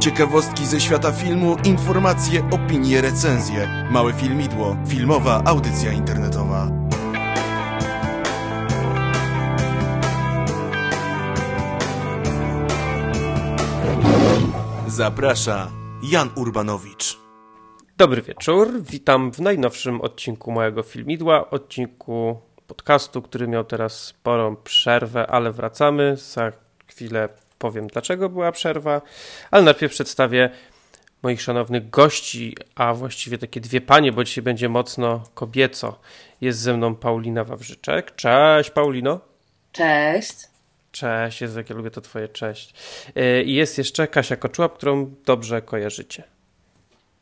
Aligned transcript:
Ciekawostki 0.00 0.66
ze 0.66 0.80
świata 0.80 1.12
filmu, 1.12 1.56
informacje, 1.64 2.50
opinie, 2.50 3.00
recenzje. 3.00 3.86
Małe 3.90 4.12
filmidło, 4.12 4.76
filmowa 4.88 5.42
audycja 5.44 5.92
internetowa. 5.92 6.68
Zaprasza 14.86 15.70
Jan 16.02 16.30
Urbanowicz. 16.36 17.18
Dobry 17.96 18.22
wieczór, 18.22 18.82
witam 18.82 19.32
w 19.32 19.40
najnowszym 19.40 20.00
odcinku 20.00 20.52
mojego 20.52 20.82
filmidła, 20.82 21.50
odcinku 21.50 22.40
podcastu, 22.66 23.22
który 23.22 23.48
miał 23.48 23.64
teraz 23.64 24.04
sporą 24.04 24.56
przerwę, 24.56 25.26
ale 25.26 25.52
wracamy. 25.52 26.16
Za 26.16 26.52
chwilę 26.86 27.28
powiem, 27.58 27.86
dlaczego 27.86 28.28
była 28.28 28.52
przerwa, 28.52 29.02
ale 29.50 29.62
najpierw 29.62 29.92
przedstawię 29.92 30.50
moich 31.22 31.42
szanownych 31.42 31.90
gości, 31.90 32.56
a 32.74 32.94
właściwie 32.94 33.38
takie 33.38 33.60
dwie 33.60 33.80
panie, 33.80 34.12
bo 34.12 34.24
dzisiaj 34.24 34.44
będzie 34.44 34.68
mocno 34.68 35.22
kobieco. 35.34 36.00
Jest 36.40 36.58
ze 36.58 36.76
mną 36.76 36.94
Paulina 36.94 37.44
Wawrzyczek. 37.44 38.14
Cześć, 38.14 38.70
Paulino. 38.70 39.20
Cześć. 39.72 40.34
Cześć, 40.92 41.40
jest 41.40 41.56
jak 41.56 41.70
ja 41.70 41.76
lubię 41.76 41.90
to 41.90 42.00
twoje 42.00 42.28
cześć. 42.28 42.74
E, 43.16 43.42
I 43.42 43.54
jest 43.54 43.78
jeszcze 43.78 44.08
Kasia 44.08 44.36
Koczuła, 44.36 44.68
którą 44.68 45.14
dobrze 45.24 45.62
kojarzycie. 45.62 46.22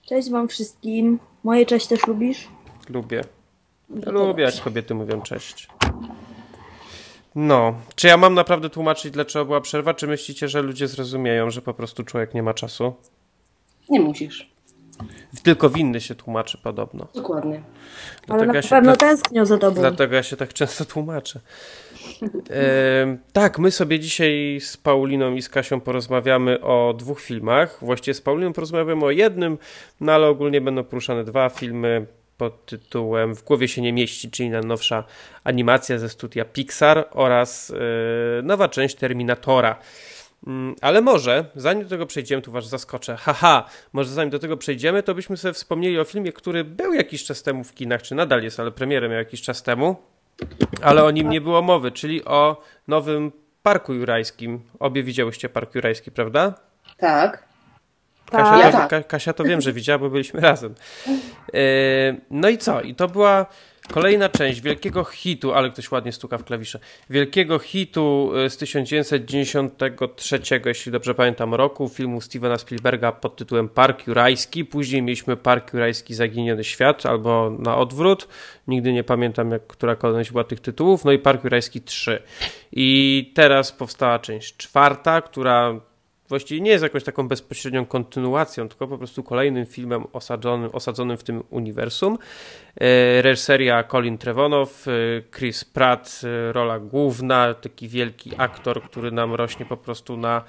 Cześć 0.06 0.30
wam 0.30 0.48
wszystkim. 0.48 1.18
Moje 1.44 1.66
cześć 1.66 1.86
też 1.86 2.06
lubisz? 2.06 2.48
Lubię. 2.88 3.20
Ja 4.06 4.12
lubię, 4.12 4.44
jak 4.44 4.60
kobiety 4.60 4.94
mówią 4.94 5.22
cześć. 5.22 5.68
No, 7.36 7.74
czy 7.94 8.06
ja 8.06 8.16
mam 8.16 8.34
naprawdę 8.34 8.70
tłumaczyć, 8.70 9.10
dlaczego 9.10 9.44
była 9.44 9.60
przerwa, 9.60 9.94
czy 9.94 10.06
myślicie, 10.06 10.48
że 10.48 10.62
ludzie 10.62 10.88
zrozumieją, 10.88 11.50
że 11.50 11.62
po 11.62 11.74
prostu 11.74 12.04
człowiek 12.04 12.34
nie 12.34 12.42
ma 12.42 12.54
czasu? 12.54 12.94
Nie 13.88 14.00
musisz. 14.00 14.50
Tylko 15.42 15.70
winny 15.70 16.00
się 16.00 16.14
tłumaczy 16.14 16.58
podobno. 16.58 17.06
Dokładnie. 17.14 17.62
Ale 18.28 18.46
na 18.46 18.54
ja 18.54 18.62
się, 18.62 18.68
pewno 18.68 18.96
dla, 18.96 18.96
tęsknią 18.96 19.46
za 19.46 19.58
tobą. 19.58 19.80
dlatego 19.80 20.14
ja 20.14 20.22
się 20.22 20.36
tak 20.36 20.52
często 20.52 20.84
tłumaczę. 20.84 21.40
E, 22.50 23.16
tak, 23.32 23.58
my 23.58 23.70
sobie 23.70 24.00
dzisiaj 24.00 24.58
z 24.60 24.76
Pauliną 24.76 25.34
i 25.34 25.42
z 25.42 25.48
Kasią 25.48 25.80
porozmawiamy 25.80 26.60
o 26.60 26.94
dwóch 26.98 27.20
filmach. 27.20 27.78
Właściwie 27.82 28.14
z 28.14 28.20
Pauliną 28.20 28.52
porozmawiamy 28.52 29.04
o 29.04 29.10
jednym, 29.10 29.58
no 30.00 30.12
ale 30.12 30.26
ogólnie 30.26 30.60
będą 30.60 30.84
poruszane 30.84 31.24
dwa 31.24 31.48
filmy 31.48 32.06
pod 32.38 32.66
tytułem 32.66 33.34
W 33.34 33.44
głowie 33.44 33.68
się 33.68 33.82
nie 33.82 33.92
mieści, 33.92 34.30
czyli 34.30 34.50
najnowsza 34.50 35.04
animacja 35.44 35.98
ze 35.98 36.08
studia 36.08 36.44
Pixar 36.44 37.08
oraz 37.10 37.70
e, 37.70 38.42
nowa 38.42 38.68
część 38.68 38.94
Terminatora. 38.96 39.78
Mm, 40.46 40.74
Ale 40.80 41.00
może, 41.00 41.44
zanim 41.54 41.82
do 41.82 41.90
tego 41.90 42.06
przejdziemy, 42.06 42.42
tu 42.42 42.52
was 42.52 42.68
zaskoczę. 42.68 43.16
Haha, 43.24 43.64
może 43.92 44.10
zanim 44.10 44.30
do 44.30 44.38
tego 44.38 44.56
przejdziemy, 44.56 45.02
to 45.02 45.14
byśmy 45.14 45.36
sobie 45.36 45.54
wspomnieli 45.54 45.98
o 45.98 46.04
filmie, 46.04 46.32
który 46.32 46.64
był 46.64 46.92
jakiś 46.92 47.24
czas 47.24 47.42
temu 47.42 47.64
w 47.64 47.74
kinach, 47.74 48.02
czy 48.02 48.14
nadal 48.14 48.42
jest, 48.42 48.60
ale 48.60 48.70
premierę 48.70 49.08
miał 49.08 49.18
jakiś 49.18 49.42
czas 49.42 49.62
temu, 49.62 49.96
ale 50.82 51.04
o 51.04 51.10
nim 51.10 51.30
nie 51.30 51.40
było 51.40 51.62
mowy, 51.62 51.92
czyli 51.92 52.24
o 52.24 52.62
nowym 52.88 53.32
Parku 53.62 53.94
Jurajskim. 53.94 54.60
Obie 54.78 55.02
widziałyście 55.02 55.48
Park 55.48 55.74
Jurajski, 55.74 56.10
prawda? 56.10 56.54
Tak. 56.96 57.45
Kasia, 58.30 58.50
Tak. 58.50 58.60
Ja 58.64 58.72
to, 58.72 58.78
tak. 58.78 58.88
Ka- 58.88 59.02
Kasia 59.02 59.32
to 59.32 59.44
wiem, 59.44 59.60
że 59.60 59.72
widziała, 59.72 59.98
bo 59.98 60.10
byliśmy 60.10 60.40
razem. 60.50 60.74
E, 61.54 62.16
No 62.30 62.48
i 62.48 62.58
co? 62.58 62.80
I 62.80 62.94
to 62.94 63.08
była 63.08 63.46
kolejna 63.92 64.28
część 64.28 64.60
wielkiego 64.60 65.04
hitu, 65.04 65.54
ale 65.54 65.70
ktoś 65.70 65.90
ładnie 65.90 66.12
stuka 66.12 66.38
w 66.38 66.44
klawisze. 66.44 66.78
Wielkiego 67.10 67.58
hitu 67.58 68.32
e, 68.36 68.50
z 68.50 68.56
1993, 68.56 70.40
jeśli 70.66 70.92
dobrze 70.92 71.14
pamiętam, 71.14 71.54
roku, 71.54 71.88
filmu 71.88 72.20
Stevena 72.20 72.58
Spielberga 72.58 73.12
pod 73.12 73.36
tytułem 73.36 73.68
Park 73.68 74.06
Jurajski. 74.06 74.64
Później 74.64 75.02
mieliśmy 75.02 75.36
Park 75.36 75.72
Jurajski 75.72 76.14
Zaginiony 76.14 76.64
Świat, 76.64 77.06
albo 77.06 77.50
na 77.58 77.76
odwrót. 77.76 78.28
Nigdy 78.68 78.92
nie 78.92 79.04
pamiętam, 79.04 79.50
jak, 79.50 79.66
która 79.66 79.96
kolejność 79.96 80.30
była 80.32 80.44
tych 80.44 80.60
tytułów. 80.60 81.04
No 81.04 81.12
i 81.12 81.18
Park 81.18 81.44
Jurajski 81.44 81.80
3. 81.80 82.22
I 82.72 83.32
teraz 83.34 83.72
powstała 83.72 84.18
część 84.18 84.56
czwarta, 84.56 85.20
która 85.20 85.80
właściwie 86.28 86.60
nie 86.60 86.70
jest 86.70 86.82
jakąś 86.82 87.04
taką 87.04 87.28
bezpośrednią 87.28 87.86
kontynuacją, 87.86 88.68
tylko 88.68 88.88
po 88.88 88.98
prostu 88.98 89.22
kolejnym 89.22 89.66
filmem 89.66 90.04
osadzonym, 90.12 90.70
osadzonym 90.72 91.16
w 91.16 91.24
tym 91.24 91.42
uniwersum. 91.50 92.18
E, 92.80 93.22
Reżyseria 93.22 93.84
Colin 93.84 94.18
Trevonow, 94.18 94.88
e, 94.88 94.90
Chris 95.38 95.64
Pratt, 95.64 96.20
e, 96.24 96.52
rola 96.52 96.78
główna, 96.78 97.54
taki 97.54 97.88
wielki 97.88 98.32
aktor, 98.38 98.82
który 98.82 99.12
nam 99.12 99.34
rośnie 99.34 99.66
po 99.66 99.76
prostu 99.76 100.16
na 100.16 100.42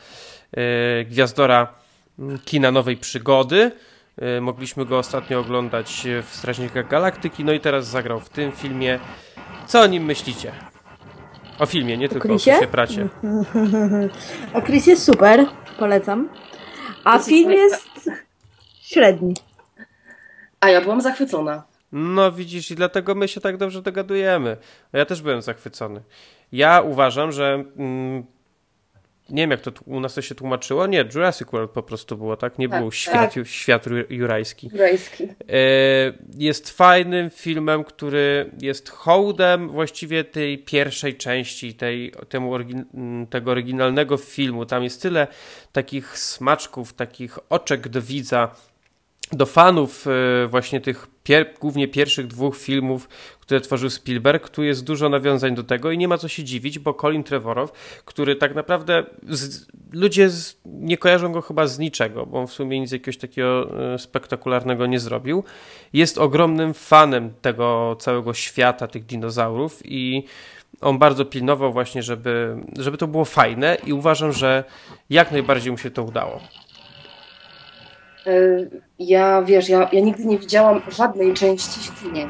gwiazdora 1.06 1.74
mm, 2.20 2.40
kina 2.46 2.72
nowej 2.72 2.98
przygody. 2.98 3.72
Mogliśmy 4.42 4.86
go 4.86 4.98
ostatnio 4.98 5.40
oglądać 5.40 6.08
w 6.24 6.36
Strażnikach 6.36 6.88
Galaktyki, 6.88 7.44
no 7.44 7.54
i 7.54 7.60
teraz 7.60 7.88
zagrał 7.88 8.20
w 8.20 8.30
tym 8.30 8.52
filmie. 8.52 9.00
Co 9.68 9.82
o 9.82 9.88
nim 9.88 10.04
myślicie? 10.04 10.52
O 11.60 11.66
filmie, 11.66 11.98
nie 11.98 12.10
tylko 12.10 12.28
o 12.28 12.32
Chrisie? 12.32 12.52
Chrisie 12.52 12.68
Pracie. 12.68 13.08
A 14.54 14.62
Chris 14.62 14.88
jest 14.88 15.04
super, 15.04 15.46
polecam. 15.78 16.30
A 17.04 17.20
film 17.20 17.52
jest 17.52 18.10
średni. 18.82 19.34
A 20.60 20.70
ja 20.70 20.82
byłam 20.82 21.02
zachwycona. 21.02 21.64
No 21.92 22.32
widzisz, 22.32 22.72
i 22.72 22.76
dlatego 22.76 23.16
my 23.16 23.28
się 23.28 23.42
tak 23.42 23.58
dobrze 23.58 23.82
dogadujemy. 23.82 24.58
Ja 24.94 25.06
też 25.06 25.22
byłem 25.22 25.42
zachwycony. 25.42 26.02
Ja 26.52 26.82
uważam, 26.82 27.32
że 27.32 27.64
mm, 27.78 28.24
nie 29.30 29.44
wiem 29.44 29.52
jak 29.52 29.62
to 29.62 29.72
u 29.86 30.00
nas 30.00 30.14
to 30.14 30.22
się 30.22 30.36
tłumaczyło. 30.36 30.88
Nie, 30.88 31.06
Jurassic 31.16 31.48
World 31.52 31.72
po 31.72 31.84
prostu 31.84 32.18
było, 32.18 32.38
tak? 32.38 32.60
Nie 32.60 32.70
Tak, 32.70 32.82
był 32.82 32.92
świat, 32.92 33.34
tak. 33.34 33.48
świat 33.48 33.88
ju- 33.88 34.06
jurajski. 34.10 34.70
Jurajski. 34.74 35.24
E, 35.24 35.28
Jest 36.38 36.70
fajnym 36.70 37.30
filmem, 37.30 37.84
który 37.84 38.52
jest 38.62 38.90
hołdem 38.90 39.70
właściwie 39.70 40.24
tej 40.24 40.58
pierwszej 40.58 41.16
części, 41.16 41.74
tej, 41.74 42.14
temu 42.30 42.52
orygin- 42.54 43.28
tego 43.30 43.52
oryginalnego 43.52 44.18
filmu. 44.18 44.66
Tam 44.66 44.84
jest 44.84 45.02
tyle 45.02 45.28
takich 45.72 46.18
smaczków, 46.18 46.94
takich 46.94 47.40
oczek 47.50 47.88
do 47.88 48.02
widza, 48.02 48.56
do 49.32 49.46
fanów 49.46 50.06
e, 50.08 50.48
właśnie 50.48 50.82
tych 50.82 51.08
pier- 51.26 51.60
głównie 51.60 51.88
pierwszych 51.88 52.28
dwóch 52.28 52.58
filmów, 52.58 53.10
które 53.40 53.62
tworzył 53.62 53.90
Spielberg. 53.90 54.50
Tu 54.50 54.64
jest 54.64 54.84
dużo 54.84 55.10
nawiązań 55.10 55.56
do 55.56 55.64
tego 55.64 55.92
i 55.92 55.98
nie 55.98 56.08
ma 56.08 56.18
co 56.18 56.28
się 56.28 56.44
dziwić, 56.44 56.80
bo 56.80 56.94
Colin 56.94 57.24
Trevorrow, 57.24 57.72
który 58.06 58.36
tak 58.36 58.56
naprawdę 58.56 59.04
z, 59.30 59.68
ludzie 59.92 60.30
z, 60.30 60.58
nie 60.66 60.98
kojarzą 60.98 61.32
go 61.32 61.42
chyba 61.42 61.68
z 61.68 61.80
niczego, 61.80 62.26
bo 62.26 62.40
on 62.40 62.48
w 62.48 62.54
sumie 62.54 62.80
nic 62.80 62.92
jakiegoś 62.92 63.18
takiego 63.18 63.70
e, 63.94 64.00
spektakularnego 64.00 64.86
nie 64.86 65.00
zrobił. 65.00 65.44
Jest 65.94 66.18
ogromnym 66.18 66.74
fanem 66.74 67.34
tego 67.42 67.96
całego 68.00 68.34
świata, 68.34 68.88
tych 68.88 69.06
dinozaurów 69.06 69.82
i 69.86 70.24
on 70.82 70.98
bardzo 70.98 71.26
pilnował 71.26 71.74
właśnie, 71.74 72.04
żeby, 72.04 72.56
żeby 72.80 72.98
to 72.98 73.08
było 73.08 73.26
fajne 73.26 73.78
i 73.86 73.94
uważam, 73.94 74.34
że 74.34 74.64
jak 75.10 75.32
najbardziej 75.32 75.72
mu 75.72 75.78
się 75.78 75.92
to 75.92 76.04
udało. 76.04 76.42
E, 78.28 78.32
Ja, 79.00 79.42
wiesz, 79.42 79.70
ja, 79.70 79.90
ja 79.92 80.02
nigdy 80.02 80.26
nie 80.26 80.40
widziałam 80.40 80.82
żadnej 80.88 81.34
części 81.34 81.80
w 81.80 82.04
kinie. 82.04 82.28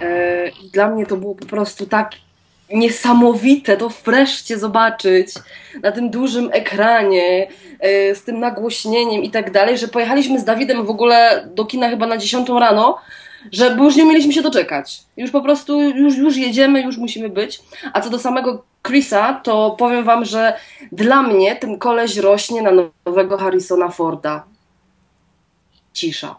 E, 0.00 0.48
I 0.48 0.70
dla 0.70 0.88
mnie 0.88 1.06
to 1.06 1.16
było 1.16 1.34
po 1.34 1.46
prostu 1.46 1.86
tak 1.86 2.10
niesamowite 2.72 3.76
to 3.76 3.88
wreszcie 4.04 4.58
zobaczyć 4.58 5.28
na 5.82 5.92
tym 5.92 6.10
dużym 6.10 6.50
ekranie, 6.52 7.48
e, 7.80 8.14
z 8.14 8.22
tym 8.24 8.40
nagłośnieniem 8.40 9.22
i 9.22 9.30
tak 9.30 9.50
dalej, 9.50 9.78
że 9.78 9.88
pojechaliśmy 9.88 10.40
z 10.40 10.44
Dawidem 10.44 10.86
w 10.86 10.90
ogóle 10.90 11.48
do 11.54 11.64
kina 11.64 11.88
chyba 11.88 12.06
na 12.06 12.18
10 12.18 12.48
rano, 12.48 12.98
że 13.52 13.76
już 13.78 13.96
nie 13.96 14.04
mieliśmy 14.04 14.32
się 14.32 14.42
doczekać. 14.42 15.00
Już 15.16 15.30
po 15.30 15.40
prostu, 15.40 15.80
już, 15.80 16.16
już 16.16 16.36
jedziemy, 16.36 16.82
już 16.82 16.96
musimy 16.96 17.28
być. 17.28 17.60
A 17.92 18.00
co 18.00 18.10
do 18.10 18.18
samego 18.18 18.64
Chrisa, 18.86 19.40
to 19.44 19.74
powiem 19.78 20.04
wam, 20.04 20.24
że 20.24 20.54
dla 20.92 21.22
mnie 21.22 21.56
ten 21.56 21.78
koleś 21.78 22.16
rośnie 22.16 22.62
na 22.62 22.70
nowego 23.06 23.38
Harrisona 23.38 23.88
Forda. 23.88 24.44
Cisza. 25.92 26.36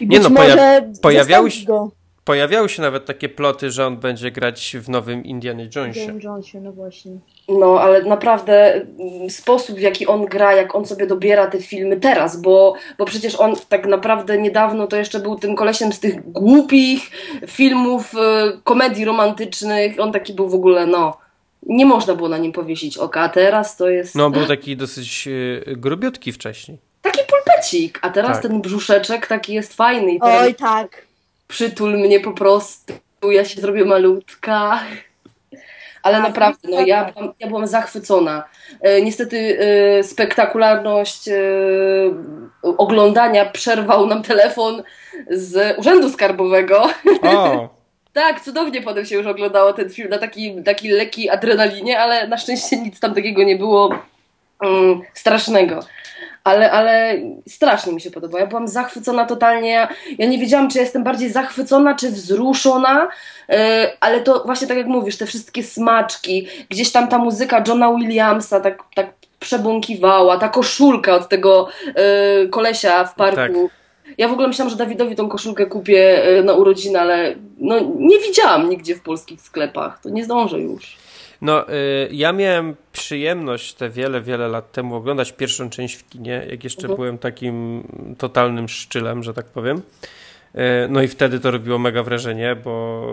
I 0.00 0.08
Nie 0.08 0.20
być 0.20 0.28
no, 0.28 0.40
poja- 0.40 0.56
może 0.56 0.92
pojawiały 1.02 1.50
go 1.66 1.90
Pojawiały 2.28 2.68
się 2.68 2.82
nawet 2.82 3.04
takie 3.06 3.28
ploty, 3.28 3.70
że 3.70 3.86
on 3.86 3.96
będzie 3.96 4.30
grać 4.30 4.76
w 4.80 4.88
nowym 4.88 5.24
Indiana 5.24 5.62
Jonesie. 5.76 6.00
James 6.00 6.24
Jonesie, 6.24 6.60
no 6.60 6.72
właśnie. 6.72 7.12
No, 7.48 7.80
ale 7.80 8.02
naprawdę 8.02 8.74
mm, 8.74 9.30
sposób, 9.30 9.76
w 9.76 9.80
jaki 9.80 10.06
on 10.06 10.26
gra, 10.26 10.52
jak 10.52 10.74
on 10.74 10.86
sobie 10.86 11.06
dobiera 11.06 11.46
te 11.46 11.60
filmy 11.60 11.96
teraz, 11.96 12.40
bo, 12.40 12.74
bo 12.98 13.04
przecież 13.04 13.34
on 13.34 13.56
tak 13.68 13.86
naprawdę 13.86 14.38
niedawno 14.38 14.86
to 14.86 14.96
jeszcze 14.96 15.20
był 15.20 15.38
tym 15.38 15.56
kolesiem 15.56 15.92
z 15.92 16.00
tych 16.00 16.32
głupich 16.32 17.10
filmów, 17.46 18.14
y, 18.14 18.18
komedii 18.64 19.04
romantycznych. 19.04 20.00
On 20.00 20.12
taki 20.12 20.32
był 20.32 20.48
w 20.48 20.54
ogóle, 20.54 20.86
no, 20.86 21.16
nie 21.66 21.86
można 21.86 22.14
było 22.14 22.28
na 22.28 22.38
nim 22.38 22.52
powiesić 22.52 22.98
oka, 22.98 23.20
a 23.20 23.28
teraz 23.28 23.76
to 23.76 23.88
jest 23.88 24.14
No, 24.14 24.30
był 24.30 24.46
taki 24.46 24.76
dosyć 24.76 25.28
e, 25.28 25.76
grubiutki 25.76 26.32
wcześniej. 26.32 26.87
Taki 27.02 27.20
pulpecik, 27.28 27.98
a 28.02 28.10
teraz 28.10 28.32
Tak. 28.32 28.42
ten 28.42 28.60
brzuszeczek 28.60 29.26
taki 29.26 29.54
jest 29.54 29.74
fajny 29.74 30.12
i 30.12 30.20
Oj, 30.20 30.54
tak. 30.54 31.02
przytul 31.48 31.98
mnie 31.98 32.20
po 32.20 32.32
prostu, 32.32 32.92
ja 33.30 33.44
się 33.44 33.60
zrobię 33.60 33.84
malutka. 33.84 34.80
ale 36.02 36.20
naprawdę, 36.20 36.68
no 36.68 36.80
ja, 36.80 37.04
byłam- 37.12 37.32
ja 37.40 37.48
byłam 37.48 37.66
zachwycona. 37.66 38.44
E, 38.80 39.02
niestety 39.02 39.58
e, 39.60 40.02
spektakularność 40.02 41.28
e, 41.28 41.34
oglądania 42.62 43.44
przerwał 43.44 44.06
nam 44.06 44.22
telefon 44.22 44.82
z 45.30 45.78
Urzędu 45.78 46.10
Skarbowego. 46.10 46.88
O, 47.22 47.68
Tak, 48.12 48.40
cudownie 48.40 48.82
potem 48.82 49.06
się 49.06 49.16
już 49.16 49.26
oglądało 49.26 49.72
ten 49.72 49.90
film 49.90 50.08
na 50.08 50.18
taki, 50.18 50.62
taki 50.62 50.88
lekkiej 50.88 51.30
adrenalinie, 51.30 52.00
ale 52.00 52.28
na 52.28 52.38
szczęście 52.38 52.76
nic 52.76 53.00
tam 53.00 53.14
takiego 53.14 53.42
nie 53.42 53.56
było 53.56 53.90
mm, 54.64 55.00
strasznego. 55.14 55.80
Ale, 56.48 56.70
ale 56.70 57.14
strasznie 57.48 57.92
mi 57.92 58.00
się 58.00 58.10
podoba. 58.10 58.40
Ja 58.40 58.46
byłam 58.46 58.68
zachwycona 58.68 59.24
totalnie. 59.24 59.70
Ja, 59.70 59.88
ja 60.18 60.26
nie 60.26 60.38
wiedziałam, 60.38 60.70
czy 60.70 60.78
jestem 60.78 61.04
bardziej 61.04 61.30
zachwycona, 61.30 61.94
czy 61.94 62.10
wzruszona, 62.10 63.08
e, 63.48 63.90
ale 64.00 64.20
to 64.20 64.42
właśnie 64.46 64.66
tak 64.66 64.76
jak 64.76 64.86
mówisz, 64.86 65.16
te 65.16 65.26
wszystkie 65.26 65.62
smaczki, 65.62 66.48
gdzieś 66.68 66.92
tam 66.92 67.08
ta 67.08 67.18
muzyka 67.18 67.64
Johna 67.68 67.94
Williamsa 67.94 68.60
tak, 68.60 68.82
tak 68.94 69.06
przebąkiwała, 69.40 70.38
ta 70.38 70.48
koszulka 70.48 71.14
od 71.14 71.28
tego 71.28 71.68
e, 71.94 72.46
kolesia 72.46 73.04
w 73.04 73.14
parku. 73.14 73.70
Ja 74.18 74.28
w 74.28 74.32
ogóle 74.32 74.48
myślałam, 74.48 74.70
że 74.70 74.76
Dawidowi 74.76 75.16
tą 75.16 75.28
koszulkę 75.28 75.66
kupię 75.66 76.24
e, 76.24 76.42
na 76.42 76.52
urodziny, 76.52 77.00
ale 77.00 77.34
no, 77.58 77.74
nie 77.98 78.18
widziałam 78.18 78.68
nigdzie 78.68 78.94
w 78.94 79.02
polskich 79.02 79.40
sklepach. 79.40 80.00
To 80.02 80.08
nie 80.08 80.24
zdążę 80.24 80.60
już. 80.60 80.96
No, 81.40 81.68
y, 81.68 82.08
ja 82.12 82.32
miałem 82.32 82.76
przyjemność 82.92 83.74
te 83.74 83.90
wiele, 83.90 84.20
wiele 84.20 84.48
lat 84.48 84.72
temu 84.72 84.94
oglądać 84.94 85.32
pierwszą 85.32 85.70
część 85.70 85.94
w 85.94 86.08
kinie, 86.08 86.46
jak 86.50 86.64
jeszcze 86.64 86.82
Mhm. 86.82 86.96
byłem 86.96 87.18
takim 87.18 87.82
totalnym 88.18 88.68
szczylem, 88.68 89.22
że 89.22 89.34
tak 89.34 89.46
powiem. 89.46 89.78
Y, 90.54 90.58
No 90.88 91.02
i 91.02 91.08
wtedy 91.08 91.40
to 91.40 91.50
robiło 91.50 91.78
mega 91.78 92.02
wrażenie, 92.02 92.56
bo 92.64 93.04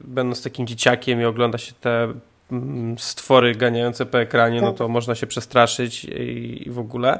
będąc 0.00 0.42
takim 0.42 0.66
dzieciakiem 0.66 1.20
i 1.20 1.24
ogląda 1.24 1.58
się 1.58 1.72
te 1.80 2.12
mm, 2.52 2.98
stwory 2.98 3.54
ganiające 3.54 4.06
po 4.06 4.20
ekranie, 4.20 4.60
no 4.60 4.68
Tak. 4.68 4.76
to 4.78 4.88
można 4.88 5.14
się 5.14 5.26
przestraszyć 5.26 6.04
i, 6.04 6.62
i 6.68 6.70
w 6.70 6.78
ogóle. 6.78 7.18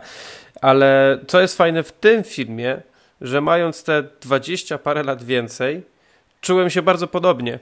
Ale 0.62 1.18
co 1.26 1.40
jest 1.40 1.56
fajne 1.56 1.82
w 1.82 1.92
tym 1.92 2.24
filmie, 2.24 2.82
że 3.20 3.40
mając 3.40 3.84
te 3.84 4.04
20 4.20 4.78
parę 4.78 5.02
lat 5.02 5.22
więcej, 5.24 5.82
czułem 6.40 6.70
się 6.70 6.82
bardzo 6.82 7.06
podobnie. 7.06 7.58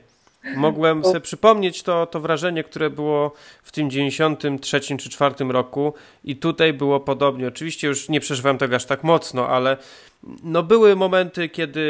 Mogłem 0.56 1.04
sobie 1.04 1.20
przypomnieć 1.20 1.82
to, 1.82 2.06
to 2.06 2.20
wrażenie, 2.20 2.64
które 2.64 2.90
było 2.90 3.32
w 3.62 3.72
tym 3.72 3.90
93 3.90 4.80
czy 4.80 5.10
4 5.10 5.34
roku 5.48 5.94
i 6.24 6.36
tutaj 6.36 6.72
było 6.72 7.00
podobnie. 7.00 7.48
Oczywiście 7.48 7.88
już 7.88 8.08
nie 8.08 8.20
przeżywałem 8.20 8.58
tego 8.58 8.76
aż 8.76 8.84
tak 8.84 9.04
mocno, 9.04 9.48
ale 9.48 9.76
no 10.42 10.62
były 10.62 10.96
momenty, 10.96 11.48
kiedy 11.48 11.80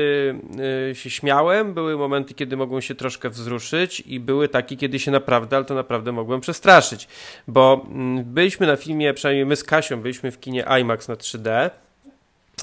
y, 0.90 0.94
się 0.94 1.10
śmiałem, 1.10 1.74
były 1.74 1.96
momenty, 1.96 2.34
kiedy 2.34 2.56
mogłem 2.56 2.82
się 2.82 2.94
troszkę 2.94 3.30
wzruszyć 3.30 4.00
i 4.00 4.20
były 4.20 4.48
takie, 4.48 4.76
kiedy 4.76 4.98
się 4.98 5.10
naprawdę, 5.10 5.56
ale 5.56 5.64
to 5.64 5.74
naprawdę 5.74 6.12
mogłem 6.12 6.40
przestraszyć, 6.40 7.08
bo 7.48 7.86
mm, 7.90 8.24
byliśmy 8.24 8.66
na 8.66 8.76
filmie, 8.76 9.14
przynajmniej 9.14 9.46
my 9.46 9.56
z 9.56 9.64
Kasią 9.64 10.00
byliśmy 10.00 10.30
w 10.30 10.40
kinie 10.40 10.64
IMAX 10.80 11.08
na 11.08 11.14
3D 11.14 11.70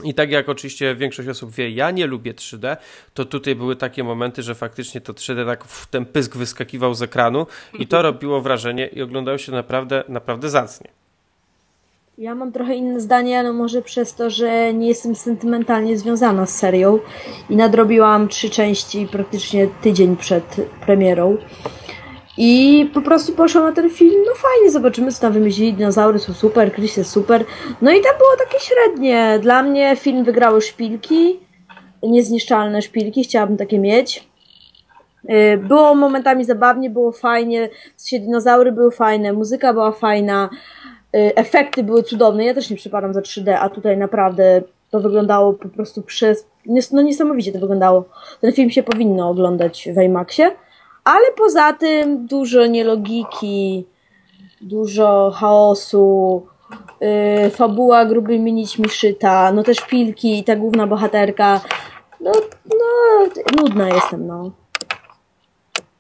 i 0.04 0.14
tak 0.14 0.32
jak 0.32 0.50
oczywiście 0.50 0.96
większość 0.96 1.30
osób 1.30 1.52
wie, 1.52 1.70
ja 1.70 1.92
nie 1.92 2.08
lubię 2.08 2.34
3D, 2.34 2.78
to 3.14 3.26
tutaj 3.26 3.56
były 3.56 3.76
takie 3.76 4.04
momenty, 4.04 4.44
że 4.44 4.56
faktycznie 4.56 5.02
to 5.02 5.14
3D 5.14 5.46
tak 5.46 5.64
w 5.64 5.88
ten 5.88 6.06
pysk 6.06 6.38
wyskakiwał 6.38 6.94
z 6.94 7.02
ekranu 7.02 7.48
i 7.80 7.88
to 7.88 8.02
robiło 8.02 8.42
wrażenie 8.42 8.88
i 8.88 9.02
oglądało 9.02 9.38
się 9.38 9.52
naprawdę, 9.52 10.04
naprawdę 10.10 10.50
zacnie. 10.50 10.88
Ja 12.20 12.36
mam 12.36 12.52
trochę 12.52 12.76
inne 12.76 13.00
zdanie, 13.00 13.44
no 13.44 13.54
może 13.54 13.82
przez 13.82 14.16
to, 14.16 14.30
że 14.30 14.74
nie 14.74 14.88
jestem 14.88 15.16
sentymentalnie 15.16 15.98
związana 15.98 16.46
z 16.46 16.56
serią 16.56 17.00
i 17.50 17.56
nadrobiłam 17.56 18.28
trzy 18.28 18.50
części 18.50 19.08
praktycznie 19.12 19.68
tydzień 19.82 20.18
przed 20.18 20.56
premierą. 20.86 21.38
I 22.42 22.86
po 22.94 23.02
prostu 23.02 23.34
poszłam 23.34 23.64
na 23.64 23.72
ten 23.72 23.90
film, 23.90 24.24
no 24.28 24.34
fajnie, 24.36 24.72
zobaczymy 24.72 25.12
co 25.12 25.22
tam 25.22 25.34
wymyślili, 25.34 25.74
dinozaury 25.74 26.20
są 26.20 26.34
super, 26.34 26.74
Chris 26.74 26.98
jest 26.98 27.12
super. 27.12 27.46
No 27.82 27.92
i 27.92 28.02
tam 28.02 28.18
było 28.18 28.30
takie 28.38 28.60
średnie. 28.60 29.40
Dla 29.42 29.64
mnie 29.64 29.96
film 29.96 30.24
wygrały 30.24 30.62
szpilki, 30.62 31.40
niezniszczalne 32.04 32.82
szpilki, 32.82 33.24
chciałabym 33.24 33.58
takie 33.58 33.80
mieć. 33.80 34.28
Y, 35.30 35.58
Było 35.58 35.96
momentami 35.96 36.46
zabawnie, 36.46 36.90
było 36.90 37.12
fajnie, 37.12 37.70
dinozaury 38.12 38.72
były 38.72 38.92
fajne, 38.92 39.34
muzyka 39.34 39.74
była 39.74 39.92
fajna, 39.92 40.50
y, 41.16 41.36
efekty 41.36 41.84
były 41.84 42.04
cudowne. 42.04 42.46
Ja 42.46 42.54
też 42.54 42.70
nie 42.70 42.78
przypadam 42.78 43.14
za 43.14 43.22
3D, 43.22 43.58
a 43.60 43.70
tutaj 43.70 43.98
naprawdę 43.98 44.62
to 44.92 45.00
wyglądało 45.00 45.54
po 45.54 45.70
prostu 45.70 46.02
przez. 46.02 46.48
No 46.92 47.02
niesamowicie 47.02 47.52
to 47.52 47.60
wyglądało. 47.60 48.06
Ten 48.42 48.52
film 48.52 48.70
się 48.70 48.84
powinno 48.84 49.30
oglądać 49.30 49.90
w 49.96 50.02
IMAXie, 50.02 50.52
ale 51.10 51.32
poza 51.32 51.74
tym 51.74 52.28
dużo 52.28 52.66
nielogiki, 52.66 53.86
dużo 54.62 55.32
chaosu. 55.40 56.46
Yy, 57.02 57.50
fabuła 57.50 58.06
grubymi 58.06 58.54
nićmi 58.54 58.90
szyta, 58.90 59.52
no 59.52 59.64
też 59.64 59.82
pilki 59.82 60.40
i 60.40 60.44
ta 60.44 60.56
główna 60.56 60.88
bohaterka. 60.88 61.62
No, 62.22 62.32
no, 62.66 63.28
nudna 63.58 63.90
jestem, 63.90 64.28
no. 64.28 64.52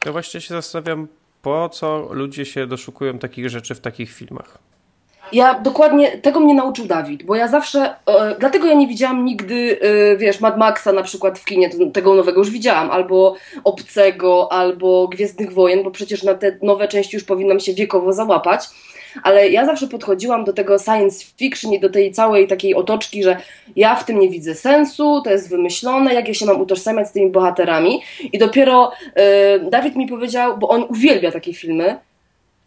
Ja 0.05 0.11
właśnie 0.11 0.41
się 0.41 0.53
zastanawiam, 0.53 1.07
po 1.41 1.69
co 1.69 2.07
ludzie 2.11 2.45
się 2.45 2.67
doszukują 2.67 3.19
takich 3.19 3.49
rzeczy 3.49 3.75
w 3.75 3.79
takich 3.79 4.11
filmach. 4.11 4.57
Ja 5.31 5.59
dokładnie 5.59 6.17
tego 6.17 6.39
mnie 6.39 6.53
nauczył 6.53 6.85
Dawid, 6.85 7.23
bo 7.23 7.35
ja 7.35 7.47
zawsze, 7.47 7.95
e, 8.05 8.35
dlatego 8.39 8.67
ja 8.67 8.73
nie 8.73 8.87
widziałam 8.87 9.25
nigdy, 9.25 9.79
e, 9.81 10.17
wiesz, 10.17 10.39
Mad 10.39 10.57
Maxa 10.57 10.93
na 10.93 11.03
przykład 11.03 11.39
w 11.39 11.45
kinie, 11.45 11.69
tego 11.93 12.15
nowego 12.15 12.39
już 12.39 12.49
widziałam, 12.49 12.91
albo 12.91 13.35
Obcego, 13.63 14.51
albo 14.51 15.07
Gwiezdnych 15.07 15.53
Wojen, 15.53 15.83
bo 15.83 15.91
przecież 15.91 16.23
na 16.23 16.33
te 16.33 16.57
nowe 16.61 16.87
części 16.87 17.15
już 17.15 17.23
powinnam 17.23 17.59
się 17.59 17.73
wiekowo 17.73 18.13
załapać, 18.13 18.65
ale 19.23 19.49
ja 19.49 19.65
zawsze 19.65 19.87
podchodziłam 19.87 20.43
do 20.43 20.53
tego 20.53 20.79
science 20.79 21.25
fiction 21.37 21.73
i 21.73 21.79
do 21.79 21.89
tej 21.89 22.11
całej 22.11 22.47
takiej 22.47 22.75
otoczki, 22.75 23.23
że 23.23 23.37
ja 23.75 23.95
w 23.95 24.05
tym 24.05 24.19
nie 24.19 24.29
widzę 24.29 24.55
sensu, 24.55 25.21
to 25.23 25.29
jest 25.29 25.49
wymyślone, 25.49 26.13
jak 26.13 26.27
ja 26.27 26.33
się 26.33 26.45
mam 26.45 26.61
utożsamiać 26.61 27.07
z 27.07 27.11
tymi 27.11 27.31
bohaterami 27.31 28.01
i 28.33 28.37
dopiero 28.37 28.91
e, 29.15 29.59
Dawid 29.59 29.95
mi 29.95 30.07
powiedział, 30.07 30.57
bo 30.57 30.69
on 30.69 30.85
uwielbia 30.89 31.31
takie 31.31 31.53
filmy, 31.53 31.99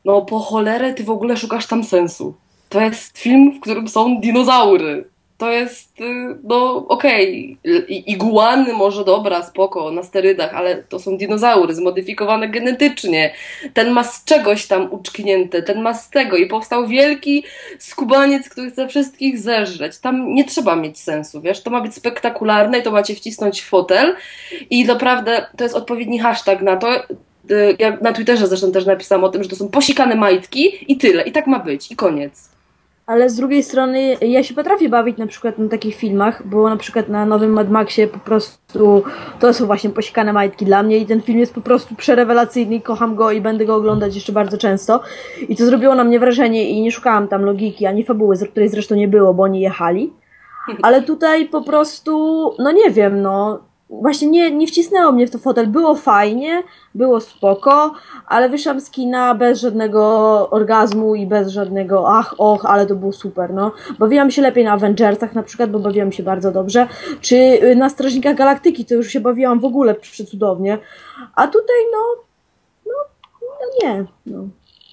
no 0.04 0.22
po 0.22 0.38
cholerę 0.38 0.94
ty 0.94 1.04
w 1.04 1.10
ogóle 1.10 1.36
szukasz 1.36 1.66
tam 1.66 1.84
sensu. 1.84 2.34
To 2.72 2.80
jest 2.80 3.18
film, 3.18 3.52
w 3.52 3.60
którym 3.60 3.88
są 3.88 4.20
dinozaury. 4.20 5.04
To 5.38 5.50
jest, 5.52 6.00
y, 6.00 6.04
no 6.44 6.86
okej, 6.88 7.56
I- 7.88 8.12
iguany 8.12 8.72
może 8.72 9.04
dobra, 9.04 9.42
spoko, 9.42 9.90
na 9.90 10.02
sterydach, 10.02 10.54
ale 10.54 10.76
to 10.82 10.98
są 10.98 11.16
dinozaury 11.16 11.74
zmodyfikowane 11.74 12.48
genetycznie. 12.48 13.34
Ten 13.74 13.90
ma 13.90 14.04
z 14.04 14.24
czegoś 14.24 14.66
tam 14.66 14.88
uczknięte, 14.92 15.62
ten 15.62 15.82
ma 15.82 15.94
z 15.94 16.10
tego 16.10 16.36
i 16.36 16.46
powstał 16.46 16.86
wielki 16.86 17.44
skubaniec, 17.78 18.48
który 18.48 18.70
chce 18.70 18.88
wszystkich 18.88 19.38
zeżreć. 19.38 19.98
Tam 19.98 20.34
nie 20.34 20.44
trzeba 20.44 20.76
mieć 20.76 20.98
sensu, 21.00 21.40
wiesz, 21.40 21.62
to 21.62 21.70
ma 21.70 21.80
być 21.80 21.94
spektakularne 21.94 22.78
i 22.78 22.82
to 22.82 22.90
macie 22.90 23.14
wcisnąć 23.14 23.60
w 23.62 23.68
fotel 23.68 24.16
i 24.70 24.84
naprawdę 24.84 25.46
to 25.56 25.64
jest 25.64 25.76
odpowiedni 25.76 26.18
hashtag 26.18 26.62
na 26.62 26.76
to. 26.76 26.96
Y, 27.50 27.76
Ja 27.78 27.98
na 28.00 28.12
Twitterze 28.12 28.46
zresztą 28.46 28.72
też 28.72 28.86
napisałam 28.86 29.24
o 29.24 29.28
tym, 29.28 29.42
że 29.42 29.48
to 29.48 29.56
są 29.56 29.68
posikane 29.68 30.14
majtki 30.14 30.92
i 30.92 30.96
tyle, 30.96 31.22
i 31.22 31.32
tak 31.32 31.46
ma 31.46 31.58
być, 31.58 31.92
i 31.92 31.96
koniec. 31.96 32.52
Ale 33.06 33.30
z 33.30 33.36
drugiej 33.36 33.62
strony 33.62 34.16
ja 34.20 34.42
się 34.42 34.54
potrafię 34.54 34.88
bawić 34.88 35.18
na 35.18 35.26
przykład 35.26 35.58
na 35.58 35.68
takich 35.68 35.94
filmach, 35.94 36.46
bo 36.46 36.68
na 36.68 36.76
przykład 36.76 37.08
na 37.08 37.26
nowym 37.26 37.50
Mad 37.50 37.70
Maxie 37.70 38.06
po 38.06 38.18
prostu 38.18 39.04
to 39.40 39.54
są 39.54 39.66
właśnie 39.66 39.90
posikane 39.90 40.32
majtki 40.32 40.64
dla 40.64 40.82
mnie 40.82 40.98
i 40.98 41.06
ten 41.06 41.22
film 41.22 41.38
jest 41.38 41.54
po 41.54 41.60
prostu 41.60 41.94
przerewelacyjny 41.94 42.80
kocham 42.80 43.16
go 43.16 43.30
i 43.30 43.40
będę 43.40 43.64
go 43.64 43.74
oglądać 43.74 44.14
jeszcze 44.14 44.32
bardzo 44.32 44.58
często. 44.58 45.00
I 45.48 45.56
to 45.56 45.66
zrobiło 45.66 45.94
na 45.94 46.04
mnie 46.04 46.20
wrażenie 46.20 46.70
i 46.70 46.82
nie 46.82 46.92
szukałam 46.92 47.28
tam 47.28 47.44
logiki 47.44 47.86
ani 47.86 48.04
fabuły, 48.04 48.36
z 48.36 48.48
której 48.48 48.68
zresztą 48.68 48.94
nie 48.94 49.08
było, 49.08 49.34
bo 49.34 49.42
oni 49.42 49.60
jechali. 49.60 50.12
Ale 50.82 51.02
tutaj 51.02 51.48
po 51.48 51.62
prostu, 51.62 52.54
no 52.58 52.72
nie 52.72 52.90
wiem, 52.90 53.22
no 53.22 53.60
właśnie 54.00 54.28
nie, 54.28 54.50
nie 54.50 54.66
wcisnęło 54.66 55.12
mnie 55.12 55.26
w 55.26 55.30
to 55.30 55.38
fotel. 55.38 55.66
Było 55.66 55.94
fajnie, 55.94 56.62
było 56.94 57.20
spoko, 57.20 57.94
ale 58.26 58.48
wyszłam 58.48 58.80
z 58.80 58.90
kina 58.90 59.34
bez 59.34 59.60
żadnego 59.60 60.00
orgazmu 60.50 61.14
i 61.14 61.26
bez 61.26 61.48
żadnego 61.48 62.08
ach, 62.08 62.34
och, 62.38 62.64
ale 62.64 62.86
to 62.86 62.94
było 62.94 63.12
super, 63.12 63.54
no. 63.54 63.72
Bawiłam 63.98 64.30
się 64.30 64.42
lepiej 64.42 64.64
na 64.64 64.72
Avengersach 64.72 65.34
na 65.34 65.42
przykład, 65.42 65.70
bo 65.70 65.78
bawiłam 65.78 66.12
się 66.12 66.22
bardzo 66.22 66.52
dobrze, 66.52 66.86
czy 67.20 67.36
y, 67.36 67.76
na 67.76 67.88
Strażnikach 67.88 68.36
Galaktyki, 68.36 68.84
to 68.84 68.94
już 68.94 69.08
się 69.08 69.20
bawiłam 69.20 69.60
w 69.60 69.64
ogóle 69.64 69.94
przecudownie, 69.94 70.78
a 71.34 71.46
tutaj 71.46 71.76
no, 71.92 72.22
no, 72.86 72.92
no 73.42 73.88
nie, 73.88 74.04
no, 74.26 74.38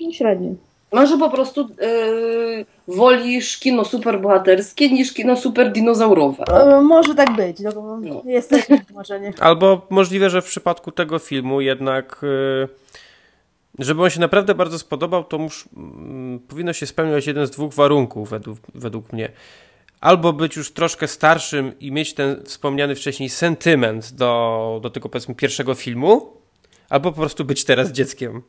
no 0.01 0.11
średnio. 0.11 0.68
Może 0.91 1.17
po 1.17 1.29
prostu 1.29 1.61
yy, 1.81 2.65
wolisz 2.87 3.57
kino 3.57 3.85
superbohaterskie 3.85 4.89
niż 4.89 5.13
kino 5.13 5.37
superdinozaurowe. 5.37 6.43
E, 6.43 6.81
może 6.81 7.15
tak 7.15 7.35
być, 7.35 7.59
no, 7.59 7.71
No. 8.01 8.21
jest 8.25 8.49
też 8.49 8.65
tłumaczenie. 8.87 9.33
Albo 9.39 9.87
możliwe, 9.89 10.29
że 10.29 10.41
w 10.41 10.45
przypadku 10.45 10.91
tego 10.91 11.19
filmu 11.19 11.61
jednak, 11.61 12.21
y, 12.23 12.67
żeby 13.79 14.03
on 14.03 14.09
się 14.09 14.19
naprawdę 14.19 14.55
bardzo 14.55 14.79
spodobał, 14.79 15.23
to 15.23 15.37
mus, 15.37 15.65
mm, 15.77 16.39
powinno 16.39 16.73
się 16.73 16.85
spełniać 16.85 17.27
jeden 17.27 17.47
z 17.47 17.51
dwóch 17.51 17.73
warunków 17.73 18.29
według, 18.29 18.57
według 18.75 19.13
mnie. 19.13 19.31
Albo 20.01 20.33
być 20.33 20.55
już 20.55 20.71
troszkę 20.71 21.07
starszym 21.07 21.79
i 21.79 21.91
mieć 21.91 22.13
ten 22.13 22.43
wspomniany 22.45 22.95
wcześniej 22.95 23.29
sentyment 23.29 24.11
do, 24.11 24.79
do 24.83 24.89
tego 24.89 25.09
powiedzmy 25.09 25.35
pierwszego 25.35 25.73
filmu, 25.75 26.33
albo 26.89 27.11
po 27.11 27.19
prostu 27.19 27.45
być 27.45 27.65
teraz 27.65 27.91
dzieckiem. 27.91 28.41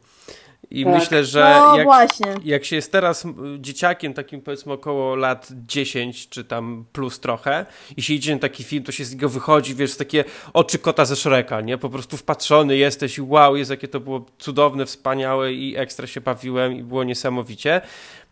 I 0.71 0.85
Tak. 0.85 0.95
myślę, 0.95 1.25
że 1.25 1.61
No 1.61 1.77
jak, 1.77 1.87
właśnie. 1.87 2.35
jak 2.45 2.65
się 2.65 2.77
jest 2.77 2.93
teraz 2.93 3.27
dzieciakiem, 3.59 4.15
takim 4.15 4.41
powiedzmy 4.41 4.73
około 4.73 5.17
lat 5.17 5.49
10 5.67 6.29
czy 6.29 6.45
tam 6.45 6.85
plus 6.93 7.21
trochę 7.21 7.67
i 7.97 8.03
się 8.03 8.15
idzie 8.15 8.35
na 8.35 8.41
taki 8.41 8.65
film, 8.65 8.85
to 8.85 8.93
się 8.93 9.05
z 9.05 9.13
niego 9.13 9.29
wychodzi, 9.29 9.75
wiesz, 9.75 9.97
takie 9.97 10.25
oczy 10.53 10.79
kota 10.79 11.05
ze 11.05 11.17
Shreka, 11.17 11.61
nie? 11.61 11.79
Po 11.79 11.89
prostu 11.89 12.17
wpatrzony 12.17 12.77
jesteś 12.77 13.19
i 13.19 13.23
wow, 13.23 13.57
jest 13.57 13.71
jakie 13.71 13.89
to 13.89 14.01
było 14.01 14.27
cudowne, 14.39 14.87
wspaniałe 14.87 15.53
i 15.53 15.77
ekstra 15.77 16.07
się 16.07 16.21
bawiłem 16.21 16.73
i 16.73 16.83
było 16.83 17.05
niesamowicie. 17.05 17.81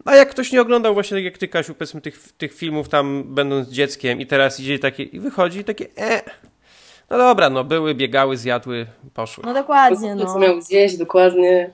A 0.05 0.15
jak 0.17 0.31
ktoś 0.31 0.53
nie 0.53 0.61
oglądał 0.61 0.95
właśnie 0.95 1.17
tak 1.17 1.25
jak 1.25 1.39
ty, 1.39 1.49
Kasiu, 1.49 1.75
powiedzmy 1.75 2.01
tych, 2.01 2.33
tych 2.33 2.55
filmów 2.55 2.89
tam 2.89 3.25
będąc 3.35 3.69
dzieckiem 3.69 4.21
i 4.21 4.27
teraz 4.27 4.61
idzie 4.61 4.79
takie 4.79 5.03
i 5.03 5.21
wychodzi 5.21 5.59
i 5.59 5.65
takie 5.65 5.87
e, 5.99 6.23
no 7.11 7.19
dobra, 7.19 7.51
no 7.51 7.65
były, 7.65 7.95
biegały, 7.95 8.37
zjadły, 8.37 8.87
poszły. 9.15 9.45
No 9.47 9.55
dokładnie, 9.55 10.17
Co 10.17 10.25
no. 10.25 10.39
miał 10.39 10.61
zjeść, 10.61 10.97
dokładnie. 10.97 11.71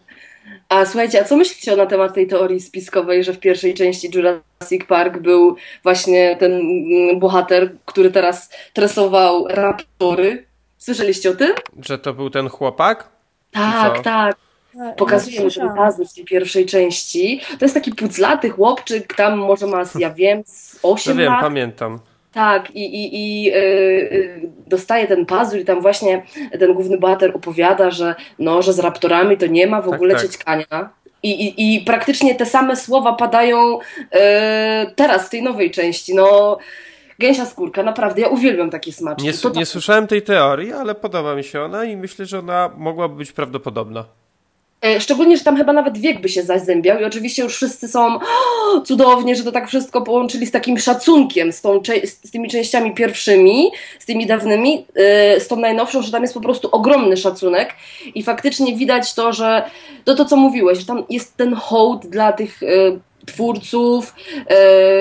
A 0.69 0.85
słuchajcie, 0.85 1.21
a 1.21 1.25
co 1.25 1.37
myślicie 1.37 1.77
na 1.77 1.87
temat 1.87 2.15
tej 2.15 2.27
teorii 2.27 2.61
spiskowej, 2.61 3.25
że 3.25 3.33
w 3.33 3.39
pierwszej 3.39 3.75
części 3.75 4.11
Jurassic 4.15 4.85
Park 4.89 5.19
był 5.19 5.57
właśnie 5.83 6.37
ten 6.37 6.53
mm, 6.53 7.19
bohater, 7.19 7.73
który 7.85 8.11
teraz 8.11 8.51
tresował 8.73 9.47
raptory? 9.49 10.47
Słyszeliście 10.79 11.31
o 11.31 11.35
tym? 11.35 11.55
Że 11.83 11.99
to 11.99 12.15
był 12.15 12.31
ten 12.31 12.49
chłopak? 12.49 13.09
Tak, 13.51 14.03
tak. 14.03 14.37
Tak, 14.79 14.97
Pokazuje 14.97 15.41
mu 15.41 15.51
ten 15.51 15.69
puzzle 15.69 16.07
w 16.07 16.15
tej 16.15 16.25
pierwszej 16.25 16.67
części. 16.67 17.41
To 17.59 17.65
jest 17.65 17.75
taki 17.75 17.93
puclaty 17.95 18.51
chłopczyk, 18.51 19.15
tam 19.15 19.39
może 19.39 19.67
ma, 19.67 19.83
ja 19.99 20.11
wiem, 20.11 20.43
z 20.47 20.81
No 20.83 20.93
8 20.93 21.17
wiem, 21.17 21.33
lat. 21.33 21.41
pamiętam. 21.41 21.99
Tak, 22.35 22.71
i, 22.71 22.85
i, 22.85 23.11
i 23.15 23.51
y, 23.53 23.57
y, 23.57 24.51
dostaje 24.67 25.07
ten 25.07 25.27
puzzle 25.27 25.61
i 25.61 25.65
tam 25.65 25.81
właśnie 25.81 26.23
ten 26.59 26.75
główny 26.75 26.99
bohater 26.99 27.31
opowiada, 27.37 27.91
że 27.91 28.15
no, 28.39 28.63
że 28.63 28.73
z 28.73 28.79
raptorami 28.79 29.37
to 29.37 29.47
nie 29.47 29.67
ma 29.67 29.81
w 29.83 29.85
Tak, 29.85 29.95
ogóle 29.95 30.15
tak. 30.15 30.23
ciećkania. 30.23 30.91
I, 31.23 31.31
i, 31.47 31.75
I 31.77 31.81
praktycznie 31.81 32.35
te 32.35 32.47
same 32.47 32.77
słowa 32.77 33.13
padają 33.13 33.79
y, 33.79 33.81
teraz 34.97 35.27
w 35.27 35.31
tej 35.31 35.43
nowej 35.43 35.71
części. 35.71 36.15
No, 36.15 36.59
gęsia 37.19 37.47
skórka, 37.47 37.83
naprawdę, 37.83 38.21
ja 38.21 38.29
uwielbiam 38.29 38.71
takie 38.71 38.93
smaczki. 38.93 39.25
Nie, 39.27 39.33
To 39.33 39.49
tak- 39.51 39.57
nie 39.59 39.67
słyszałem 39.67 40.07
tej 40.07 40.23
teorii, 40.23 40.73
ale 40.73 40.95
podoba 40.95 41.35
mi 41.35 41.45
się 41.45 41.61
ona 41.63 41.85
i 41.85 41.97
myślę, 41.97 42.27
że 42.27 42.39
ona 42.39 42.71
mogłaby 42.77 43.17
być 43.17 43.33
prawdopodobna. 43.33 44.05
E, 44.85 45.01
Szczególnie, 45.01 45.37
że 45.37 45.45
tam 45.45 45.57
chyba 45.57 45.73
nawet 45.73 45.99
wiek 45.99 46.21
by 46.21 46.29
się 46.29 46.43
zazębiał 46.43 47.01
i 47.01 47.05
oczywiście 47.05 47.43
już 47.43 47.57
wszyscy 47.57 47.89
są 47.89 48.17
"O, 48.17 48.81
cudownie, 48.81 49.37
że 49.37 49.45
to 49.45 49.53
tak 49.53 49.69
wszystko 49.69 50.03
połączyli 50.03 50.47
z 50.47 50.51
takim 50.51 50.79
szacunkiem, 50.79 51.53
z, 51.53 51.61
tą, 51.61 51.81
z 52.25 52.31
tymi 52.31 52.49
częściami 52.49 52.95
pierwszymi, 52.95 53.71
z 53.99 54.07
tymi 54.07 54.27
dawnymi, 54.27 54.87
e, 54.95 55.41
z 55.41 55.49
tą 55.49 55.57
najnowszą, 55.57 56.03
że 56.03 56.13
tam 56.13 56.23
jest 56.23 56.35
po 56.35 56.41
prostu 56.41 56.69
ogromny 56.73 57.17
szacunek 57.17 57.75
i 58.15 58.23
faktycznie 58.23 58.77
widać 58.77 59.15
to, 59.15 59.33
że 59.33 59.63
to 60.05 60.15
to, 60.15 60.25
co 60.25 60.37
mówiłeś, 60.37 60.79
że 60.79 60.87
tam 60.87 61.05
jest 61.11 61.37
ten 61.37 61.55
hołd 61.55 62.07
dla 62.07 62.33
tych 62.33 62.63
e, 62.63 62.67
twórców. 63.27 64.15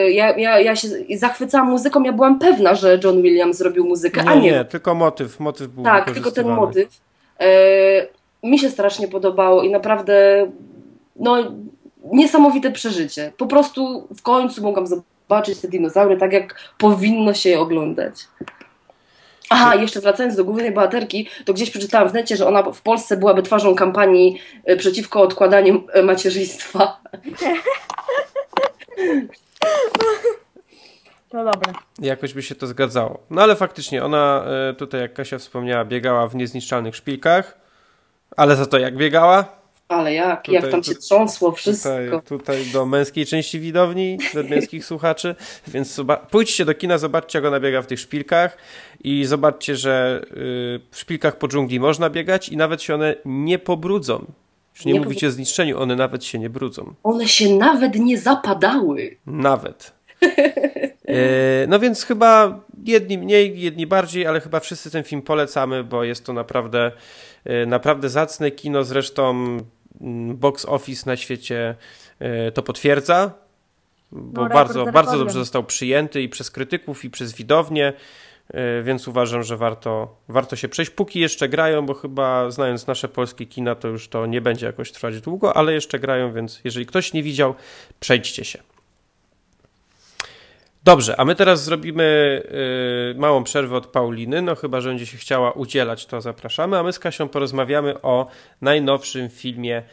Ja, 0.10 0.38
ja, 0.38 0.60
ja 0.60 0.76
się 0.76 0.88
zachwycałam 1.16 1.70
muzyką, 1.70 2.04
ja 2.04 2.14
byłam 2.14 2.40
pewna, 2.40 2.76
że 2.76 3.00
John 3.04 3.22
Williams 3.22 3.58
zrobił 3.58 3.86
muzykę, 3.86 4.24
a 4.28 4.34
Nie, 4.36 4.42
nie. 4.42 4.52
nie, 4.52 4.66
tylko 4.66 4.96
motyw. 4.96 5.40
Motyw 5.40 5.68
był 5.68 5.84
Tak, 5.84 6.12
tylko 6.12 6.32
ten 6.32 6.48
motyw. 6.48 6.88
Mi 8.44 8.60
się 8.60 8.70
strasznie 8.70 9.08
podobało 9.08 9.64
i 9.64 9.70
naprawdę 9.70 10.48
no, 11.16 11.38
niesamowite 12.12 12.72
przeżycie. 12.72 13.32
Po 13.38 13.48
prostu 13.48 14.08
w 14.18 14.22
końcu 14.22 14.64
mogłam 14.64 14.88
zobaczyć 14.88 15.60
te 15.60 15.68
dinozaury 15.68 16.18
tak, 16.18 16.34
jak 16.34 16.60
powinno 16.78 17.34
się 17.34 17.50
je 17.50 17.60
oglądać. 17.60 18.16
Aha, 19.50 19.76
jeszcze 19.76 20.02
wracając 20.02 20.36
do 20.36 20.46
głównej 20.46 20.72
bohaterki, 20.72 21.30
to 21.46 21.54
gdzieś 21.54 21.70
przeczytałam 21.70 22.10
w 22.10 22.14
necie, 22.14 22.38
że 22.38 22.48
ona 22.48 22.64
w 22.64 22.82
Polsce 22.82 23.18
byłaby 23.18 23.44
twarzą 23.44 23.76
kampanii 23.76 24.40
e, 24.66 24.76
przeciwko 24.76 25.22
odkładaniu 25.22 25.84
e, 25.94 26.04
macierzyństwa. 26.04 26.98
To 31.30 31.38
dobre. 31.38 31.74
Jakoś 32.00 32.34
by 32.34 32.44
się 32.44 32.56
to 32.56 32.68
zgadzało. 32.68 33.20
No 33.30 33.42
ale 33.42 33.56
faktycznie, 33.56 34.04
ona 34.04 34.46
e, 34.70 34.74
tutaj, 34.74 35.02
jak 35.02 35.14
Kasia 35.14 35.38
wspomniała, 35.38 35.86
biegała 35.86 36.28
w 36.28 36.36
niezniszczalnych 36.36 36.96
szpilkach, 36.96 37.58
ale 38.38 38.56
za 38.56 38.66
to 38.66 38.80
jak 38.80 38.98
biegała? 38.98 39.46
Ale 39.88 40.14
jak, 40.14 40.42
Tutaj- 40.46 40.62
jak 40.62 40.72
tam 40.72 40.84
się 40.84 40.96
trząsło 40.96 41.52
wszystko. 41.52 41.90
Tutaj, 41.90 42.22
tutaj 42.40 42.66
do 42.66 42.86
męskiej 42.86 43.26
części 43.26 43.60
widowni, 43.60 44.18
do 44.34 44.44
męskich 44.44 44.86
słuchaczy, 44.86 45.36
więc 45.68 46.02
pójdźcie 46.32 46.66
do 46.66 46.74
kina, 46.74 46.98
zobaczcie 46.98 47.40
jak 47.40 47.46
ona 47.46 47.60
biega 47.60 47.82
w 47.82 47.88
tych 47.88 48.00
szpilkach 48.00 48.58
i 49.04 49.26
zobaczcie, 49.26 49.76
że 49.76 50.22
y, 50.24 50.80
w 50.92 51.00
szpilkach 51.00 51.38
po 51.38 51.48
dżungli 51.48 51.80
można 51.80 52.10
biegać 52.10 52.50
i 52.50 52.58
nawet 52.58 52.82
się 52.82 52.96
one 52.96 53.16
nie 53.26 53.60
pobrudzą. 53.60 54.26
Już 54.76 54.86
nie, 54.86 54.94
Nie 54.94 55.00
mówicie 55.02 55.28
o 55.28 55.32
zniszczeniu, 55.32 55.80
one 55.82 55.96
nawet 55.96 56.26
się 56.26 56.40
nie 56.40 56.50
brudzą. 56.50 56.94
One 57.04 57.28
się 57.28 57.56
nawet 57.56 57.96
nie 57.96 58.18
zapadały. 58.18 59.18
Nawet. 59.26 59.94
E, 61.08 61.68
No 61.68 61.80
więc 61.80 62.04
chyba 62.04 62.60
jedni 62.86 63.18
mniej, 63.18 63.62
jedni 63.62 63.88
bardziej, 63.88 64.28
ale 64.28 64.42
chyba 64.42 64.60
wszyscy 64.60 64.92
ten 64.92 65.04
film 65.04 65.22
polecamy, 65.22 65.84
bo 65.84 66.04
jest 66.04 66.26
to 66.26 66.34
naprawdę, 66.34 66.92
naprawdę 67.68 68.10
zacne 68.10 68.52
kino. 68.52 68.84
Zresztą 68.84 69.30
mm, 70.02 70.38
box 70.38 70.66
office 70.66 71.04
na 71.10 71.18
świecie 71.18 71.76
e, 72.20 72.52
to 72.52 72.64
potwierdza, 72.64 73.32
bo 74.12 74.44
No, 74.44 74.50
bardzo, 74.50 74.86
bardzo 74.86 75.18
dobrze 75.18 75.34
został 75.40 75.64
przyjęty 75.64 76.22
i 76.22 76.30
przez 76.30 76.52
krytyków, 76.52 77.06
i 77.06 77.10
przez 77.10 77.34
widownię. 77.34 77.94
e, 78.54 78.84
Więc 78.84 79.08
uważam, 79.08 79.44
że 79.44 79.58
warto, 79.58 80.16
warto 80.28 80.56
się 80.56 80.70
przejść. 80.70 80.92
Póki 80.92 81.20
jeszcze 81.20 81.50
grają, 81.50 81.86
bo 81.86 81.94
chyba 81.94 82.52
znając 82.52 82.88
nasze 82.88 83.08
polskie 83.08 83.46
kina, 83.46 83.76
to 83.76 83.88
już 83.88 84.08
to 84.08 84.26
nie 84.26 84.42
będzie 84.42 84.66
jakoś 84.66 84.92
trwać 84.92 85.22
długo, 85.22 85.58
ale 85.58 85.74
jeszcze 85.74 86.00
grają, 86.00 86.34
więc 86.34 86.62
jeżeli 86.64 86.86
ktoś 86.86 87.14
nie 87.14 87.24
widział, 87.24 87.56
przejdźcie 88.00 88.46
się. 88.46 88.64
Dobrze, 90.84 91.20
a 91.20 91.26
my 91.26 91.36
teraz 91.36 91.64
zrobimy 91.64 92.42
y, 93.16 93.20
małą 93.20 93.44
przerwę 93.44 93.78
od 93.78 93.88
Pauliny, 93.88 94.42
no 94.42 94.56
chyba, 94.56 94.82
że 94.82 94.90
będzie 94.90 95.06
się 95.06 95.18
chciała 95.18 95.52
udzielać, 95.52 96.06
to 96.06 96.22
zapraszamy, 96.22 96.78
a 96.78 96.84
my 96.84 96.94
z 96.94 97.00
Kasią 97.00 97.30
porozmawiamy 97.30 98.02
o 98.02 98.28
najnowszym 98.62 99.30
filmie 99.30 99.84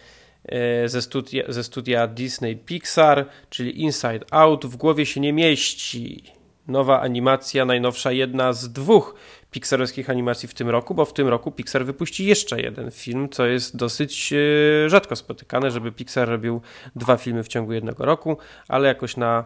y, 0.85 0.88
ze, 0.88 1.02
studia, 1.02 1.44
ze 1.49 1.64
studia 1.64 2.06
Disney 2.06 2.56
Pixar, 2.56 3.26
czyli 3.50 3.82
Inside 3.82 4.20
Out, 4.30 4.66
w 4.66 4.76
głowie 4.76 5.06
się 5.06 5.20
nie 5.20 5.32
mieści. 5.32 6.25
Nowa 6.68 7.00
animacja, 7.00 7.64
najnowsza, 7.64 8.12
jedna 8.12 8.52
z 8.52 8.73
dwóch 8.73 9.14
pixarowskich 9.50 10.11
animacji 10.11 10.49
w 10.49 10.54
tym 10.54 10.68
roku, 10.68 10.94
bo 10.94 11.04
w 11.04 11.12
tym 11.12 11.28
roku 11.28 11.52
Pixar 11.52 11.85
wypuści 11.85 12.26
jeszcze 12.26 12.61
jeden 12.61 12.90
film, 12.90 13.28
co 13.28 13.47
jest 13.47 13.76
dosyć 13.76 14.32
y, 14.32 14.85
rzadko 14.88 15.16
spotykane, 15.16 15.70
żeby 15.70 15.92
Pixar 15.92 16.28
robił 16.28 16.61
dwa 16.97 17.16
filmy 17.16 17.44
w 17.44 17.49
ciągu 17.49 17.73
jednego 17.73 18.04
roku, 18.04 18.38
ale 18.68 18.88
jakoś 18.88 19.16
na 19.16 19.44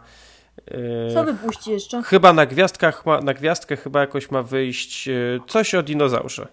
Co 1.15 1.25
wypuści 1.25 1.71
jeszcze? 1.71 2.03
Chyba 2.03 2.33
na 2.33 2.47
gwiazdkach, 2.47 3.07
ma, 3.07 3.21
na 3.21 3.35
gwiazdkę 3.35 3.77
chyba 3.77 4.01
jakoś 4.01 4.31
ma 4.31 4.43
wyjść 4.43 5.09
y, 5.09 5.41
coś 5.47 5.75
o 5.75 5.83
dinozaurze. 5.83 6.49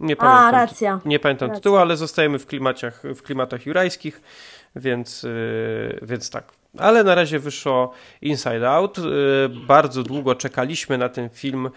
Nie 0.00 0.16
pamiętam, 0.16 0.44
A, 0.44 0.50
racja. 0.50 1.00
nie 1.04 1.18
pamiętam 1.18 1.48
Racja. 1.48 1.60
tytułu, 1.60 1.76
ale 1.76 1.96
zostajemy 1.96 2.38
w, 2.38 2.46
klimaciach, 2.46 3.02
w 3.02 3.22
klimatach 3.22 3.66
jurajskich, 3.66 4.22
więc, 4.76 5.24
y, 5.24 5.98
więc 6.02 6.30
tak. 6.30 6.44
Ale 6.78 7.04
na 7.04 7.14
razie 7.14 7.38
wyszło 7.38 7.92
Inside 8.22 8.70
Out. 8.70 8.96
Bardzo 9.66 10.02
długo 10.02 10.34
czekaliśmy 10.34 10.98
na 10.98 11.08
ten 11.08 11.28
film. 11.30 11.70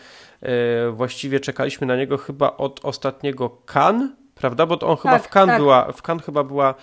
Właściwie 0.92 1.40
czekaliśmy 1.40 1.88
na 1.88 1.96
niego 1.96 2.18
chyba 2.18 2.58
od 2.58 2.80
ostatniego 2.84 3.58
Cannes, 3.74 4.10
prawda? 4.36 4.66
Bo 4.66 4.80
on 4.80 4.98
chyba 4.98 5.20
Tak, 5.20 5.24
w 5.24 5.30
Cannes 5.36 5.54
tak. 5.54 5.62
była, 5.62 5.92
w 5.92 6.02
Cannes 6.10 6.26
chyba 6.26 6.44
była 6.44 6.76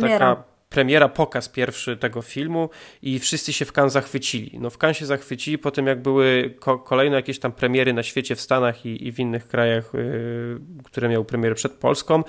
taka 0.00 0.42
premiera, 0.70 1.08
pokaz 1.08 1.48
pierwszy 1.48 1.96
tego 1.96 2.22
filmu 2.22 2.70
i 3.02 3.18
wszyscy 3.18 3.52
się 3.52 3.64
w 3.64 3.72
Cannes 3.78 3.92
zachwycili. 3.92 4.58
No 4.60 4.70
w 4.70 4.78
Cannes 4.78 4.96
się 4.96 5.06
zachwycili 5.06 5.58
po 5.58 5.70
tym, 5.70 5.86
jak 5.86 6.02
były 6.02 6.54
ko- 6.60 6.78
kolejne 6.78 7.16
jakieś 7.16 7.38
tam 7.38 7.52
premiery 7.52 7.92
na 7.92 8.02
świecie, 8.02 8.36
w 8.36 8.40
Stanach 8.40 8.86
i, 8.86 9.06
i 9.06 9.12
w 9.12 9.18
innych 9.18 9.48
krajach, 9.48 9.90
yy, 9.94 10.60
które 10.84 11.08
miały 11.08 11.24
premierę 11.24 11.54
przed 11.54 11.72
Polską, 11.72 12.24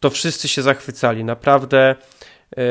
to 0.00 0.10
wszyscy 0.10 0.48
się 0.48 0.62
zachwycali. 0.62 1.24
Naprawdę 1.24 1.96
yy, 2.56 2.62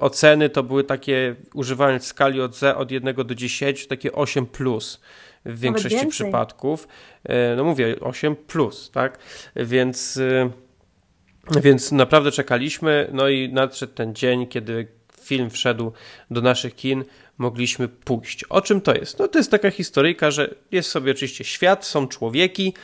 oceny 0.00 0.48
to 0.50 0.62
były 0.62 0.84
takie, 0.84 1.34
używając 1.54 2.06
skali 2.06 2.40
od, 2.40 2.56
ze- 2.56 2.76
od 2.76 2.90
1 2.90 3.14
do 3.16 3.34
10, 3.34 3.86
takie 3.86 4.12
8 4.12 4.46
plus 4.46 5.00
w 5.44 5.60
większości 5.60 5.96
przypadków. 6.10 6.88
Yy, 7.28 7.34
no 7.56 7.64
mówię, 7.64 7.96
8 8.00 8.36
plus, 8.36 8.90
tak? 8.90 9.18
Więc... 9.56 10.16
Yy, 10.16 10.50
więc 11.62 11.92
naprawdę 11.92 12.30
czekaliśmy, 12.32 13.10
no 13.12 13.28
i 13.28 13.52
nadszedł 13.52 13.92
ten 13.92 14.14
dzień, 14.14 14.46
kiedy 14.46 14.86
film 15.26 15.50
wszedł 15.50 15.92
do 16.30 16.40
naszych 16.40 16.76
kin. 16.76 17.04
mogliśmy 17.38 17.88
pójść. 17.88 18.44
O 18.44 18.60
czym 18.60 18.80
to 18.80 18.94
jest? 18.94 19.18
No 19.18 19.28
to 19.28 19.38
jest 19.38 19.50
taka 19.50 19.70
historyjka, 19.70 20.30
że 20.30 20.54
jest 20.72 20.90
sobie 20.90 21.12
oczywiście 21.12 21.44
świat, 21.44 21.84
są 21.84 22.08
człowieki, 22.08 22.74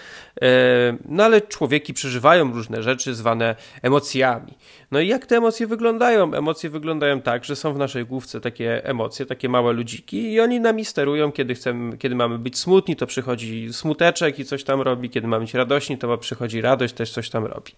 e, 0.42 0.96
no 1.04 1.24
ale 1.24 1.40
człowieki 1.40 1.94
przeżywają 1.94 2.52
różne 2.52 2.82
rzeczy 2.82 3.14
zwane 3.14 3.56
emocjami. 3.82 4.54
No 4.90 5.00
i 5.00 5.08
jak 5.08 5.26
te 5.26 5.36
emocje 5.36 5.66
wyglądają? 5.66 6.34
Emocje 6.34 6.70
wyglądają 6.70 7.20
tak, 7.20 7.44
że 7.44 7.56
są 7.56 7.74
w 7.74 7.78
naszej 7.78 8.06
główce 8.06 8.40
takie 8.40 8.84
emocje, 8.84 9.26
takie 9.26 9.48
małe 9.48 9.72
ludziki 9.72 10.32
i 10.32 10.40
oni 10.40 10.60
nami 10.60 10.84
sterują, 10.84 11.32
kiedy 11.32 11.54
chcemy, 11.54 11.96
kiedy 11.98 12.14
mamy 12.14 12.38
być 12.38 12.58
smutni, 12.58 12.96
to 12.96 13.06
przychodzi 13.06 13.72
smuteczek 13.72 14.38
i 14.38 14.44
coś 14.44 14.64
tam 14.64 14.80
robi, 14.80 15.10
kiedy 15.10 15.26
mamy 15.26 15.44
być 15.44 15.54
radośni, 15.54 15.98
to 15.98 16.18
przychodzi 16.18 16.60
radość, 16.60 16.94
też 16.94 17.10
coś 17.10 17.30
tam 17.30 17.44
robi. 17.44 17.72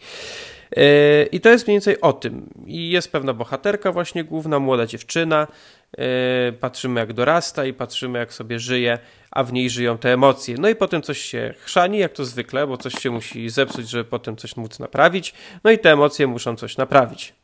E, 0.77 1.23
I 1.23 1.41
to 1.41 1.49
jest 1.49 1.67
mniej 1.67 1.75
więcej 1.75 2.01
o 2.01 2.13
tym. 2.13 2.51
I 2.67 2.91
jest 2.91 3.13
pewna 3.13 3.33
bohaterka, 3.33 3.93
właśnie 3.93 4.25
główna, 4.25 4.59
młoda 4.59 4.87
dziewczyna. 4.87 5.47
E, 5.99 6.53
patrzymy, 6.53 7.01
jak 7.01 7.13
dorasta 7.13 7.65
i 7.65 7.73
patrzymy, 7.73 8.19
jak 8.19 8.33
sobie 8.33 8.59
żyje, 8.59 8.99
a 9.31 9.45
w 9.45 9.53
niej 9.53 9.71
żyją 9.71 9.99
te 9.99 10.13
emocje. 10.13 10.57
No 10.59 10.69
i 10.69 10.75
potem 10.75 11.03
coś 11.03 11.19
się 11.19 11.55
chrzani, 11.59 11.99
jak 11.99 12.13
to 12.13 12.25
zwykle, 12.25 12.67
bo 12.67 12.77
coś 12.77 12.95
się 12.95 13.11
musi 13.11 13.49
zepsuć, 13.49 13.89
żeby 13.89 14.05
potem 14.05 14.37
coś 14.37 14.57
móc 14.57 14.79
naprawić. 14.79 15.35
No 15.65 15.71
i 15.71 15.79
te 15.79 15.93
emocje 15.93 16.27
muszą 16.27 16.57
coś 16.57 16.77
naprawić. 16.77 17.35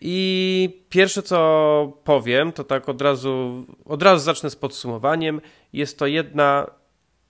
I 0.00 0.80
pierwsze 0.88 1.22
co 1.22 1.92
powiem, 2.04 2.52
to 2.52 2.64
tak 2.64 2.88
od 2.88 3.02
razu, 3.02 3.64
od 3.84 4.02
razu 4.02 4.24
zacznę 4.24 4.50
z 4.50 4.56
podsumowaniem. 4.56 5.40
Jest 5.72 5.98
to 5.98 6.06
jedna 6.06 6.66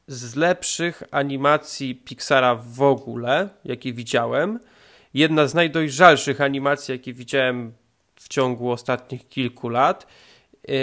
z 0.07 0.37
lepszych 0.37 1.03
animacji 1.11 1.95
Pixara 1.95 2.55
w 2.55 2.83
ogóle, 2.83 3.49
jakie 3.65 3.93
widziałem. 3.93 4.61
Jedna 5.15 5.47
z 5.47 5.55
najdojrzalszych 5.55 6.41
animacji, 6.41 6.93
jakie 6.93 7.15
widziałem 7.15 7.73
w 8.17 8.29
ciągu 8.29 8.71
ostatnich 8.71 9.29
kilku 9.29 9.69
lat. 9.69 10.07
Yy, 10.69 10.75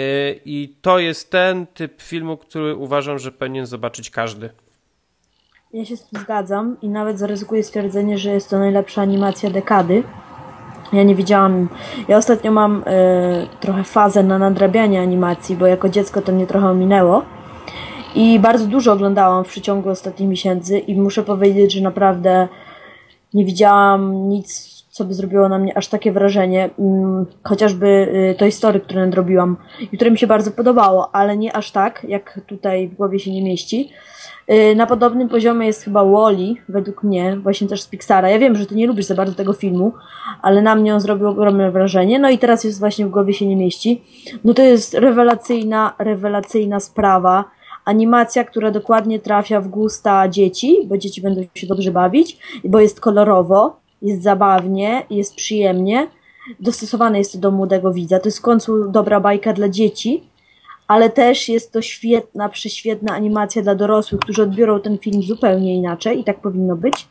I 0.44 0.76
to 0.82 0.98
jest 0.98 1.30
ten 1.30 1.66
typ 1.66 2.02
filmu, 2.02 2.36
który 2.36 2.76
uważam, 2.76 3.18
że 3.18 3.32
powinien 3.32 3.66
zobaczyć 3.66 4.10
każdy. 4.10 4.50
Ja 5.72 5.84
się 5.84 5.96
z 5.96 6.08
tym 6.08 6.20
zgadzam 6.20 6.76
i 6.82 6.88
nawet 6.88 7.18
zaryzykuję 7.18 7.62
stwierdzenie, 7.62 8.18
że 8.18 8.30
jest 8.30 8.50
to 8.50 8.58
najlepsza 8.58 9.02
animacja 9.02 9.50
dekady. 9.50 10.02
Ja 10.92 11.02
nie 11.02 11.14
widziałam. 11.14 11.68
Ja 12.08 12.16
ostatnio 12.16 12.52
mam 12.52 12.82
y, 12.82 13.48
trochę 13.60 13.84
fazę 13.84 14.22
na 14.22 14.38
nadrabianie 14.38 15.00
animacji, 15.00 15.56
bo 15.56 15.66
jako 15.66 15.88
dziecko 15.88 16.22
to 16.22 16.32
mnie 16.32 16.46
trochę 16.46 16.68
ominęło. 16.68 17.22
I 18.14 18.38
bardzo 18.38 18.66
dużo 18.66 18.92
oglądałam 18.92 19.44
w 19.44 19.48
przeciągu 19.48 19.88
ostatnich 19.88 20.28
miesięcy 20.28 20.78
i 20.78 20.94
muszę 20.94 21.22
powiedzieć, 21.22 21.72
że 21.72 21.80
naprawdę 21.80 22.48
nie 23.34 23.44
widziałam 23.44 24.28
nic, 24.28 24.72
co 24.90 25.04
by 25.04 25.14
zrobiło 25.14 25.48
na 25.48 25.58
mnie 25.58 25.76
aż 25.76 25.88
takie 25.88 26.12
wrażenie. 26.12 26.70
Mm, 26.78 27.26
chociażby 27.44 27.86
y, 27.86 28.34
to 28.38 28.46
historii, 28.46 28.80
które 28.80 29.00
nadrobiłam 29.00 29.56
i 29.92 29.96
które 29.96 30.10
mi 30.10 30.18
się 30.18 30.26
bardzo 30.26 30.50
podobało, 30.50 31.14
ale 31.14 31.36
nie 31.36 31.56
aż 31.56 31.70
tak, 31.70 32.06
jak 32.08 32.40
tutaj 32.46 32.88
w 32.88 32.94
głowie 32.94 33.18
się 33.18 33.32
nie 33.32 33.42
mieści. 33.42 33.90
Y, 34.50 34.76
na 34.76 34.86
podobnym 34.86 35.28
poziomie 35.28 35.66
jest 35.66 35.82
chyba 35.82 36.04
Wally, 36.04 36.54
według 36.68 37.02
mnie, 37.02 37.36
właśnie 37.36 37.68
też 37.68 37.82
z 37.82 37.88
Pixara. 37.88 38.30
Ja 38.30 38.38
wiem, 38.38 38.56
że 38.56 38.66
ty 38.66 38.74
nie 38.74 38.86
lubisz 38.86 39.06
za 39.06 39.14
bardzo 39.14 39.34
tego 39.34 39.52
filmu, 39.52 39.92
ale 40.42 40.62
na 40.62 40.74
mnie 40.74 40.94
on 40.94 41.00
zrobił 41.00 41.28
ogromne 41.28 41.70
wrażenie. 41.70 42.18
No 42.18 42.30
i 42.30 42.38
teraz 42.38 42.64
jest 42.64 42.78
właśnie 42.78 43.06
w 43.06 43.10
głowie 43.10 43.34
się 43.34 43.46
nie 43.46 43.56
mieści. 43.56 44.02
No 44.44 44.54
to 44.54 44.62
jest 44.62 44.94
rewelacyjna, 44.94 45.94
rewelacyjna 45.98 46.80
sprawa 46.80 47.44
animacja, 47.84 48.44
która 48.44 48.70
dokładnie 48.70 49.18
trafia 49.18 49.60
w 49.60 49.68
gusta 49.68 50.28
dzieci, 50.28 50.76
bo 50.84 50.98
dzieci 50.98 51.22
będą 51.22 51.42
się 51.54 51.66
dobrze 51.66 51.90
bawić, 51.90 52.38
bo 52.64 52.80
jest 52.80 53.00
kolorowo, 53.00 53.76
jest 54.02 54.22
zabawnie, 54.22 55.06
jest 55.10 55.34
przyjemnie. 55.34 56.08
Dostosowane 56.60 57.18
jest 57.18 57.32
to 57.32 57.38
do 57.38 57.50
młodego 57.50 57.92
widza. 57.92 58.18
To 58.18 58.28
jest 58.28 58.38
w 58.38 58.42
końcu 58.42 58.88
dobra 58.88 59.20
bajka 59.20 59.52
dla 59.52 59.68
dzieci, 59.68 60.22
ale 60.88 61.10
też 61.10 61.48
jest 61.48 61.72
to 61.72 61.82
świetna, 61.82 62.48
prześwietna 62.48 63.14
animacja 63.14 63.62
dla 63.62 63.74
dorosłych, 63.74 64.20
którzy 64.20 64.42
odbiorą 64.42 64.80
ten 64.80 64.98
film 64.98 65.22
zupełnie 65.22 65.76
inaczej 65.76 66.20
i 66.20 66.24
tak 66.24 66.40
powinno 66.40 66.76
być. 66.76 67.08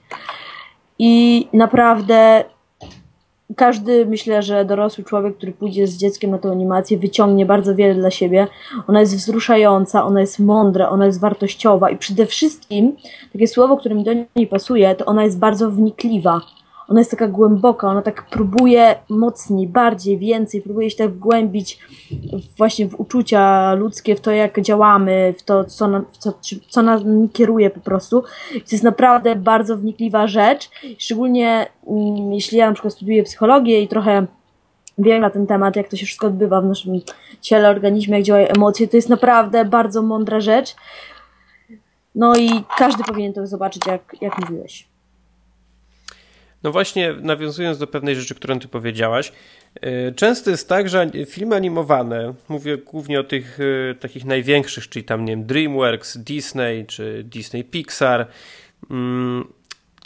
I 0.99 1.47
naprawdę 1.53 2.43
każdy, 3.55 4.05
myślę, 4.05 4.41
że 4.41 4.65
dorosły 4.65 5.03
człowiek, 5.03 5.38
który 5.38 5.51
pójdzie 5.51 5.88
z 5.88 5.98
dzieckiem 5.98 6.31
na 6.31 6.38
tę 6.38 6.51
animację, 6.51 6.98
wyciągnie 6.98 7.46
bardzo 7.46 7.75
wiele 7.75 7.96
dla 7.96 8.12
siebie. 8.12 8.48
Ona 8.88 9.00
jest 9.00 9.15
wzruszająca, 9.15 10.03
ona 10.03 10.22
jest 10.22 10.39
mądra, 10.39 10.89
ona 10.89 11.05
jest 11.05 11.20
wartościowa 11.20 11.89
i 11.89 11.98
przede 11.98 12.25
wszystkim, 12.25 12.96
takie 13.34 13.48
słowo, 13.48 13.77
które 13.77 13.96
mi 13.96 14.03
do 14.03 14.13
niej 14.36 14.48
pasuje, 14.48 14.96
to 14.96 15.05
ona 15.05 15.24
jest 15.24 15.39
bardzo 15.39 15.72
wnikliwa 15.72 16.41
ona 16.91 17.00
jest 17.00 17.12
taka 17.12 17.27
głęboka, 17.27 17.88
ona 17.88 18.01
tak 18.01 18.25
próbuje 18.29 18.95
mocniej, 19.10 19.67
bardziej, 19.67 20.17
więcej, 20.17 20.62
próbuje 20.62 20.89
się 20.89 20.97
tak 20.97 21.12
wgłębić 21.12 21.80
właśnie 22.58 22.88
w 22.88 22.99
uczucia 22.99 23.73
ludzkie, 23.73 24.15
w 24.15 24.21
to, 24.21 24.32
jak 24.32 24.62
działamy, 24.62 25.34
w 25.38 25.43
to, 25.43 25.63
co, 25.63 25.88
na, 25.88 26.04
co, 26.19 26.34
co 26.69 26.82
nami 26.82 27.30
kieruje 27.30 27.69
po 27.69 27.80
prostu. 27.80 28.21
To 28.54 28.71
jest 28.71 28.84
naprawdę 28.84 29.36
bardzo 29.36 29.77
wnikliwa 29.77 30.27
rzecz, 30.27 30.69
szczególnie 30.97 31.67
mm, 31.88 32.34
jeśli 32.34 32.58
ja 32.58 32.67
na 32.67 32.73
przykład 32.73 32.93
studiuję 32.93 33.23
psychologię 33.23 33.82
i 33.82 33.88
trochę 33.88 34.25
wiem 34.97 35.21
na 35.21 35.30
ten 35.30 35.47
temat, 35.47 35.75
jak 35.75 35.88
to 35.88 35.97
się 35.97 36.06
wszystko 36.06 36.27
odbywa 36.27 36.62
w 36.62 36.65
naszym 36.65 36.93
ciele, 37.41 37.69
organizmie, 37.69 38.17
jak 38.17 38.25
działają 38.25 38.47
emocje, 38.47 38.88
to 38.88 38.97
jest 38.97 39.10
naprawdę 39.10 39.65
bardzo 39.65 40.01
mądra 40.01 40.39
rzecz. 40.39 40.75
No 42.15 42.36
i 42.36 42.49
każdy 42.77 43.04
powinien 43.04 43.34
to 43.34 43.47
zobaczyć, 43.47 43.88
jak, 43.88 44.15
jak 44.21 44.39
mówiłeś. 44.39 44.90
No 46.63 46.71
właśnie, 46.71 47.13
nawiązując 47.21 47.78
do 47.78 47.88
pewnej 47.88 48.15
rzeczy, 48.15 48.36
którą 48.36 48.60
ty 48.60 48.67
powiedziałaś, 48.67 49.32
e, 49.82 50.12
często 50.12 50.50
jest 50.50 50.69
tak, 50.69 50.89
że 50.89 51.12
filmy 51.28 51.56
animowane, 51.56 52.34
mówię 52.50 52.78
głównie 52.78 53.19
o 53.19 53.24
tych 53.24 53.60
e, 53.91 53.95
takich 53.95 54.26
największych, 54.26 54.89
czyli 54.89 55.06
tam, 55.06 55.26
nie 55.26 55.34
wiem, 55.34 55.45
DreamWorks, 55.45 56.17
Disney 56.17 56.86
czy 56.86 57.24
Disney 57.24 57.63
Pixar, 57.63 58.28
mm, 58.91 59.54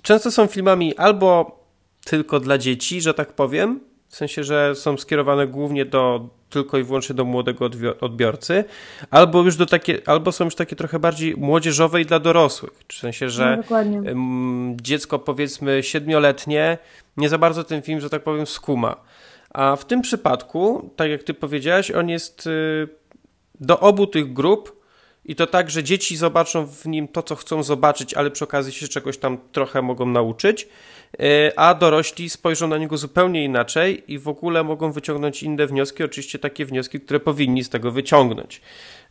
często 0.02 0.32
są 0.32 0.48
filmami 0.48 0.96
albo 0.98 1.60
tylko 2.06 2.40
dla 2.40 2.58
dzieci, 2.58 3.02
że 3.02 3.14
tak 3.14 3.34
powiem, 3.34 3.80
w 4.08 4.16
sensie, 4.16 4.44
że 4.44 4.76
są 4.76 4.98
skierowane 4.98 5.48
głównie 5.48 5.86
do 5.86 6.30
tylko 6.50 6.78
i 6.78 6.84
wyłącznie 6.84 7.16
do 7.16 7.26
młodego 7.26 7.70
odbiorcy, 8.02 8.64
albo 9.12 9.42
już 9.42 9.56
do 9.56 9.66
takie, 9.66 10.02
albo 10.06 10.32
są 10.32 10.46
już 10.46 10.56
takie 10.56 10.76
trochę 10.76 11.00
bardziej 11.00 11.36
młodzieżowe 11.38 12.02
i 12.02 12.06
dla 12.06 12.20
dorosłych. 12.20 12.72
W 12.88 12.94
sensie, 12.94 13.30
że 13.30 13.64
no, 14.16 14.76
dziecko 14.82 15.20
powiedzmy 15.20 15.84
siedmioletnie 15.84 16.78
nie 17.18 17.30
za 17.30 17.38
bardzo 17.38 17.64
ten 17.64 17.82
film, 17.82 18.02
że 18.02 18.10
tak 18.10 18.24
powiem, 18.24 18.46
skuma. 18.46 18.96
A 19.50 19.76
w 19.76 19.86
tym 19.86 20.02
przypadku, 20.02 20.90
tak 20.96 21.10
jak 21.10 21.24
ty 21.24 21.34
powiedziałaś, 21.34 21.92
on 21.92 22.10
jest 22.10 22.48
y, 22.48 22.88
do 23.60 23.80
obu 23.80 24.08
tych 24.08 24.34
grup 24.34 24.86
i 25.26 25.36
to 25.36 25.48
tak, 25.48 25.70
że 25.70 25.84
dzieci 25.84 26.18
zobaczą 26.18 26.66
w 26.66 26.86
nim 26.86 27.08
to, 27.08 27.24
co 27.24 27.36
chcą 27.36 27.64
zobaczyć, 27.64 28.14
ale 28.14 28.32
przy 28.32 28.44
okazji 28.44 28.74
się 28.74 28.88
czegoś 28.88 29.18
tam 29.18 29.38
trochę 29.52 29.82
mogą 29.82 30.06
nauczyć. 30.06 30.68
E, 31.20 31.60
a 31.60 31.74
dorośli 31.74 32.30
spojrzą 32.30 32.68
na 32.68 32.78
niego 32.78 32.98
zupełnie 32.98 33.44
inaczej 33.44 34.14
i 34.14 34.20
w 34.20 34.28
ogóle 34.28 34.64
mogą 34.64 34.92
wyciągnąć 34.92 35.44
inne 35.44 35.68
wnioski, 35.68 36.04
oczywiście 36.04 36.40
takie 36.40 36.66
wnioski, 36.66 37.00
które 37.00 37.20
powinni 37.20 37.64
z 37.64 37.70
tego 37.70 37.92
wyciągnąć. 37.92 38.62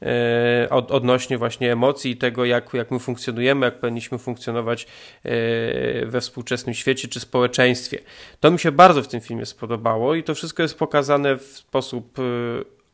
E, 0.03 0.69
od, 0.71 0.91
odnośnie 0.91 1.39
właśnie 1.39 1.73
emocji 1.73 2.11
i 2.11 2.17
tego, 2.17 2.45
jak, 2.45 2.75
jak 2.75 2.91
my 2.91 2.99
funkcjonujemy, 2.99 3.67
jak 3.67 3.81
powinniśmy 3.81 4.19
funkcjonować 4.19 4.87
e, 5.25 6.07
we 6.07 6.21
współczesnym 6.21 6.75
świecie 6.75 7.09
czy 7.09 7.21
społeczeństwie. 7.21 7.99
To 8.41 8.51
mi 8.51 8.59
się 8.59 8.73
bardzo 8.73 9.03
w 9.03 9.09
tym 9.09 9.21
filmie 9.21 9.47
spodobało 9.47 10.15
i 10.15 10.23
to 10.23 10.35
wszystko 10.35 10.63
jest 10.63 10.79
pokazane 10.79 11.37
w 11.37 11.43
sposób 11.43 12.19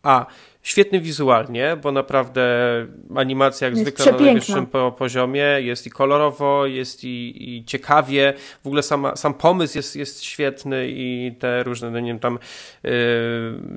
a 0.02 0.26
świetny 0.62 1.00
wizualnie, 1.00 1.76
bo 1.82 1.92
naprawdę 1.92 2.42
animacja 3.16 3.66
jak 3.66 3.76
jest 3.76 3.82
zwykle 3.82 4.04
przepiękna. 4.04 4.26
na 4.26 4.32
najwyższym 4.32 4.66
poziomie, 4.98 5.44
jest 5.58 5.86
i 5.86 5.90
kolorowo, 5.90 6.66
jest 6.66 7.04
i, 7.04 7.54
i 7.56 7.64
ciekawie, 7.64 8.34
w 8.64 8.66
ogóle 8.66 8.82
sama, 8.82 9.16
sam 9.16 9.34
pomysł 9.34 9.78
jest, 9.78 9.96
jest 9.96 10.24
świetny 10.24 10.86
i 10.88 11.34
te 11.38 11.62
różne, 11.62 11.90
no 11.90 12.00
nie 12.00 12.08
wiem, 12.08 12.18
tam 12.18 12.38
yy, 12.82 12.90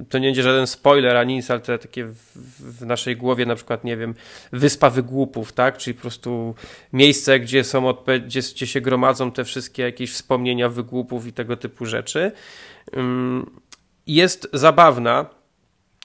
to 0.09 0.17
nie 0.17 0.27
będzie 0.27 0.43
żaden 0.43 0.67
spoiler 0.67 1.17
ani 1.17 1.35
nic, 1.35 1.51
ale 1.51 1.59
te 1.59 1.79
takie 1.79 2.05
w, 2.05 2.37
w, 2.59 2.85
naszej 2.85 3.17
głowie 3.17 3.45
na 3.45 3.55
przykład, 3.55 3.83
nie 3.83 3.97
wiem, 3.97 4.15
wyspa 4.51 4.89
wygłupów, 4.89 5.51
tak, 5.51 5.77
czyli 5.77 5.93
po 5.93 6.01
prostu 6.01 6.55
miejsce, 6.93 7.39
gdzie 7.39 7.63
są, 7.63 7.93
gdzie, 8.25 8.39
gdzie 8.41 8.67
się 8.67 8.81
gromadzą 8.81 9.31
te 9.31 9.43
wszystkie 9.43 9.83
jakieś 9.83 10.13
wspomnienia 10.13 10.69
wygłupów 10.69 11.27
i 11.27 11.33
tego 11.33 11.57
typu 11.57 11.85
rzeczy. 11.85 12.31
Yy, 12.93 13.01
jest 14.07 14.49
zabawna, 14.53 15.25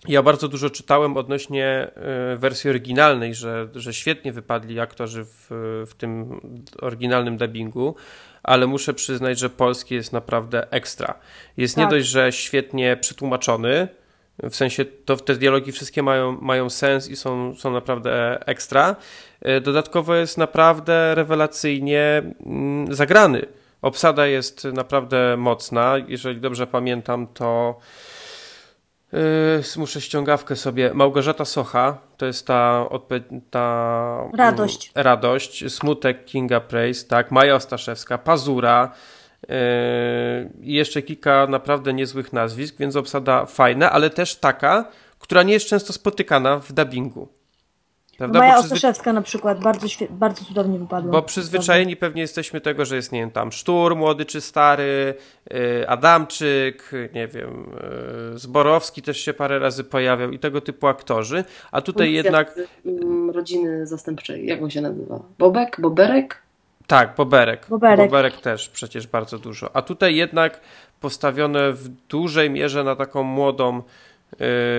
ja 0.08 0.22
bardzo 0.22 0.48
dużo 0.48 0.70
czytałem 0.70 1.16
odnośnie 1.16 1.66
e, 1.66 2.37
wersji 2.37 2.70
oryginalnej, 2.70 3.34
że, 3.34 3.68
że 3.74 3.94
świetnie 3.94 4.32
wypadli 4.32 4.80
aktorzy 4.80 5.24
w, 5.24 5.46
w 5.87 5.94
tym 5.94 6.40
oryginalnym 6.80 7.37
dubbingu, 7.37 7.94
ale 8.42 8.66
muszę 8.66 8.94
przyznać, 8.94 9.38
że 9.38 9.50
polski 9.50 9.94
jest 9.94 10.12
naprawdę 10.12 10.70
ekstra. 10.70 11.14
Jest 11.56 11.74
tak. 11.74 11.84
nie 11.84 11.90
dość, 11.90 12.06
że 12.06 12.32
świetnie 12.32 12.96
przetłumaczony, 12.96 13.88
w 14.42 14.56
sensie 14.56 14.84
to 14.84 15.16
te 15.16 15.34
dialogi 15.34 15.72
wszystkie 15.72 16.02
mają, 16.02 16.38
mają 16.40 16.70
sens 16.70 17.08
i 17.08 17.16
są, 17.16 17.54
są 17.54 17.70
naprawdę 17.70 18.38
ekstra. 18.46 18.96
E, 19.42 19.61
dodatkowo 19.61 20.14
jest 20.14 20.38
naprawdę 20.38 21.14
rewelacyjnie 21.14 22.22
mm, 22.46 22.94
zagrany. 22.94 23.46
Obsada 23.82 24.26
jest 24.26 24.64
naprawdę 24.64 25.37
mocna. 25.37 25.94
Jeżeli 26.08 26.40
dobrze 26.40 26.66
pamiętam, 26.66 27.26
to 27.26 27.78
Yy, 29.12 29.62
muszę 29.76 30.00
ściągawkę 30.00 30.56
sobie. 30.56 30.90
Małgorzata 30.94 31.44
Socha, 31.44 31.98
to 32.16 32.26
jest 32.26 32.46
ta, 32.46 32.88
ta 33.50 34.30
radość. 34.36 34.92
Mm, 34.94 35.04
radość. 35.04 35.72
Smutek 35.72 36.24
Kinga 36.24 36.60
Praise, 36.60 37.08
tak. 37.08 37.30
Maja 37.30 37.54
Ostaszewska, 37.54 38.18
Pazura 38.18 38.92
yy, 39.48 39.56
i 40.60 40.72
jeszcze 40.72 41.02
kilka 41.02 41.46
naprawdę 41.46 41.92
niezłych 41.92 42.32
nazwisk, 42.32 42.76
więc 42.78 42.96
obsada 42.96 43.46
fajna, 43.46 43.92
ale 43.92 44.10
też 44.10 44.36
taka, 44.36 44.84
która 45.18 45.42
nie 45.42 45.52
jest 45.52 45.66
często 45.66 45.92
spotykana 45.92 46.58
w 46.58 46.72
dubbingu. 46.72 47.38
Prawda? 48.18 48.38
Maja 48.38 48.52
przyzwy... 48.52 48.74
Ostaszewska 48.74 49.12
na 49.12 49.22
przykład 49.22 49.61
bardzo, 49.61 49.87
bardzo 50.11 50.44
cudownie 50.44 50.78
wypadła. 50.78 51.12
Bo 51.12 51.22
przyzwyczajeni 51.22 51.96
pewnie 51.96 52.22
jesteśmy 52.22 52.61
tego, 52.61 52.85
że 52.85 52.96
jest, 52.96 53.12
nie 53.12 53.20
wiem, 53.20 53.31
tam 53.31 53.52
Sztur, 53.52 53.96
młody 53.96 54.24
czy 54.24 54.40
stary, 54.40 55.14
yy, 55.50 55.88
Adamczyk, 55.88 56.92
nie 57.14 57.28
wiem, 57.28 57.70
yy, 58.33 58.38
Zborowski 58.38 59.02
też 59.02 59.20
się 59.20 59.35
parę 59.35 59.59
razy 59.59 59.85
pojawiał 59.85 60.31
i 60.31 60.38
tego 60.38 60.61
typu 60.61 60.87
aktorzy, 60.87 61.44
a 61.72 61.81
tutaj 61.81 62.07
Funkcja 62.07 62.22
jednak... 62.22 62.54
Mm, 62.87 63.31
rodziny 63.31 63.87
zastępczej, 63.87 64.46
jak 64.46 64.62
on 64.62 64.70
się 64.70 64.81
nazywa? 64.81 65.20
Bobek? 65.38 65.81
Boberek? 65.81 66.42
Tak, 66.87 67.14
Boberek. 67.16 67.66
Boberek. 67.70 68.11
Boberek 68.11 68.37
też 68.37 68.68
przecież 68.68 69.07
bardzo 69.07 69.38
dużo. 69.38 69.76
A 69.76 69.83
tutaj 69.83 70.16
jednak 70.16 70.61
postawione 71.00 71.72
w 71.72 71.88
dużej 71.88 72.50
mierze 72.50 72.85
na 72.85 72.96
taką 72.96 73.22
młodą 73.22 73.83
Y, 73.83 73.83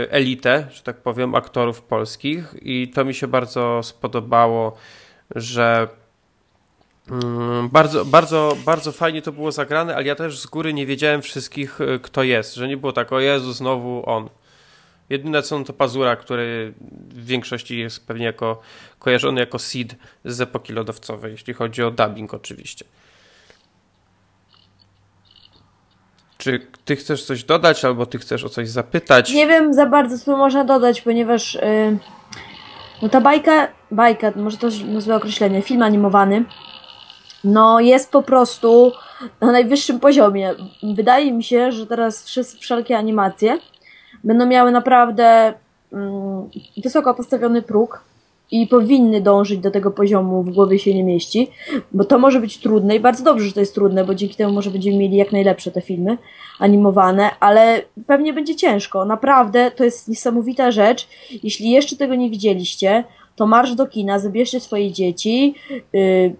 elitę, 0.10 0.68
że 0.72 0.84
tak 0.84 0.98
powiem, 0.98 1.36
aktorów 1.36 1.82
polskich 1.82 2.56
i 2.62 2.88
to 2.88 3.06
mi 3.06 3.14
się 3.14 3.28
bardzo 3.28 3.84
spodobało, 3.84 4.78
że 5.36 5.88
mm, 7.12 7.70
bardzo, 7.70 8.06
bardzo, 8.06 8.58
bardzo 8.66 8.92
fajnie 8.92 9.22
to 9.22 9.32
było 9.32 9.52
zagrane, 9.52 9.96
ale 9.96 10.06
ja 10.06 10.16
też 10.16 10.40
z 10.40 10.46
góry 10.46 10.74
nie 10.74 10.86
wiedziałem 10.86 11.22
wszystkich, 11.22 11.82
y, 11.82 12.00
kto 12.00 12.24
jest, 12.24 12.56
że 12.56 12.68
nie 12.68 12.78
było 12.78 12.94
tak, 12.94 13.14
o 13.14 13.20
Jezu, 13.20 13.54
znowu 13.54 14.10
on. 14.10 14.30
Jedyne 15.10 15.42
co 15.42 15.64
to 15.64 15.74
Pazura, 15.74 16.16
który 16.16 16.74
w 17.10 17.26
większości 17.26 17.80
jest 17.80 18.08
pewnie 18.08 18.26
jako 18.26 18.62
kojarzony 19.00 19.40
jako 19.40 19.60
Sid 19.60 19.96
z 20.26 20.42
epoki 20.42 20.74
lodowcowej, 20.74 21.32
jeśli 21.32 21.54
chodzi 21.54 21.84
o 21.84 21.92
dubbing 21.92 22.34
oczywiście. 22.34 22.86
Czy 26.42 26.68
ty 26.86 26.96
chcesz 26.96 27.24
coś 27.24 27.44
dodać, 27.44 27.86
albo 27.86 28.06
ty 28.06 28.18
chcesz 28.18 28.44
o 28.44 28.50
coś 28.50 28.70
zapytać? 28.70 29.34
Nie 29.34 29.48
wiem 29.48 29.74
za 29.74 29.86
bardzo, 29.86 30.18
co 30.18 30.38
można 30.38 30.64
dodać, 30.64 31.02
ponieważ 31.02 31.54
yy, 31.54 31.98
no 33.02 33.10
ta 33.10 33.22
bajka, 33.22 33.68
bajka, 33.92 34.32
może 34.36 34.58
to 34.58 34.68
złe 34.98 35.16
określenie, 35.16 35.62
film 35.62 35.82
animowany, 35.82 36.46
no 37.44 37.80
jest 37.80 38.12
po 38.12 38.24
prostu 38.24 38.92
na 39.42 39.52
najwyższym 39.52 40.00
poziomie. 40.00 40.56
Wydaje 40.96 41.34
mi 41.34 41.44
się, 41.44 41.72
że 41.72 41.88
teraz 41.88 42.26
wszystkie, 42.26 42.62
wszelkie 42.62 42.98
animacje 42.98 43.58
będą 44.24 44.46
miały 44.46 44.72
naprawdę 44.72 45.54
mm, 45.94 46.50
wysoko 46.84 47.14
postawiony 47.14 47.62
próg 47.62 48.04
i 48.52 48.68
powinny 48.68 49.22
dążyć 49.22 49.60
do 49.60 49.72
tego 49.72 49.92
poziomu, 49.92 50.44
w 50.44 50.50
głowie 50.50 50.80
się 50.80 50.94
nie 50.94 51.04
mieści, 51.04 51.48
bo 51.92 52.04
to 52.04 52.20
może 52.20 52.40
być 52.40 52.58
trudne 52.58 52.96
i 52.96 53.00
bardzo 53.00 53.24
dobrze, 53.24 53.46
że 53.46 53.54
to 53.54 53.60
jest 53.60 53.76
trudne, 53.76 54.06
bo 54.06 54.16
dzięki 54.16 54.36
temu 54.36 54.54
może 54.54 54.72
będziemy 54.72 54.98
mieli 54.98 55.18
jak 55.18 55.32
najlepsze 55.32 55.72
te 55.72 55.82
filmy 55.82 56.18
animowane, 56.60 57.30
ale 57.40 57.82
pewnie 58.08 58.34
będzie 58.34 58.56
ciężko. 58.56 59.06
Naprawdę 59.06 59.72
to 59.72 59.84
jest 59.84 60.08
niesamowita 60.08 60.72
rzecz. 60.72 61.08
Jeśli 61.44 61.70
jeszcze 61.70 61.96
tego 61.96 62.16
nie 62.16 62.30
widzieliście, 62.30 63.04
to 63.36 63.48
marsz 63.48 63.76
do 63.76 63.88
kina, 63.88 64.20
zabierzcie 64.20 64.60
swoje 64.60 64.92
dzieci, 64.92 65.56
yy, 65.94 66.36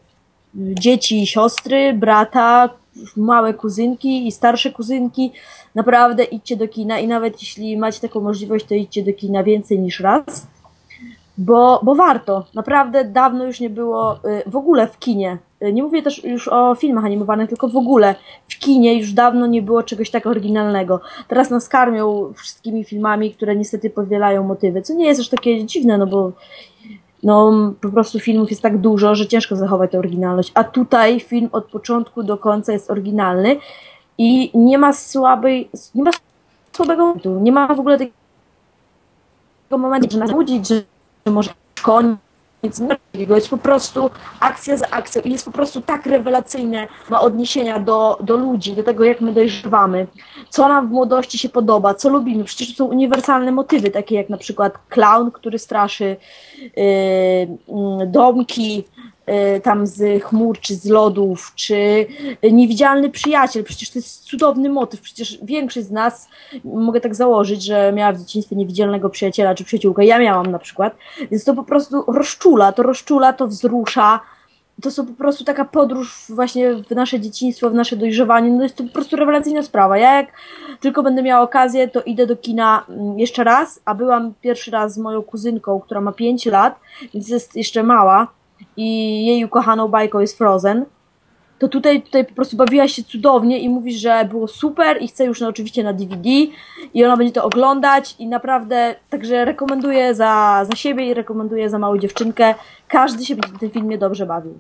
dzieci 0.56 1.28
siostry, 1.28 1.94
brata, 1.94 2.70
małe 3.18 3.54
kuzynki 3.54 4.28
i 4.28 4.32
starsze 4.32 4.72
kuzynki. 4.72 5.32
Naprawdę 5.76 6.24
idźcie 6.24 6.58
do 6.58 6.68
kina 6.68 7.00
i 7.00 7.08
nawet 7.08 7.42
jeśli 7.42 7.78
macie 7.78 8.00
taką 8.02 8.22
możliwość, 8.22 8.66
to 8.66 8.76
idźcie 8.76 9.04
do 9.04 9.14
kina 9.14 9.44
więcej 9.44 9.80
niż 9.80 10.00
raz 10.00 10.48
bo, 11.40 11.80
bo 11.84 11.96
warto. 11.96 12.46
Naprawdę 12.54 13.06
dawno 13.06 13.46
już 13.46 13.60
nie 13.60 13.70
było 13.70 14.16
y, 14.16 14.50
w 14.50 14.56
ogóle 14.56 14.88
w 14.88 15.00
kinie. 15.00 15.38
Y, 15.64 15.74
nie 15.74 15.84
mówię 15.84 16.02
też 16.02 16.24
już 16.24 16.48
o 16.48 16.76
filmach 16.76 17.06
animowanych, 17.06 17.50
tylko 17.50 17.68
w 17.68 17.78
ogóle 17.78 18.16
w 18.48 18.60
kinie 18.60 19.00
już 19.00 19.14
dawno 19.14 19.48
nie 19.48 19.62
było 19.62 19.84
czegoś 19.84 20.12
tak 20.12 20.28
oryginalnego. 20.28 21.02
Teraz 21.28 21.50
nas 21.50 21.70
karmią 21.70 22.34
wszystkimi 22.36 22.84
filmami, 22.84 23.34
które 23.34 23.56
niestety 23.56 23.90
powielają 23.90 24.44
motywy, 24.44 24.82
co 24.82 24.94
nie 24.94 25.06
jest 25.06 25.22
aż 25.22 25.30
takie 25.30 25.66
dziwne, 25.66 25.98
no 25.98 26.08
bo 26.08 26.32
no, 27.24 27.54
po 27.82 27.90
prostu 27.90 28.20
filmów 28.20 28.50
jest 28.50 28.62
tak 28.62 28.78
dużo, 28.78 29.16
że 29.16 29.28
ciężko 29.28 29.56
zachować 29.56 29.92
tę 29.92 30.00
oryginalność. 30.00 30.52
A 30.54 30.64
tutaj 30.64 31.20
film 31.20 31.50
od 31.52 31.66
początku 31.66 32.24
do 32.24 32.38
końca 32.38 32.74
jest 32.74 32.92
oryginalny 32.92 33.56
i 34.18 34.52
nie 34.54 34.78
ma 34.78 34.94
słabej, 34.94 35.70
nie 35.96 36.04
ma 36.04 36.12
słabego 36.72 37.06
momentu, 37.06 37.40
nie 37.40 37.52
ma 37.52 37.76
w 37.76 37.80
ogóle 37.80 37.98
takiego 37.98 38.18
momentu, 39.78 40.12
że 40.12 40.20
nas 40.20 40.32
budzić, 40.32 40.68
że 40.68 40.82
może 41.26 41.50
koniec, 41.84 42.20
nic 42.64 42.82
jest 43.14 43.50
po 43.50 43.58
prostu 43.58 44.10
akcja 44.40 44.78
za 44.78 44.90
akcją 44.90 45.22
i 45.22 45.32
jest 45.32 45.46
po 45.46 45.52
prostu 45.52 45.82
tak 45.82 46.06
rewelacyjne, 46.06 46.88
ma 47.10 47.22
odniesienia 47.22 47.80
do, 47.80 48.18
do 48.24 48.38
ludzi, 48.38 48.74
do 48.74 48.84
tego 48.84 49.04
jak 49.04 49.22
my 49.22 49.34
dojrzewamy, 49.34 50.08
co 50.50 50.68
nam 50.68 50.88
w 50.88 50.92
młodości 50.92 51.38
się 51.38 51.50
podoba, 51.50 51.94
co 51.94 52.10
lubimy, 52.10 52.44
przecież 52.44 52.68
to 52.68 52.74
są 52.74 52.86
uniwersalne 52.86 53.52
motywy, 53.52 53.92
takie 53.92 54.16
jak 54.16 54.30
na 54.30 54.38
przykład 54.38 54.74
clown, 54.90 55.32
który 55.32 55.60
straszy, 55.60 56.18
yy, 56.62 58.08
domki, 58.08 58.84
Y, 58.99 58.99
tam 59.64 59.88
z 59.88 60.24
chmur, 60.24 60.60
czy 60.60 60.76
z 60.76 60.86
lodów, 60.86 61.52
czy 61.56 62.08
niewidzialny 62.52 63.10
przyjaciel. 63.10 63.64
Przecież 63.64 63.90
to 63.90 64.00
jest 64.00 64.24
cudowny 64.24 64.70
motyw. 64.70 65.02
Przecież 65.02 65.40
większość 65.44 65.88
z 65.88 65.92
nas, 65.92 66.30
mogę 66.64 67.02
tak 67.02 67.16
założyć, 67.16 67.64
że 67.64 67.94
miała 67.94 68.14
w 68.14 68.20
dzieciństwie 68.20 68.56
niewidzialnego 68.56 69.10
przyjaciela 69.10 69.56
czy 69.56 69.64
przyjaciółkę. 69.64 70.06
Ja 70.06 70.20
miałam 70.20 70.48
na 70.48 70.60
przykład. 70.60 70.96
Więc 71.32 71.44
to 71.44 71.54
po 71.54 71.64
prostu 71.64 72.04
rozczula, 72.08 72.72
to 72.72 72.84
rozczula, 72.84 73.34
to 73.34 73.48
wzrusza. 73.48 74.20
To 74.82 74.92
są 74.92 75.06
po 75.06 75.14
prostu 75.14 75.44
taka 75.44 75.66
podróż 75.66 76.26
właśnie 76.30 76.76
w 76.76 76.92
nasze 76.92 77.20
dzieciństwo, 77.20 77.70
w 77.70 77.74
nasze 77.74 77.96
dojrzewanie. 77.96 78.52
No 78.52 78.64
jest 78.64 78.76
to 78.76 78.84
po 78.84 78.90
prostu 78.90 79.16
rewelacyjna 79.16 79.64
sprawa. 79.64 79.98
Ja 79.98 80.16
jak 80.16 80.28
tylko 80.80 81.04
będę 81.04 81.24
miała 81.24 81.42
okazję, 81.42 81.88
to 81.88 82.02
idę 82.02 82.28
do 82.28 82.36
kina 82.36 82.86
mm, 82.90 83.20
jeszcze 83.20 83.44
raz, 83.44 83.82
a 83.86 83.96
byłam 83.96 84.34
pierwszy 84.42 84.72
raz 84.72 84.94
z 84.94 84.98
moją 84.98 85.22
kuzynką, 85.22 85.80
która 85.80 86.02
ma 86.02 86.12
5 86.12 86.46
lat, 86.46 86.80
więc 87.14 87.30
jest 87.30 87.56
jeszcze 87.56 87.84
mała 87.84 88.39
i 88.78 89.26
jej 89.26 89.46
ukochaną 89.46 89.88
bajką 89.88 90.20
jest 90.20 90.38
Frozen, 90.38 90.86
to 91.60 91.68
tutaj, 91.68 92.02
tutaj 92.02 92.26
po 92.26 92.34
prostu 92.34 92.58
bawiła 92.58 92.88
się 92.88 93.04
cudownie 93.04 93.60
i 93.60 93.70
mówi, 93.70 93.98
że 93.98 94.26
było 94.26 94.48
super 94.48 95.02
i 95.02 95.08
chce 95.08 95.26
już 95.26 95.42
no, 95.42 95.48
oczywiście 95.48 95.84
na 95.84 95.94
DVD 95.94 96.30
i 96.94 97.06
ona 97.06 97.18
będzie 97.18 97.34
to 97.34 97.44
oglądać 97.44 98.16
i 98.20 98.28
naprawdę, 98.28 98.96
także 99.10 99.46
rekomenduję 99.46 100.16
za, 100.16 100.66
za 100.72 100.76
siebie 100.76 101.06
i 101.10 101.14
rekomenduję 101.14 101.70
za 101.70 101.80
małą 101.80 101.98
dziewczynkę. 101.98 102.56
Każdy 102.88 103.26
się 103.26 103.36
będzie 103.36 103.56
w 103.58 103.60
tym 103.60 103.72
filmie 103.72 103.98
dobrze 103.98 104.26
bawił. 104.26 104.60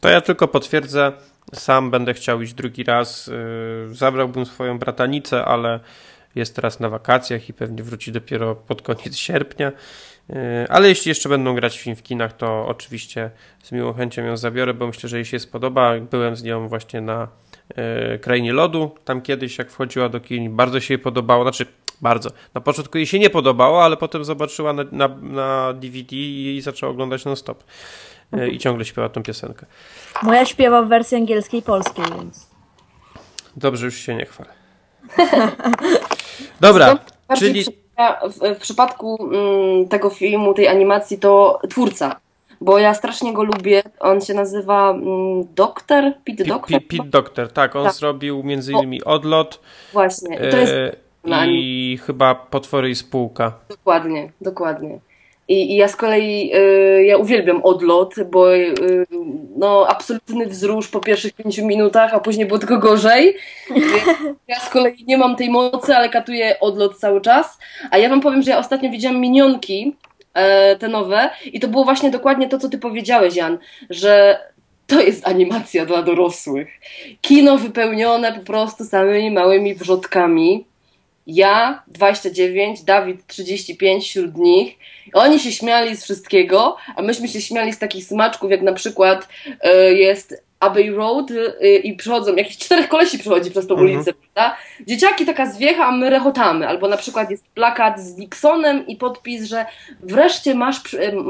To 0.00 0.08
ja 0.08 0.20
tylko 0.20 0.48
potwierdzę, 0.48 1.12
sam 1.54 1.90
będę 1.90 2.14
chciał 2.14 2.42
iść 2.42 2.54
drugi 2.54 2.84
raz. 2.84 3.26
Yy, 3.26 3.94
zabrałbym 3.94 4.46
swoją 4.46 4.78
bratanicę, 4.78 5.44
ale 5.44 5.80
jest 6.34 6.56
teraz 6.56 6.80
na 6.80 6.88
wakacjach 6.88 7.48
i 7.48 7.52
pewnie 7.52 7.82
wróci 7.82 8.12
dopiero 8.12 8.54
pod 8.54 8.82
koniec 8.82 9.16
sierpnia. 9.16 9.72
E, 10.32 10.66
ale 10.68 10.88
jeśli 10.88 11.08
jeszcze 11.08 11.28
będą 11.28 11.54
grać 11.54 11.78
film 11.78 11.96
w 11.96 12.02
kinach, 12.02 12.32
to 12.32 12.66
oczywiście 12.66 13.30
z 13.62 13.72
miłą 13.72 13.92
chęcią 13.92 14.24
ją 14.24 14.36
zabiorę, 14.36 14.74
bo 14.74 14.86
myślę, 14.86 15.08
że 15.08 15.16
jej 15.16 15.24
się 15.24 15.38
spodoba. 15.38 15.92
Byłem 16.10 16.36
z 16.36 16.42
nią 16.42 16.68
właśnie 16.68 17.00
na 17.00 17.28
e, 17.76 18.18
Krainie 18.18 18.52
Lodu, 18.52 18.90
tam 19.04 19.22
kiedyś 19.22 19.58
jak 19.58 19.70
wchodziła 19.70 20.08
do 20.08 20.20
kin, 20.20 20.56
bardzo 20.56 20.80
się 20.80 20.94
jej 20.94 20.98
podobało, 20.98 21.44
znaczy 21.44 21.66
bardzo. 22.00 22.30
Na 22.54 22.60
początku 22.60 22.98
jej 22.98 23.06
się 23.06 23.18
nie 23.18 23.30
podobało, 23.30 23.84
ale 23.84 23.96
potem 23.96 24.24
zobaczyła 24.24 24.72
na, 24.72 24.84
na, 24.92 25.08
na 25.08 25.72
DVD 25.72 26.16
i 26.16 26.60
zaczęła 26.62 26.92
oglądać 26.92 27.24
non-stop. 27.24 27.64
E, 28.32 28.48
I 28.48 28.58
ciągle 28.58 28.84
śpiewa 28.84 29.08
tą 29.08 29.22
piosenkę. 29.22 29.66
Moja 30.22 30.46
śpiewa 30.46 30.82
w 30.82 30.88
wersji 30.88 31.16
angielskiej 31.16 31.60
i 31.60 31.62
polskiej, 31.62 32.04
więc... 32.18 32.50
Dobrze, 33.56 33.86
już 33.86 33.94
się 33.94 34.14
nie 34.14 34.26
chwalę. 34.26 34.50
Dobra, 36.60 36.98
czyli 37.38 37.64
w, 38.30 38.56
w 38.56 38.60
przypadku 38.60 39.30
mm, 39.32 39.88
tego 39.88 40.10
filmu, 40.10 40.54
tej 40.54 40.68
animacji, 40.68 41.18
to 41.18 41.60
twórca. 41.70 42.20
Bo 42.60 42.78
ja 42.78 42.94
strasznie 42.94 43.32
go 43.32 43.44
lubię. 43.44 43.82
On 44.00 44.20
się 44.20 44.34
nazywa 44.34 44.90
mm, 44.90 45.44
Doktor, 45.54 46.04
Pete 46.24 46.44
Doctor. 46.44 46.80
Pete 46.88 47.04
Doctor, 47.04 47.52
tak. 47.52 47.76
On 47.76 47.84
tak. 47.84 47.94
zrobił 47.94 48.42
między 48.42 48.72
innymi 48.72 49.04
Odlot. 49.04 49.60
Właśnie. 49.92 50.36
I. 50.36 50.40
E, 50.40 50.92
i 51.46 51.98
chyba 52.06 52.34
Potwory 52.34 52.90
i 52.90 52.94
Spółka. 52.94 53.52
Dokładnie, 53.68 54.32
dokładnie. 54.40 54.98
I, 55.50 55.72
I, 55.72 55.76
ja 55.76 55.88
z 55.88 55.96
kolei 55.96 56.52
y, 56.54 57.04
ja 57.04 57.16
uwielbiam 57.16 57.60
odlot, 57.62 58.14
bo 58.30 58.56
y, 58.56 58.74
no, 59.56 59.86
absolutny 59.88 60.46
wzrusz 60.46 60.88
po 60.88 61.00
pierwszych 61.00 61.32
pięciu 61.32 61.66
minutach, 61.66 62.14
a 62.14 62.20
później 62.20 62.46
było 62.46 62.58
tylko 62.58 62.78
gorzej. 62.78 63.36
ja 64.48 64.60
z 64.60 64.68
kolei 64.68 65.04
nie 65.06 65.18
mam 65.18 65.36
tej 65.36 65.50
mocy, 65.50 65.96
ale 65.96 66.08
katuję 66.08 66.60
odlot 66.60 66.98
cały 66.98 67.20
czas. 67.20 67.58
A 67.90 67.98
ja 67.98 68.08
wam 68.08 68.20
powiem, 68.20 68.42
że 68.42 68.50
ja 68.50 68.58
ostatnio 68.58 68.90
widziałam 68.90 69.20
minionki 69.20 69.96
e, 70.34 70.76
te 70.76 70.88
nowe 70.88 71.30
i 71.44 71.60
to 71.60 71.68
było 71.68 71.84
właśnie 71.84 72.10
dokładnie 72.10 72.48
to, 72.48 72.58
co 72.58 72.68
ty 72.68 72.78
powiedziałeś, 72.78 73.36
Jan, 73.36 73.58
że 73.90 74.38
to 74.86 75.00
jest 75.00 75.28
animacja 75.28 75.86
dla 75.86 76.02
dorosłych. 76.02 76.68
Kino 77.20 77.58
wypełnione 77.58 78.32
po 78.32 78.40
prostu 78.40 78.84
samymi 78.84 79.30
małymi 79.30 79.74
wrzotkami 79.74 80.69
ja 81.26 81.82
29, 81.86 82.82
Dawid 82.82 83.26
35 83.26 84.04
wśród 84.04 84.36
nich. 84.36 84.78
Oni 85.12 85.40
się 85.40 85.52
śmiali 85.52 85.96
z 85.96 86.04
wszystkiego, 86.04 86.76
a 86.96 87.02
myśmy 87.02 87.28
się 87.28 87.40
śmiali 87.40 87.72
z 87.72 87.78
takich 87.78 88.04
smaczków, 88.04 88.50
jak 88.50 88.62
na 88.62 88.72
przykład 88.72 89.28
y, 89.46 89.94
jest 89.94 90.44
Abbey 90.60 90.90
Road 90.90 91.30
y, 91.30 91.76
i 91.76 91.96
przychodzą, 91.96 92.34
jakiś 92.36 92.58
czterech 92.58 92.88
kolesi 92.88 93.18
przychodzi 93.18 93.50
przez 93.50 93.66
tą 93.66 93.74
Mhm. 93.74 93.90
ulicę, 93.96 94.12
prawda? 94.12 94.56
Dzieciaki 94.86 95.26
taka 95.26 95.46
zwiecha, 95.46 95.86
a 95.86 95.92
my 95.92 96.10
rechotamy. 96.10 96.68
Albo 96.68 96.88
na 96.88 96.96
przykład 96.96 97.30
jest 97.30 97.48
plakat 97.48 98.00
z 98.00 98.16
Nixonem 98.16 98.86
i 98.86 98.96
podpis, 98.96 99.44
że 99.44 99.66
wreszcie 100.02 100.54
masz, 100.54 100.80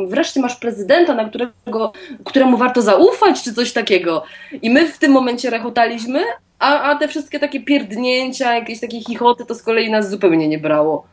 wreszcie 0.07 0.41
masz 0.41 0.57
prezydenta, 0.57 1.15
na 1.15 1.25
którego, 1.29 1.93
któremu 2.25 2.57
warto 2.57 2.83
zaufać, 2.83 3.43
czy 3.43 3.55
coś 3.55 3.73
takiego. 3.73 4.23
I 4.63 4.71
my 4.71 4.89
w 4.89 4.99
tym 4.99 5.13
momencie 5.13 5.51
rechotaliśmy, 5.51 6.21
a, 6.59 6.81
a 6.81 6.95
te 6.97 7.09
wszystkie 7.09 7.39
takie 7.39 7.61
pierdnięcia, 7.61 8.55
jakieś 8.55 8.81
takie 8.81 9.01
chichoty, 9.01 9.45
to 9.47 9.55
z 9.55 9.63
kolei 9.63 9.91
nas 9.91 10.11
zupełnie 10.11 10.49
nie 10.49 10.59
brało. 10.59 11.07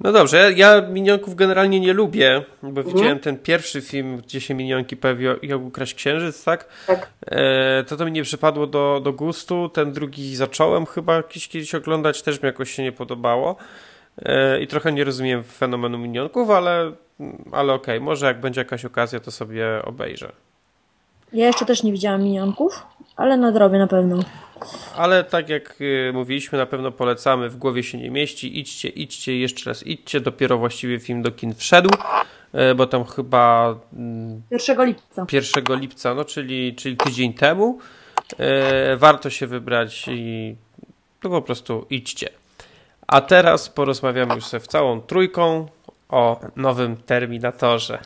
No 0.00 0.12
dobrze, 0.12 0.36
ja, 0.36 0.50
ja 0.50 0.88
minionków 0.88 1.34
generalnie 1.34 1.80
nie 1.80 1.92
lubię, 1.92 2.42
bo 2.62 2.68
Mhm. 2.68 2.86
widziałem 2.96 3.18
ten 3.18 3.38
pierwszy 3.38 3.80
film, 3.82 4.16
gdzie 4.16 4.40
się 4.40 4.54
minionki 4.54 4.96
pojawiło, 4.96 5.34
jak 5.42 5.60
ukraść 5.60 5.94
księżyc, 5.94 6.44
tak? 6.44 6.68
Tak. 6.86 7.10
E, 7.26 7.84
to 7.84 7.96
to 7.96 8.04
mi 8.04 8.12
nie 8.12 8.22
przypadło 8.22 8.66
do, 8.66 9.00
do 9.04 9.12
gustu. 9.12 9.68
Ten 9.68 9.92
drugi 9.92 10.36
zacząłem 10.36 10.86
chyba 10.86 11.14
jakiś 11.16 11.48
kiedyś 11.48 11.74
oglądać, 11.74 12.22
też 12.22 12.42
mi 12.42 12.46
jakoś 12.46 12.70
się 12.70 12.82
nie 12.82 12.92
podobało. 12.92 13.56
E, 14.22 14.60
I 14.60 14.66
trochę 14.66 14.92
nie 14.92 15.04
rozumiem 15.04 15.42
fenomenu 15.42 15.98
minionków, 15.98 16.50
ale, 16.50 16.92
ale 17.52 17.72
okej, 17.72 18.00
może 18.00 18.26
jak 18.26 18.40
będzie 18.40 18.60
jakaś 18.60 18.84
okazja, 18.84 19.20
to 19.20 19.30
sobie 19.30 19.66
obejrzę. 19.84 20.32
Ja 21.36 21.46
jeszcze 21.46 21.66
też 21.66 21.82
nie 21.82 21.92
widziałam 21.92 22.22
minionków, 22.22 22.86
ale 23.16 23.36
nadrobię 23.36 23.78
na 23.78 23.86
pewno. 23.86 24.18
Ale 24.96 25.24
tak 25.24 25.48
jak 25.48 25.80
y, 25.80 26.10
mówiliśmy, 26.14 26.58
na 26.58 26.66
pewno 26.66 26.92
polecamy, 26.92 27.48
w 27.48 27.56
głowie 27.56 27.82
się 27.82 27.98
nie 27.98 28.10
mieści. 28.10 28.58
Idźcie, 28.58 28.88
idźcie, 28.88 29.38
jeszcze 29.38 29.70
raz 29.70 29.86
idźcie. 29.86 30.20
Dopiero 30.20 30.58
właściwie 30.58 31.00
film 31.00 31.22
do 31.22 31.30
kin 31.30 31.54
wszedł, 31.54 31.90
e, 32.52 32.74
bo 32.74 32.86
tam 32.86 33.04
chyba 33.04 33.74
mm, 33.92 34.42
1 34.50 34.86
lipca. 34.86 35.26
1 35.32 35.80
lipca, 35.80 36.14
no 36.14 36.24
czyli, 36.24 36.74
czyli 36.74 36.96
tydzień 36.96 37.34
temu. 37.34 37.78
E, 38.38 38.96
warto 38.96 39.30
się 39.30 39.46
wybrać 39.46 40.08
i 40.08 40.54
to 41.20 41.28
po 41.30 41.42
prostu 41.42 41.86
idźcie. 41.90 42.28
A 43.06 43.20
teraz 43.20 43.68
porozmawiamy 43.68 44.34
już 44.34 44.44
sobie 44.44 44.60
w 44.60 44.66
całą 44.68 45.00
trójką 45.00 45.68
o 46.08 46.40
nowym 46.56 46.96
Terminatorze. 46.96 47.98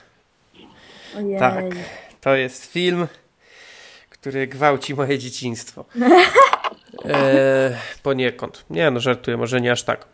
Ojej. 1.16 1.38
Tak, 1.38 1.64
to 2.21 2.35
jest 2.35 2.73
film, 2.73 3.07
który 4.21 4.47
gwałci 4.47 4.95
moje 4.95 5.19
dzieciństwo. 5.19 5.85
E, 7.05 7.79
poniekąd. 8.03 8.65
Nie, 8.71 8.91
no 8.91 9.01
żartuję, 9.01 9.37
może 9.37 9.61
nie 9.61 9.73
aż 9.73 9.83
tak. 9.83 10.07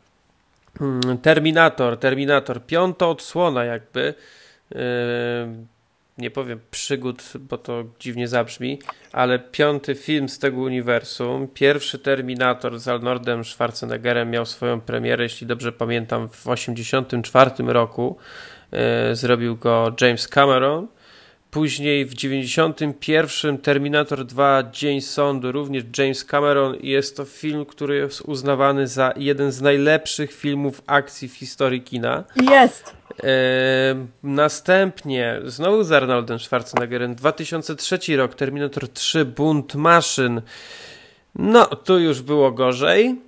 Mm, 0.81 1.19
Terminator, 1.19 1.99
Terminator, 1.99 2.67
piąta 2.67 3.09
odsłona 3.09 3.65
jakby. 3.65 4.15
E, 4.75 4.79
nie 6.19 6.31
powiem 6.31 6.61
przygód, 6.71 7.23
bo 7.41 7.59
to 7.59 7.85
dziwnie 8.01 8.29
zabrzmi, 8.29 8.79
ale 9.13 9.39
piąty 9.39 9.95
film 9.95 10.29
z 10.29 10.39
tego 10.39 10.61
uniwersum. 10.61 11.49
Pierwszy 11.49 11.99
Terminator 11.99 12.79
z 12.79 12.89
Arnoldem 12.89 13.45
Schwarzeneggerem 13.45 14.31
miał 14.31 14.47
swoją 14.47 14.81
premierę, 14.81 15.25
jeśli 15.25 15.47
dobrze 15.47 15.73
pamiętam, 15.73 16.29
w 16.29 16.43
1984 16.43 17.51
roku. 17.73 18.17
E, 18.73 19.15
zrobił 19.15 19.57
go 19.57 19.95
James 20.01 20.29
Cameron. 20.29 20.87
Później 21.57 22.07
w 22.07 22.15
91 22.15 23.59
Terminator 23.59 24.25
2 24.25 24.63
Dzień 24.73 25.01
Sądu, 25.01 25.53
również 25.53 25.85
James 25.99 26.25
Cameron 26.25 26.77
jest 26.81 27.17
to 27.17 27.25
film, 27.25 27.67
który 27.67 27.97
jest 27.97 28.21
uznawany 28.21 28.87
za 28.87 29.13
jeden 29.17 29.53
z 29.53 29.61
najlepszych 29.61 30.33
filmów 30.33 30.83
akcji 30.87 31.29
w 31.29 31.35
historii 31.35 31.83
kina. 31.83 32.25
Jest! 32.51 32.97
E, 33.23 34.07
następnie 34.23 35.41
znowu 35.45 35.83
z 35.85 35.93
Arnoldem 35.93 36.39
Schwarzeneggerem 36.39 37.15
2003 37.15 38.17
rok 38.17 38.35
Terminator 38.35 38.89
3 38.89 39.25
Bunt 39.25 39.75
Maszyn. 39.75 40.43
No, 41.35 41.67
tu 41.67 41.99
już 41.99 42.23
było 42.23 42.53
gorzej, 42.53 43.21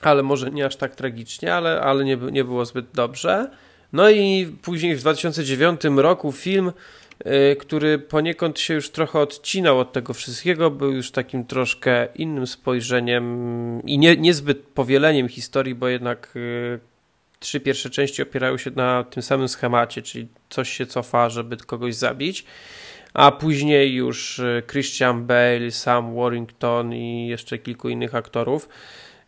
ale 0.00 0.22
może 0.22 0.50
nie 0.50 0.66
aż 0.66 0.76
tak 0.76 0.94
tragicznie, 0.94 1.54
ale, 1.54 1.80
ale 1.80 2.04
nie, 2.04 2.16
nie 2.16 2.44
było 2.44 2.64
zbyt 2.64 2.86
dobrze. 2.94 3.50
No 3.94 4.10
i 4.10 4.56
później 4.62 4.96
w 4.96 5.00
2009 5.00 5.80
roku 5.96 6.32
film, 6.32 6.72
który 7.58 7.98
poniekąd 7.98 8.60
się 8.60 8.74
już 8.74 8.90
trochę 8.90 9.20
odcinał 9.20 9.78
od 9.78 9.92
tego 9.92 10.14
wszystkiego, 10.14 10.70
był 10.70 10.92
już 10.92 11.10
takim 11.10 11.44
troszkę 11.44 12.08
innym 12.14 12.46
spojrzeniem 12.46 13.24
i 13.86 13.98
nie, 13.98 14.16
niezbyt 14.16 14.58
powieleniem 14.58 15.28
historii, 15.28 15.74
bo 15.74 15.88
jednak 15.88 16.32
y, 16.36 16.78
trzy 17.40 17.60
pierwsze 17.60 17.90
części 17.90 18.22
opierały 18.22 18.58
się 18.58 18.70
na 18.70 19.04
tym 19.04 19.22
samym 19.22 19.48
schemacie, 19.48 20.02
czyli 20.02 20.28
coś 20.50 20.72
się 20.72 20.86
cofa, 20.86 21.28
żeby 21.28 21.56
kogoś 21.56 21.94
zabić. 21.94 22.44
A 23.14 23.32
później 23.32 23.94
już 23.94 24.38
y, 24.38 24.62
Christian 24.70 25.26
Bale, 25.26 25.70
Sam 25.70 26.14
Warrington 26.14 26.94
i 26.94 27.26
jeszcze 27.26 27.58
kilku 27.58 27.88
innych 27.88 28.14
aktorów 28.14 28.68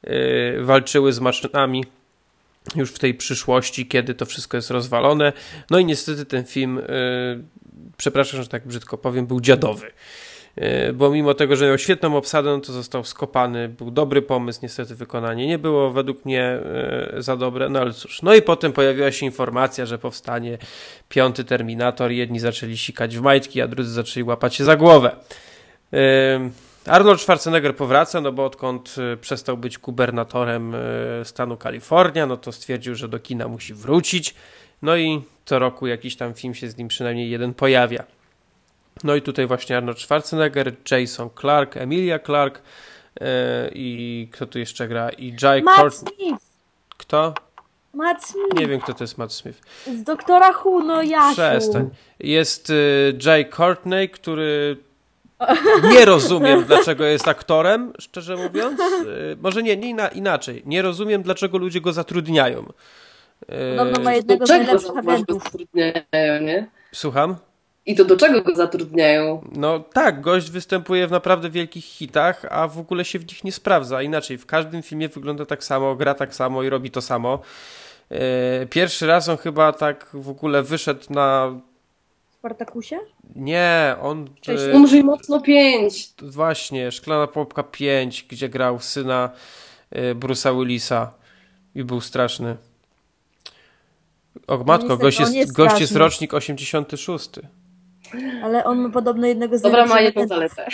y, 0.04 0.56
walczyły 0.60 1.12
z 1.12 1.20
maszynami 1.20 1.84
już 2.76 2.90
w 2.90 2.98
tej 2.98 3.14
przyszłości, 3.14 3.86
kiedy 3.86 4.14
to 4.14 4.26
wszystko 4.26 4.56
jest 4.56 4.70
rozwalone. 4.70 5.32
No 5.70 5.78
i 5.78 5.84
niestety 5.84 6.24
ten 6.24 6.44
film, 6.44 6.78
y, 6.78 6.82
przepraszam, 7.96 8.42
że 8.42 8.48
tak 8.48 8.66
brzydko 8.66 8.98
powiem, 8.98 9.26
był 9.26 9.40
dziadowy. 9.40 9.86
Y, 10.58 10.92
Bo 10.92 11.10
mimo 11.10 11.34
tego, 11.34 11.56
że 11.56 11.66
miał 11.66 11.78
świetną 11.78 12.16
obsadę, 12.16 12.50
no 12.50 12.60
to 12.60 12.72
został 12.72 13.04
skopany. 13.04 13.68
Był 13.68 13.90
dobry 13.90 14.22
pomysł, 14.22 14.60
niestety 14.62 14.94
wykonanie 14.94 15.46
nie 15.46 15.58
było 15.58 15.90
według 15.90 16.24
mnie 16.24 16.60
y, 17.18 17.22
za 17.22 17.36
dobre, 17.36 17.68
no 17.68 17.80
ale 17.80 17.92
cóż. 17.92 18.22
No 18.22 18.34
i 18.34 18.42
potem 18.42 18.72
pojawiła 18.72 19.12
się 19.12 19.26
informacja, 19.26 19.86
że 19.86 19.98
powstanie 19.98 20.58
piąty 21.08 21.44
Terminator. 21.44 22.10
Jedni 22.10 22.38
zaczęli 22.38 22.76
sikać 22.76 23.16
w 23.16 23.20
majtki, 23.20 23.60
a 23.60 23.68
drudzy 23.68 23.90
zaczęli 23.90 24.24
łapać 24.24 24.54
się 24.54 24.64
za 24.64 24.76
głowę. 24.76 25.16
Y, 25.94 25.96
Arnold 26.86 27.20
Schwarzenegger 27.20 27.76
powraca, 27.76 28.20
no 28.20 28.32
bo 28.32 28.44
odkąd 28.44 28.96
przestał 29.20 29.56
być 29.56 29.78
gubernatorem 29.78 30.74
stanu 31.24 31.56
Kalifornia, 31.56 32.26
no 32.26 32.36
to 32.36 32.52
stwierdził, 32.52 32.94
że 32.94 33.08
do 33.08 33.18
kina 33.18 33.48
musi 33.48 33.74
wrócić. 33.74 34.34
No 34.82 34.96
i 34.96 35.22
co 35.44 35.58
roku 35.58 35.86
jakiś 35.86 36.16
tam 36.16 36.34
film 36.34 36.54
się 36.54 36.68
z 36.70 36.76
nim 36.76 36.88
przynajmniej 36.88 37.30
jeden 37.30 37.54
pojawia. 37.54 38.04
No 39.04 39.14
i 39.14 39.22
tutaj 39.22 39.46
właśnie 39.46 39.76
Arnold 39.76 40.00
Schwarzenegger, 40.00 40.74
Jason 40.90 41.30
Clark, 41.40 41.76
Emilia 41.76 42.18
Clark 42.18 42.58
y, 42.58 43.24
i 43.74 44.28
kto 44.32 44.46
tu 44.46 44.58
jeszcze 44.58 44.88
gra? 44.88 45.10
I 45.10 45.36
Jai 45.42 45.62
Matt. 45.62 45.94
Smith! 45.94 46.42
Kto? 46.96 47.34
Matt 47.94 48.24
Smith! 48.24 48.54
Nie 48.54 48.66
wiem, 48.66 48.80
kto 48.80 48.94
to 48.94 49.04
jest 49.04 49.18
Matt 49.18 49.32
Smith. 49.32 49.60
Z 49.86 50.02
doktora 50.02 50.50
Who, 50.64 50.80
no 50.84 51.02
Jasiu! 51.02 51.34
Przestań. 51.34 51.90
Jest 52.20 52.70
y, 52.70 53.18
Jay 53.26 53.44
Courtney, 53.44 54.08
który 54.08 54.76
nie 55.82 56.04
rozumiem, 56.04 56.64
dlaczego 56.68 57.04
jest 57.04 57.28
aktorem, 57.28 57.92
szczerze 57.98 58.36
mówiąc. 58.36 58.80
Y, 58.80 59.36
może 59.42 59.62
nie, 59.62 59.76
nie 59.76 59.88
ina- 59.94 60.08
inaczej. 60.08 60.62
Nie 60.66 60.82
rozumiem, 60.82 61.22
dlaczego 61.22 61.58
ludzie 61.58 61.80
go 61.80 61.92
zatrudniają. 61.92 62.72
Podobno 63.76 63.98
ma 63.98 64.10
Do 64.10 64.16
jednego 64.16 64.46
z 64.46 64.48
czego 64.48 64.64
najlepszych 64.64 64.96
agentów. 64.96 65.42
nie? 66.40 66.66
Słucham? 66.92 67.36
I 67.86 67.94
to 67.94 68.04
do 68.04 68.16
czego 68.16 68.42
go 68.42 68.54
zatrudniają? 68.56 69.44
No 69.52 69.80
tak, 69.80 70.20
gość 70.20 70.50
występuje 70.50 71.06
w 71.06 71.10
naprawdę 71.10 71.50
wielkich 71.50 71.84
hitach, 71.84 72.44
a 72.50 72.68
w 72.68 72.78
ogóle 72.78 73.04
się 73.04 73.18
w 73.18 73.26
nich 73.28 73.44
nie 73.44 73.52
sprawdza. 73.52 74.02
Inaczej, 74.02 74.38
w 74.38 74.46
każdym 74.46 74.82
filmie 74.82 75.08
wygląda 75.08 75.46
tak 75.46 75.64
samo, 75.64 75.94
gra 75.96 76.14
tak 76.14 76.34
samo 76.34 76.62
i 76.62 76.68
robi 76.68 76.90
to 76.90 77.02
samo. 77.02 77.38
Y, 78.12 78.66
Pierwszy 78.70 79.06
raz 79.06 79.28
on 79.28 79.36
chyba 79.36 79.72
tak 79.72 80.08
w 80.14 80.28
ogóle 80.28 80.62
wyszedł 80.62 81.04
na... 81.10 81.48
W 82.30 82.34
Spartakusie? 82.38 82.98
Nie, 83.36 83.96
on... 84.02 84.28
Cześć. 84.40 84.64
Umrzyj 84.74 85.04
mocno 85.04 85.40
pięć. 85.40 86.08
Właśnie, 86.22 86.92
Szklana 86.92 87.26
Popka 87.26 87.62
5, 87.62 88.26
gdzie 88.28 88.48
grał 88.48 88.80
syna 88.80 89.30
y, 89.96 90.14
Bruce'a 90.14 90.58
Willisa 90.58 91.12
i 91.74 91.84
był 91.84 92.00
straszny. 92.00 92.56
O 94.46 94.64
matko, 94.64 94.96
gość 94.96 95.20
jest, 95.20 95.34
jest 95.34 95.52
gość 95.52 95.80
jest 95.80 95.96
rocznik 95.96 96.34
86. 96.34 97.30
Ale 98.42 98.64
on 98.64 98.78
ma 98.78 98.88
podobno 98.88 99.26
jednego 99.26 99.58
z 99.58 99.62
Dobra, 99.62 99.86
ma 99.86 99.94
najlepszych 99.94 100.20
jedną 100.22 100.36
zaletę. 100.36 100.66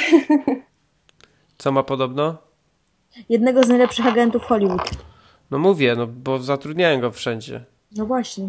Co 1.58 1.72
ma 1.72 1.82
podobno? 1.82 2.36
Jednego 3.28 3.62
z 3.62 3.68
najlepszych 3.68 4.06
agentów 4.06 4.44
Hollywood. 4.44 4.90
No 5.50 5.58
mówię, 5.58 5.94
no 5.96 6.06
bo 6.06 6.38
zatrudniają 6.38 7.00
go 7.00 7.10
wszędzie. 7.10 7.64
No 7.96 8.06
właśnie. 8.06 8.48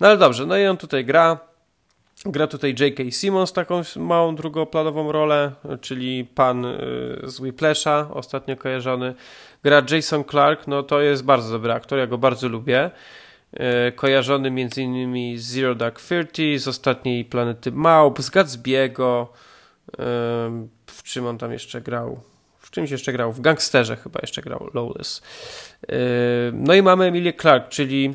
No 0.00 0.06
ale 0.06 0.16
dobrze, 0.16 0.46
no 0.46 0.58
i 0.58 0.66
on 0.66 0.76
tutaj 0.76 1.04
gra. 1.04 1.38
Gra 2.24 2.46
tutaj 2.46 2.74
J.K. 2.80 3.02
Simmons 3.10 3.52
taką 3.52 3.82
małą 3.96 4.34
drugoplanową 4.34 5.12
rolę, 5.12 5.52
czyli 5.80 6.24
pan 6.24 6.64
y, 6.64 6.78
z 7.24 7.40
Whiplasha, 7.40 8.08
ostatnio 8.14 8.56
kojarzony. 8.56 9.14
Gra 9.62 9.82
Jason 9.90 10.24
Clark, 10.24 10.66
no 10.66 10.82
to 10.82 11.00
jest 11.00 11.24
bardzo 11.24 11.52
dobry 11.52 11.72
aktor, 11.72 11.98
ja 11.98 12.06
go 12.06 12.18
bardzo 12.18 12.48
lubię. 12.48 12.90
Y, 13.54 13.92
kojarzony 13.92 14.48
m.in. 14.48 15.38
z 15.38 15.42
Zero 15.42 15.74
Dark 15.74 16.00
Thirty, 16.00 16.58
z 16.58 16.68
ostatniej 16.68 17.24
Planety 17.24 17.72
Małp, 17.72 18.22
z 18.22 18.30
Gatsby'ego. 18.30 19.26
Y, 19.26 19.94
w 20.86 21.02
czym 21.02 21.26
on 21.26 21.38
tam 21.38 21.52
jeszcze 21.52 21.80
grał? 21.80 22.20
w 22.68 22.70
czymś 22.70 22.90
jeszcze 22.90 23.12
grał, 23.12 23.32
w 23.32 23.40
Gangsterze 23.40 23.96
chyba 23.96 24.20
jeszcze 24.22 24.42
grał 24.42 24.70
Lawless. 24.74 25.22
Yy, 25.88 25.96
no 26.52 26.74
i 26.74 26.82
mamy 26.82 27.04
Emilię 27.04 27.32
Clark, 27.32 27.68
czyli 27.68 28.14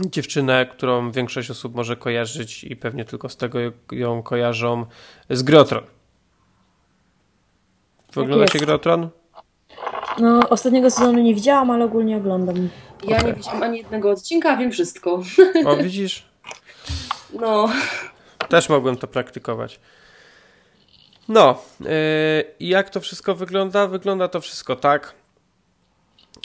dziewczynę, 0.00 0.66
którą 0.66 1.10
większość 1.10 1.50
osób 1.50 1.74
może 1.74 1.96
kojarzyć 1.96 2.64
i 2.64 2.76
pewnie 2.76 3.04
tylko 3.04 3.28
z 3.28 3.36
tego 3.36 3.58
ją 3.92 4.22
kojarzą 4.22 4.86
z 5.30 5.42
Grotron. 5.42 5.82
Oglądacie 8.16 8.58
jest. 8.58 8.64
Grotron? 8.64 9.08
No, 10.18 10.48
ostatniego 10.48 10.90
sezonu 10.90 11.18
nie 11.18 11.34
widziałam, 11.34 11.70
ale 11.70 11.84
ogólnie 11.84 12.16
oglądam. 12.16 12.68
Ja 13.04 13.16
Okej. 13.16 13.26
nie 13.28 13.34
widziałam 13.34 13.62
ani 13.62 13.78
jednego 13.78 14.10
odcinka, 14.10 14.50
a 14.52 14.56
wiem 14.56 14.70
wszystko. 14.72 15.22
O, 15.66 15.76
widzisz? 15.76 16.22
No, 17.40 17.68
Też 18.48 18.68
mogłem 18.68 18.96
to 18.96 19.06
praktykować. 19.06 19.80
No, 21.28 21.62
yy, 21.80 21.88
i 22.60 22.68
jak 22.68 22.90
to 22.90 23.00
wszystko 23.00 23.34
wygląda? 23.34 23.86
Wygląda 23.86 24.28
to 24.28 24.40
wszystko 24.40 24.76
tak, 24.76 25.14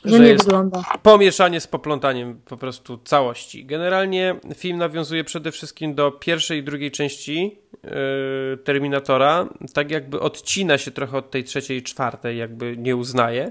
Że 0.05 0.11
że 0.17 0.19
nie 0.23 0.27
jest 0.27 0.43
wygląda. 0.45 0.83
pomieszanie 1.03 1.59
z 1.61 1.67
poplątaniem 1.67 2.41
po 2.45 2.57
prostu 2.57 2.97
całości. 2.97 3.65
Generalnie 3.65 4.35
film 4.55 4.77
nawiązuje 4.77 5.23
przede 5.23 5.51
wszystkim 5.51 5.95
do 5.95 6.11
pierwszej 6.11 6.59
i 6.59 6.63
drugiej 6.63 6.91
części 6.91 7.59
yy, 7.83 8.57
Terminatora, 8.63 9.47
tak 9.73 9.91
jakby 9.91 10.19
odcina 10.19 10.77
się 10.77 10.91
trochę 10.91 11.17
od 11.17 11.31
tej 11.31 11.43
trzeciej 11.43 11.77
i 11.77 11.83
czwartej, 11.83 12.37
jakby 12.37 12.77
nie 12.77 12.95
uznaje. 12.95 13.49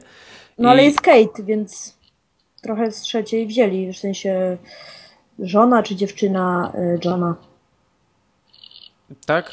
No 0.58 0.70
ale 0.70 0.82
I- 0.82 0.84
jest 0.84 1.00
Kate, 1.00 1.42
więc 1.42 1.98
trochę 2.64 2.92
z 2.92 3.00
trzeciej 3.00 3.46
wzięli, 3.46 3.92
w 3.92 3.98
sensie 3.98 4.56
żona 5.38 5.82
czy 5.82 5.96
dziewczyna 5.96 6.72
y, 6.74 6.98
Johna. 7.04 7.36
Tak? 9.26 9.52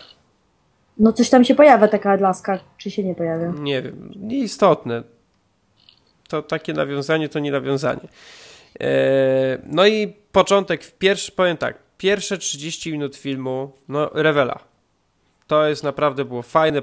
No 0.98 1.14
coś 1.14 1.30
tam 1.30 1.44
się 1.44 1.56
pojawia, 1.56 1.88
taka 1.88 2.16
laska, 2.16 2.60
czy 2.78 2.92
się 2.92 3.04
nie 3.04 3.16
pojawia? 3.16 3.54
Nie 3.60 3.82
wiem, 3.82 4.12
nieistotne. 4.16 5.04
To 6.28 6.42
takie 6.42 6.74
nawiązanie 6.74 7.30
to 7.30 7.40
nie 7.40 7.52
nawiązanie. 7.52 8.08
E, 8.80 8.88
no 9.66 9.88
i 9.88 10.14
początek, 10.32 10.84
w 10.84 10.94
pierwszy, 10.94 11.32
powiem 11.32 11.58
tak, 11.58 11.78
pierwsze 11.98 12.38
30 12.38 12.92
minut 12.92 13.16
filmu, 13.16 13.72
no 13.88 14.10
rewela. 14.14 14.60
To 15.48 15.68
jest 15.68 15.84
naprawdę 15.84 16.26
było 16.26 16.42
fajne, 16.42 16.82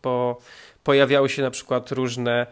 po, 0.00 0.38
pojawiały 0.84 1.28
się 1.28 1.42
na 1.42 1.50
przykład 1.50 1.92
różne 1.92 2.46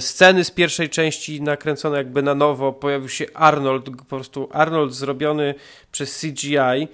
sceny 0.00 0.44
z 0.44 0.50
pierwszej 0.50 0.88
części 0.88 1.42
nakręcone 1.42 1.96
jakby 1.96 2.22
na 2.22 2.34
nowo, 2.34 2.72
pojawił 2.72 3.08
się 3.08 3.26
Arnold, 3.34 3.84
po 3.96 4.04
prostu 4.04 4.48
Arnold 4.52 4.94
zrobiony 4.94 5.54
przez 5.92 6.20
CGI, 6.20 6.88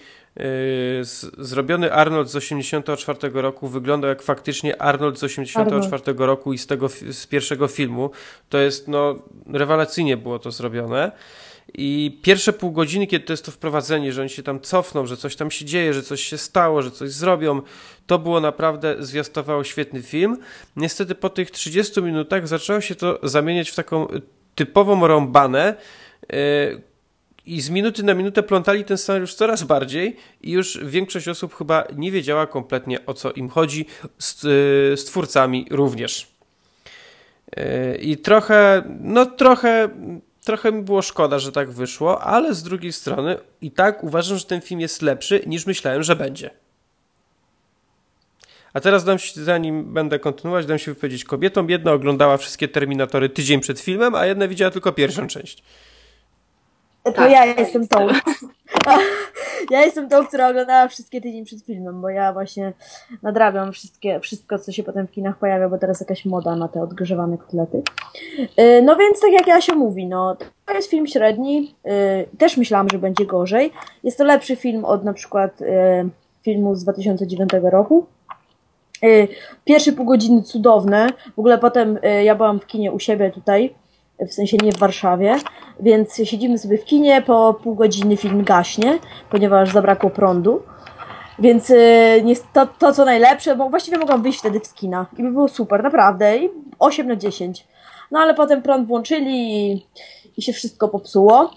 z, 1.02 1.30
zrobiony 1.38 1.92
Arnold 1.92 2.30
z 2.30 2.36
84 2.36 3.18
roku 3.32 3.68
wyglądał 3.68 4.08
jak 4.08 4.22
faktycznie 4.22 4.82
Arnold 4.82 5.18
z 5.18 5.24
84 5.24 6.02
roku 6.18 6.52
i 6.52 6.58
z 6.58 6.66
tego 6.66 6.88
z 6.88 7.26
pierwszego 7.26 7.68
filmu. 7.68 8.10
To 8.48 8.58
jest 8.58 8.88
no 8.88 9.14
rewelacyjnie 9.52 10.16
było 10.16 10.38
to 10.38 10.50
zrobione. 10.50 11.12
I 11.74 12.18
pierwsze 12.22 12.52
pół 12.52 12.72
godziny, 12.72 13.06
kiedy 13.06 13.26
to 13.26 13.32
jest 13.32 13.44
to 13.44 13.50
wprowadzenie, 13.50 14.12
że 14.12 14.20
oni 14.20 14.30
się 14.30 14.42
tam 14.42 14.60
cofną, 14.60 15.06
że 15.06 15.16
coś 15.16 15.36
tam 15.36 15.50
się 15.50 15.64
dzieje, 15.64 15.94
że 15.94 16.02
coś 16.02 16.20
się 16.20 16.38
stało, 16.38 16.82
że 16.82 16.90
coś 16.90 17.10
zrobią, 17.10 17.62
to 18.06 18.18
było 18.18 18.40
naprawdę, 18.40 18.96
zwiastowało 18.98 19.64
świetny 19.64 20.02
film. 20.02 20.38
Niestety 20.76 21.14
po 21.14 21.30
tych 21.30 21.50
30 21.50 22.02
minutach 22.02 22.48
zaczęło 22.48 22.80
się 22.80 22.94
to 22.94 23.18
zamieniać 23.22 23.70
w 23.70 23.74
taką 23.74 24.06
typową 24.54 25.06
rąbanę, 25.06 25.74
yy, 26.32 26.82
i 27.46 27.60
z 27.60 27.70
minuty 27.70 28.02
na 28.02 28.14
minutę 28.14 28.42
plątali 28.42 28.84
ten 28.84 28.98
scenariusz 28.98 29.34
coraz 29.34 29.62
bardziej 29.62 30.16
i 30.42 30.50
już 30.50 30.78
większość 30.84 31.28
osób 31.28 31.54
chyba 31.54 31.84
nie 31.96 32.12
wiedziała 32.12 32.46
kompletnie 32.46 33.06
o 33.06 33.14
co 33.14 33.32
im 33.32 33.48
chodzi, 33.48 33.86
z, 34.18 34.44
y, 34.44 34.96
z 34.96 35.04
twórcami 35.04 35.66
również. 35.70 36.34
Y, 37.58 37.98
I 38.00 38.16
trochę, 38.16 38.82
no 39.00 39.26
trochę, 39.26 39.88
trochę 40.44 40.72
mi 40.72 40.82
było 40.82 41.02
szkoda, 41.02 41.38
że 41.38 41.52
tak 41.52 41.70
wyszło, 41.70 42.22
ale 42.22 42.54
z 42.54 42.62
drugiej 42.62 42.92
strony 42.92 43.38
i 43.60 43.70
tak 43.70 44.04
uważam, 44.04 44.38
że 44.38 44.44
ten 44.44 44.60
film 44.60 44.80
jest 44.80 45.02
lepszy 45.02 45.42
niż 45.46 45.66
myślałem, 45.66 46.02
że 46.02 46.16
będzie. 46.16 46.50
A 48.72 48.80
teraz 48.80 49.04
dam 49.04 49.18
się, 49.18 49.44
zanim 49.44 49.92
będę 49.94 50.18
kontynuować, 50.18 50.66
dam 50.66 50.78
się 50.78 50.94
wypowiedzieć 50.94 51.24
kobietom. 51.24 51.70
Jedna 51.70 51.92
oglądała 51.92 52.36
wszystkie 52.36 52.68
Terminatory 52.68 53.28
tydzień 53.28 53.60
przed 53.60 53.80
filmem, 53.80 54.14
a 54.14 54.26
jedna 54.26 54.48
widziała 54.48 54.70
tylko 54.70 54.92
pierwszą 54.92 55.26
część. 55.26 55.62
To 57.04 57.12
Tak. 57.12 57.30
ja 57.30 57.44
jestem 57.46 57.88
tą. 57.88 58.08
ja 59.70 59.84
jestem 59.84 60.08
tą, 60.08 60.26
która 60.26 60.48
oglądała 60.48 60.88
wszystkie 60.88 61.20
tydzień 61.20 61.44
przed 61.44 61.64
filmem, 61.64 62.00
bo 62.00 62.08
ja 62.08 62.32
właśnie 62.32 62.72
nadrabiam 63.22 63.72
wszystkie, 63.72 64.20
wszystko, 64.20 64.58
co 64.58 64.72
się 64.72 64.82
potem 64.82 65.06
w 65.06 65.10
kinach 65.10 65.38
pojawia, 65.38 65.68
bo 65.68 65.78
teraz 65.78 66.00
jakaś 66.00 66.24
moda 66.24 66.56
na 66.56 66.68
te 66.68 66.82
odgrzewane 66.82 67.38
kotlety. 67.38 67.82
Yy, 68.38 68.82
No 68.82 68.96
więc 68.96 69.20
tak 69.20 69.32
jak 69.32 69.46
Jasia 69.46 69.74
mówi, 69.74 70.06
no 70.06 70.36
to 70.66 70.74
jest 70.74 70.90
film 70.90 71.06
średni. 71.06 71.74
Yy, 71.84 71.92
Też 72.38 72.56
myślałam, 72.56 72.88
że 72.92 72.98
będzie 72.98 73.26
gorzej. 73.26 73.72
Jest 74.04 74.18
to 74.18 74.24
lepszy 74.24 74.56
film 74.56 74.84
od 74.84 75.04
na 75.04 75.12
przykład 75.12 75.60
yy, 75.60 75.68
filmu 76.42 76.74
z 76.74 76.82
2009 76.82 77.50
roku. 77.62 78.06
Pierwsze 79.64 79.92
pół 79.92 80.06
godziny 80.06 80.42
cudowne. 80.42 81.08
W 81.36 81.38
ogóle 81.38 81.58
potem 81.58 81.98
ja 82.24 82.34
byłam 82.34 82.60
w 82.60 82.66
kinie 82.66 82.92
u 82.92 82.98
siebie 82.98 83.30
tutaj, 83.30 83.74
w 84.20 84.32
sensie 84.32 84.56
nie 84.62 84.72
w 84.72 84.78
Warszawie, 84.78 85.36
więc 85.80 86.16
siedzimy 86.24 86.58
sobie 86.58 86.78
w 86.78 86.84
kinie, 86.84 87.22
po 87.22 87.54
pół 87.62 87.74
godziny 87.74 88.16
film 88.16 88.44
gaśnie, 88.44 88.98
ponieważ 89.30 89.72
zabrakło 89.72 90.10
prądu. 90.10 90.62
Więc 91.38 91.70
nie- 92.24 92.36
to, 92.52 92.66
to 92.78 92.92
co 92.92 93.04
najlepsze, 93.04 93.56
bo 93.56 93.68
właściwie 93.68 93.98
mogłam 93.98 94.22
wyjść 94.22 94.38
wtedy 94.38 94.60
z 94.64 94.72
kina 94.74 95.06
i 95.18 95.22
by 95.22 95.30
było 95.30 95.48
super, 95.48 95.82
naprawdę. 95.82 96.36
I 96.38 96.50
8 96.78 97.08
na 97.08 97.16
10. 97.16 97.66
No 98.10 98.18
ale 98.20 98.34
potem 98.34 98.62
prąd 98.62 98.86
włączyli 98.86 99.70
i, 99.72 99.86
i 100.36 100.42
się 100.42 100.52
wszystko 100.52 100.88
popsuło. 100.88 101.50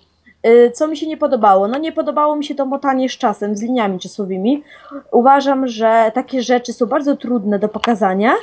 Yy, 0.43 0.72
Co 0.72 0.88
mi 0.88 0.98
się 0.98 1.08
nie 1.08 1.17
podobało? 1.17 1.67
No 1.67 1.78
nie 1.78 1.91
podobało 1.91 2.36
mi 2.36 2.46
się 2.46 2.56
to 2.56 2.65
motanie 2.65 3.10
z 3.10 3.17
czasem, 3.17 3.56
z 3.56 3.62
liniami 3.62 4.00
czasowymi. 4.00 4.63
Uważam, 5.12 5.67
że 5.67 6.12
takie 6.13 6.43
rzeczy 6.43 6.74
są 6.74 6.86
bardzo 6.86 7.15
trudne 7.15 7.60
do 7.60 7.70
pokazania, 7.70 8.34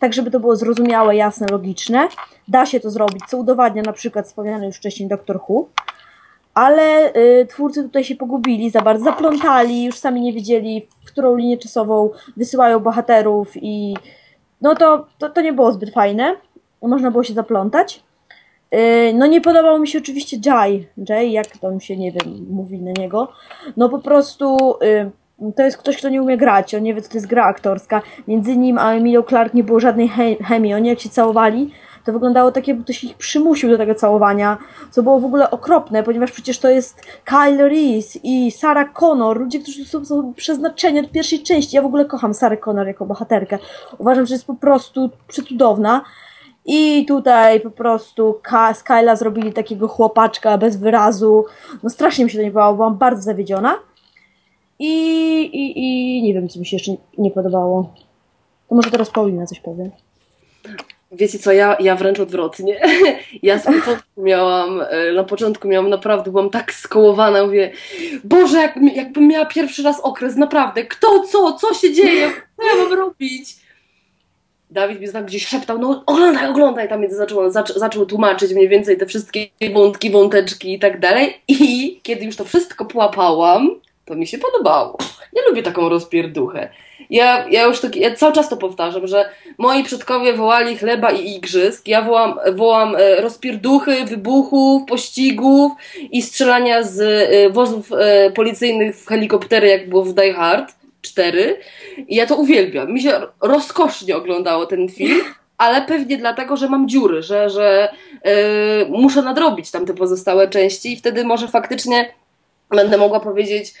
tak 0.00 0.12
żeby 0.12 0.30
to 0.30 0.40
było 0.40 0.56
zrozumiałe, 0.56 1.16
jasne, 1.16 1.46
logiczne. 1.50 2.08
Da 2.48 2.66
się 2.66 2.80
to 2.80 2.90
zrobić, 2.90 3.22
co 3.28 3.38
udowadnia 3.38 3.82
na 3.82 3.92
przykład 3.92 4.26
wspomniany 4.26 4.66
już 4.66 4.76
wcześniej 4.76 5.08
Doktor 5.08 5.40
Who. 5.48 5.68
Ale 6.54 7.14
y, 7.16 7.46
twórcy 7.46 7.82
tutaj 7.82 8.04
się 8.04 8.16
pogubili, 8.16 8.70
za 8.70 8.80
bardzo 8.80 9.04
zaplątali, 9.04 9.84
już 9.84 9.96
sami 9.98 10.20
nie 10.20 10.32
wiedzieli, 10.32 10.86
w 11.04 11.06
którą 11.06 11.36
linię 11.36 11.58
czasową 11.58 12.10
wysyłają 12.36 12.80
bohaterów 12.80 13.52
i 13.54 13.96
no 14.60 14.74
to, 14.74 15.06
to, 15.18 15.30
to 15.30 15.40
nie 15.40 15.52
było 15.52 15.72
zbyt 15.72 15.92
fajne. 15.92 16.36
Można 16.82 17.10
było 17.10 17.24
się 17.24 17.34
zaplątać. 17.34 18.02
Y, 18.74 19.12
No 19.14 19.26
nie 19.26 19.40
podobał 19.40 19.78
mi 19.78 19.88
się 19.88 19.98
oczywiście 19.98 20.36
Jay. 20.46 20.88
Jay, 21.08 21.30
jak 21.30 21.46
tam 21.46 21.80
się, 21.80 21.96
nie 21.96 22.12
wiem, 22.12 22.46
mówi 22.50 22.78
na 22.78 22.92
niego. 22.92 23.32
No 23.76 23.88
po 23.88 23.98
prostu 23.98 24.74
y, 24.82 25.10
to 25.56 25.62
jest 25.62 25.76
ktoś, 25.76 25.96
kto 25.96 26.08
nie 26.08 26.22
umie 26.22 26.36
grać. 26.36 26.74
On 26.74 26.82
nie 26.82 26.94
wie, 26.94 27.02
co 27.02 27.08
to 27.08 27.16
jest 27.16 27.26
gra 27.26 27.44
aktorska. 27.44 28.02
Między 28.28 28.56
nim 28.56 28.78
a 28.78 28.92
Emilio 28.92 29.22
Clark 29.22 29.54
nie 29.54 29.64
było 29.64 29.80
żadnej 29.80 30.08
he- 30.08 30.44
chemii. 30.44 30.74
Oni 30.74 30.88
jak 30.88 31.00
się 31.00 31.08
całowali, 31.08 31.70
to 32.04 32.12
wyglądało 32.12 32.52
tak, 32.52 32.68
jakby 32.68 32.84
ktoś 32.84 33.04
ich 33.04 33.16
przymusił 33.16 33.70
do 33.70 33.78
tego 33.78 33.94
całowania, 33.94 34.58
co 34.90 35.02
było 35.02 35.20
w 35.20 35.24
ogóle 35.24 35.50
okropne, 35.50 36.02
ponieważ 36.02 36.32
przecież 36.32 36.58
to 36.58 36.70
jest 36.70 37.02
Kyle 37.24 37.68
Reese 37.68 38.18
i 38.22 38.50
Sarah 38.50 38.92
Connor, 38.92 39.40
ludzie, 39.40 39.58
którzy 39.58 39.84
są, 39.84 40.04
są 40.04 40.34
przeznaczeni 40.34 41.00
od 41.00 41.10
pierwszej 41.10 41.42
części. 41.42 41.76
Ja 41.76 41.82
w 41.82 41.86
ogóle 41.86 42.04
kocham 42.04 42.34
Sarah 42.34 42.60
Connor 42.60 42.86
jako 42.86 43.06
bohaterkę. 43.06 43.58
Uważam, 43.98 44.26
że 44.26 44.34
jest 44.34 44.46
po 44.46 44.54
prostu 44.54 45.10
przecudowna. 45.28 46.02
I 46.68 47.06
tutaj 47.06 47.60
po 47.60 47.70
prostu 47.70 48.40
z 48.74 48.82
Kyla 48.82 49.16
zrobili 49.16 49.52
takiego 49.52 49.88
chłopaczka 49.88 50.58
bez 50.58 50.76
wyrazu. 50.76 51.44
No 51.82 51.90
strasznie 51.90 52.24
mi 52.24 52.30
się 52.30 52.38
to 52.38 52.44
nie 52.44 52.50
podobało, 52.50 52.74
byłam 52.74 52.98
bardzo 52.98 53.22
zawiedziona. 53.22 53.74
I, 54.78 54.90
i, 55.40 55.78
i 55.78 56.22
nie 56.22 56.34
wiem, 56.34 56.48
co 56.48 56.58
mi 56.58 56.66
się 56.66 56.76
jeszcze 56.76 56.92
nie 57.18 57.30
podobało. 57.30 57.94
To 58.68 58.74
może 58.74 58.90
teraz 58.90 59.10
Paulina 59.10 59.46
coś 59.46 59.60
powie. 59.60 59.90
Wiecie 61.12 61.38
co, 61.38 61.52
ja, 61.52 61.76
ja 61.80 61.96
wręcz 61.96 62.20
odwrotnie. 62.20 62.80
Ja 63.42 63.58
z 63.58 63.64
początku 63.64 64.22
miałam, 64.22 64.82
e, 64.90 65.12
na 65.12 65.24
początku 65.24 65.68
miałam 65.68 65.90
naprawdę, 65.90 66.30
byłam 66.30 66.50
tak 66.50 66.72
skołowana, 66.72 67.44
mówię, 67.44 67.70
Boże, 68.24 68.56
jak, 68.56 68.78
jakbym 68.94 69.28
miała 69.28 69.46
pierwszy 69.46 69.82
raz 69.82 70.00
okres, 70.00 70.36
naprawdę, 70.36 70.84
kto, 70.84 71.20
co, 71.20 71.52
co 71.52 71.74
się 71.74 71.94
dzieje, 71.94 72.30
co 72.56 72.66
ja 72.66 72.84
mam 72.84 72.92
robić? 72.92 73.56
Dawid 74.70 75.00
mi 75.00 75.12
tak 75.12 75.26
gdzieś 75.26 75.46
szeptał, 75.46 75.78
no 75.78 76.02
oglądaj, 76.06 76.48
oglądaj, 76.50 76.88
tam 76.88 77.10
zaczął, 77.10 77.50
zac, 77.50 77.74
zaczął 77.74 78.06
tłumaczyć 78.06 78.52
mniej 78.52 78.68
więcej 78.68 78.98
te 78.98 79.06
wszystkie 79.06 79.48
wątki, 79.74 80.10
wąteczki 80.10 80.74
i 80.74 80.78
tak 80.78 81.00
dalej 81.00 81.34
i 81.48 82.00
kiedy 82.02 82.24
już 82.24 82.36
to 82.36 82.44
wszystko 82.44 82.84
połapałam, 82.84 83.70
to 84.06 84.14
mi 84.14 84.26
się 84.26 84.38
podobało. 84.38 84.98
Ja 85.32 85.42
lubię 85.48 85.62
taką 85.62 85.88
rozpierduchę. 85.88 86.68
Ja, 87.10 87.48
ja 87.48 87.64
już 87.64 87.80
tak, 87.80 87.96
ja 87.96 88.14
cały 88.14 88.32
czas 88.32 88.48
to 88.48 88.56
powtarzam, 88.56 89.06
że 89.06 89.30
moi 89.58 89.84
przodkowie 89.84 90.32
wołali 90.32 90.76
chleba 90.76 91.10
i 91.10 91.36
igrzysk, 91.36 91.88
ja 91.88 92.02
wołam, 92.02 92.38
wołam 92.52 92.96
e, 92.96 93.20
rozpierduchy, 93.20 94.04
wybuchów, 94.04 94.82
pościgów 94.88 95.72
i 96.12 96.22
strzelania 96.22 96.82
z 96.82 97.00
e, 97.00 97.50
wozów 97.50 97.92
e, 97.92 98.30
policyjnych 98.30 98.96
w 98.96 99.06
helikoptery, 99.06 99.68
jak 99.68 99.88
było 99.88 100.04
w 100.04 100.14
Die 100.14 100.34
Hard 100.34 100.74
4. 101.02 101.56
I 102.08 102.16
ja 102.16 102.26
to 102.26 102.36
uwielbiam. 102.36 102.92
Mi 102.92 103.02
się 103.02 103.20
rozkosznie 103.40 104.16
oglądało 104.16 104.66
ten 104.66 104.88
film. 104.88 105.20
ale 105.58 105.82
pewnie 105.82 106.16
dlatego, 106.16 106.56
że 106.56 106.68
mam 106.68 106.88
dziury, 106.88 107.22
że, 107.22 107.50
że 107.50 107.88
yy, 108.24 108.32
muszę 108.88 109.22
nadrobić 109.22 109.70
tam 109.70 109.86
te 109.86 109.94
pozostałe 109.94 110.48
części 110.48 110.92
i 110.92 110.96
wtedy 110.96 111.24
może 111.24 111.48
faktycznie 111.48 112.12
będę 112.70 112.98
mogła 112.98 113.20
powiedzieć 113.20 113.74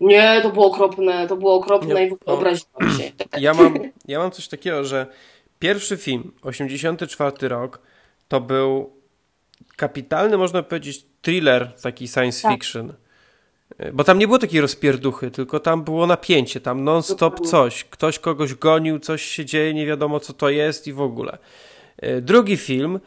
nie, 0.00 0.40
to 0.42 0.50
było 0.50 0.66
okropne, 0.66 1.26
to 1.26 1.36
było 1.36 1.54
okropne 1.54 1.94
Nie, 1.94 2.06
i 2.06 2.10
w 2.10 2.12
ogóle 2.12 2.32
o. 2.36 2.38
obraziłam 2.38 2.98
się. 2.98 3.12
Ja 3.40 3.54
mam, 3.54 3.74
ja 4.08 4.18
mam 4.18 4.30
coś 4.30 4.48
takiego, 4.48 4.84
że 4.84 5.06
pierwszy 5.58 5.96
film, 5.96 6.32
84 6.42 7.48
rok, 7.48 7.80
to 8.28 8.40
był 8.40 8.92
kapitalny, 9.76 10.38
można 10.38 10.62
powiedzieć, 10.62 11.06
thriller 11.22 11.72
taki 11.82 12.08
science 12.08 12.42
Tak. 12.42 12.52
fiction. 12.52 12.92
Bo 13.92 14.04
tam 14.04 14.18
nie 14.18 14.26
było 14.26 14.38
takiej 14.38 14.60
rozpierduchy, 14.60 15.30
tylko 15.30 15.60
tam 15.60 15.84
było 15.84 16.06
napięcie, 16.06 16.60
tam 16.60 16.84
non-stop 16.84 17.40
coś. 17.40 17.84
Ktoś 17.84 18.18
kogoś 18.18 18.54
gonił, 18.54 18.98
coś 18.98 19.22
się 19.22 19.44
dzieje, 19.44 19.74
nie 19.74 19.86
wiadomo 19.86 20.20
co 20.20 20.32
to 20.32 20.50
jest 20.50 20.86
i 20.86 20.92
w 20.92 21.00
ogóle. 21.00 21.38
Y, 22.04 22.20
Drugi 22.22 22.56
film 22.56 23.00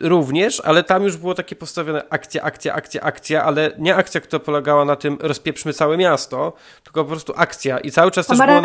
również, 0.00 0.60
ale 0.60 0.84
tam 0.84 1.02
już 1.02 1.16
było 1.16 1.34
takie 1.34 1.56
postawione 1.56 2.04
akcja, 2.10 2.42
akcja, 2.42 2.74
akcja, 2.74 3.00
akcja, 3.00 3.44
ale 3.44 3.70
nie 3.78 3.96
akcja, 3.96 4.20
która 4.20 4.40
polegała 4.40 4.84
na 4.84 4.96
tym 4.96 5.18
rozpieprzmy 5.20 5.72
całe 5.72 5.96
miasto, 5.96 6.52
tylko 6.84 7.04
po 7.04 7.10
prostu 7.10 7.32
akcja 7.36 7.78
i 7.78 7.90
cały 7.90 8.10
czas 8.10 8.26
też 8.26 8.38
było... 8.38 8.60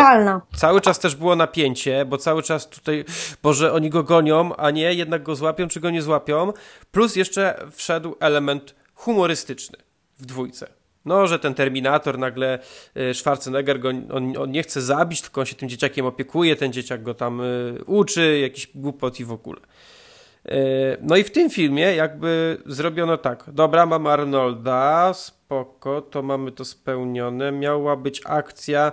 Cały 0.55 0.82
czas 0.82 0.99
też 0.99 1.15
było 1.15 1.36
napięcie, 1.36 2.05
bo 2.05 2.17
cały 2.17 2.43
czas 2.43 2.69
tutaj, 2.69 3.05
Boże, 3.43 3.73
oni 3.73 3.89
go 3.89 4.03
gonią, 4.03 4.55
a 4.55 4.71
nie, 4.71 4.93
jednak 4.93 5.23
go 5.23 5.36
złapią, 5.36 5.67
czy 5.67 5.79
go 5.79 5.89
nie 5.89 6.01
złapią. 6.01 6.53
Plus 6.91 7.15
jeszcze 7.15 7.65
wszedł 7.71 8.15
element 8.19 8.75
humorystyczny 8.95 9.77
w 10.19 10.25
dwójce. 10.25 10.67
No, 11.05 11.27
że 11.27 11.39
ten 11.39 11.53
Terminator 11.53 12.19
nagle, 12.19 12.59
y, 12.97 13.13
Schwarzenegger 13.13 13.79
go, 13.79 13.89
on, 13.89 14.38
on 14.38 14.51
nie 14.51 14.63
chce 14.63 14.82
zabić, 14.82 15.21
tylko 15.21 15.41
on 15.41 15.47
się 15.47 15.55
tym 15.55 15.69
dzieciakiem 15.69 16.05
opiekuje, 16.05 16.55
ten 16.55 16.73
dzieciak 16.73 17.03
go 17.03 17.13
tam 17.13 17.41
y, 17.41 17.84
uczy, 17.86 18.39
jakiś 18.39 18.67
głupot 18.75 19.19
i 19.19 19.25
w 19.25 19.32
ogóle. 19.32 19.59
Y, 20.45 20.97
No 21.01 21.15
i 21.15 21.23
w 21.23 21.31
tym 21.31 21.49
filmie 21.49 21.95
jakby 21.95 22.57
zrobiono 22.65 23.17
tak, 23.17 23.43
dobra, 23.47 23.85
mamy 23.85 24.09
Arnolda, 24.09 25.13
spoko, 25.13 26.01
to 26.01 26.21
mamy 26.21 26.51
to 26.51 26.65
spełnione, 26.65 27.51
miała 27.51 27.95
być 27.95 28.21
akcja, 28.25 28.91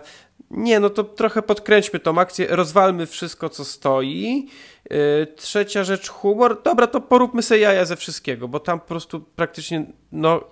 nie, 0.51 0.81
no 0.81 0.91
to 0.91 1.05
trochę 1.05 1.43
podkręćmy 1.43 2.01
tą 2.01 2.19
akcję, 2.19 2.47
rozwalmy 2.51 3.07
wszystko, 3.07 3.49
co 3.49 3.65
stoi. 3.65 4.49
Yy, 4.91 5.27
trzecia 5.37 5.85
rzecz, 5.85 6.09
humor. 6.09 6.63
Dobra, 6.63 6.87
to 6.87 7.01
poróbmy 7.01 7.43
sobie 7.43 7.61
jaja 7.61 7.85
ze 7.85 7.97
wszystkiego, 7.97 8.49
bo 8.49 8.61
tam 8.61 8.81
po 8.81 8.87
prostu 8.87 9.21
praktycznie, 9.21 9.87
no, 10.13 10.45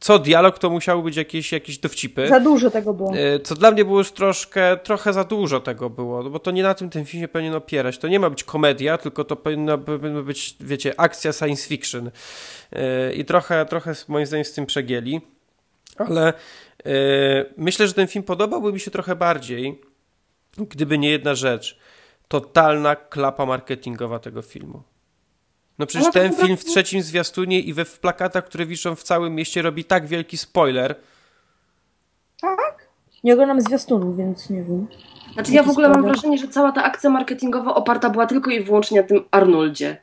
co 0.00 0.18
dialog, 0.18 0.58
to 0.58 0.70
musiały 0.70 1.02
być 1.02 1.16
jakieś, 1.16 1.52
jakieś 1.52 1.78
dowcipy. 1.78 2.28
Za 2.28 2.40
dużo 2.40 2.70
tego 2.70 2.94
było. 2.94 3.14
Yy, 3.14 3.40
Co 3.40 3.54
dla 3.54 3.70
mnie 3.70 3.84
było 3.84 3.98
już 3.98 4.12
troszkę, 4.12 4.76
trochę 4.76 5.12
za 5.12 5.24
dużo 5.24 5.60
tego 5.60 5.90
było, 5.90 6.22
no 6.22 6.30
bo 6.30 6.38
to 6.38 6.50
nie 6.50 6.62
na 6.62 6.74
tym 6.74 6.90
ten 6.90 7.04
film 7.04 7.22
się 7.22 7.28
powinien 7.28 7.54
opierać. 7.54 7.98
To 7.98 8.08
nie 8.08 8.20
ma 8.20 8.30
być 8.30 8.44
komedia, 8.44 8.98
tylko 8.98 9.24
to 9.24 9.36
powinna 9.36 9.76
być, 10.24 10.56
wiecie, 10.60 11.00
akcja 11.00 11.32
science 11.32 11.68
fiction. 11.68 12.10
Yy, 12.72 12.80
I 13.14 13.24
trochę, 13.24 13.66
trochę 13.66 13.92
moim 14.08 14.26
zdaniem 14.26 14.44
z 14.44 14.52
tym 14.52 14.66
przegięli. 14.66 15.20
Ale 15.96 16.32
myślę, 17.56 17.86
że 17.86 17.94
ten 17.94 18.06
film 18.06 18.24
podobałby 18.24 18.72
mi 18.72 18.80
się 18.80 18.90
trochę 18.90 19.16
bardziej, 19.16 19.80
gdyby 20.58 20.98
nie 20.98 21.10
jedna 21.10 21.34
rzecz. 21.34 21.78
Totalna 22.28 22.96
klapa 22.96 23.46
marketingowa 23.46 24.18
tego 24.18 24.42
filmu. 24.42 24.82
No 25.78 25.86
przecież 25.86 26.12
ten 26.12 26.32
film 26.32 26.56
w 26.56 26.64
trzecim 26.64 27.02
zwiastunie 27.02 27.60
i 27.60 27.72
we 27.72 27.84
w 27.84 27.98
plakatach, 27.98 28.44
które 28.44 28.66
wiszą 28.66 28.94
w 28.94 29.02
całym 29.02 29.34
mieście 29.34 29.62
robi 29.62 29.84
tak 29.84 30.06
wielki 30.06 30.36
spoiler. 30.36 30.94
Nie 33.24 33.32
oglądam 33.32 33.60
zwiastunów, 33.60 34.16
więc 34.16 34.50
nie 34.50 34.64
wiem. 34.64 34.86
Znaczy 35.34 35.52
ja 35.52 35.62
w 35.62 35.70
ogóle 35.70 35.88
mam 35.88 35.94
Spoiler. 35.94 36.14
wrażenie, 36.14 36.38
że 36.38 36.48
cała 36.48 36.72
ta 36.72 36.84
akcja 36.84 37.10
marketingowa 37.10 37.74
oparta 37.74 38.10
była 38.10 38.26
tylko 38.26 38.50
i 38.50 38.64
wyłącznie 38.64 39.00
na 39.00 39.06
tym 39.06 39.24
Arnoldzie. 39.30 39.96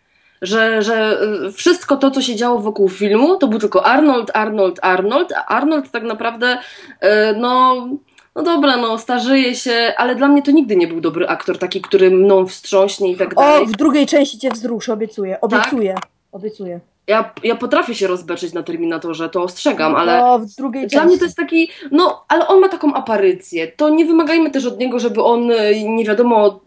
Że, 0.44 0.82
że 0.82 1.22
y, 1.48 1.52
wszystko 1.52 1.98
to, 1.98 2.12
co 2.12 2.22
się 2.22 2.36
działo 2.36 2.60
wokół 2.60 2.90
filmu, 2.90 3.36
to 3.38 3.48
był 3.48 3.60
tylko 3.60 3.86
Arnold, 3.86 4.32
Arnold, 4.34 4.80
Arnold, 4.82 5.34
a 5.34 5.46
Arnold 5.46 5.92
tak 5.92 6.04
naprawdę, 6.04 6.58
y, 6.58 7.08
no, 7.38 7.88
no 8.36 8.44
dobra, 8.44 8.78
no 8.78 8.98
starzeje 8.98 9.56
się, 9.56 9.94
ale 9.98 10.16
dla 10.16 10.28
mnie 10.28 10.42
to 10.42 10.52
nigdy 10.52 10.76
nie 10.76 10.88
był 10.88 11.02
dobry 11.02 11.28
aktor, 11.28 11.58
taki, 11.58 11.82
który 11.82 12.12
mną 12.12 12.48
wstrząśnie 12.48 13.12
i 13.12 13.18
tak 13.18 13.36
dalej. 13.36 13.64
O, 13.64 13.66
w 13.66 13.72
drugiej 13.72 14.06
części 14.06 14.40
cię 14.40 14.50
wzruszy, 14.50 14.94
obiecuję. 14.94 15.42
Obiecuję. 15.42 15.96
Obiecuję. 16.32 16.80
Ja, 17.08 17.34
ja 17.44 17.56
potrafię 17.56 17.96
się 17.96 18.08
rozbeczyć 18.08 18.54
na 18.54 18.64
Terminatorze, 18.64 19.30
to 19.30 19.44
ostrzegam, 19.44 19.96
ale... 19.96 20.26
O, 20.26 20.40
w 20.40 20.46
drugiej 20.46 20.88
Dla 20.88 20.90
części. 20.90 21.08
mnie 21.08 21.18
to 21.18 21.26
jest 21.26 21.38
taki, 21.38 21.70
no, 21.92 22.26
ale 22.28 22.48
on 22.48 22.60
ma 22.60 22.70
taką 22.70 22.94
aparycję. 22.94 23.68
To 23.68 23.90
nie 23.90 24.06
wymagajmy 24.06 24.52
też 24.52 24.66
od 24.66 24.80
niego, 24.80 25.00
żeby 25.00 25.24
on 25.24 25.52
e, 25.52 25.84
nie 25.84 26.06
wiadomo 26.06 26.60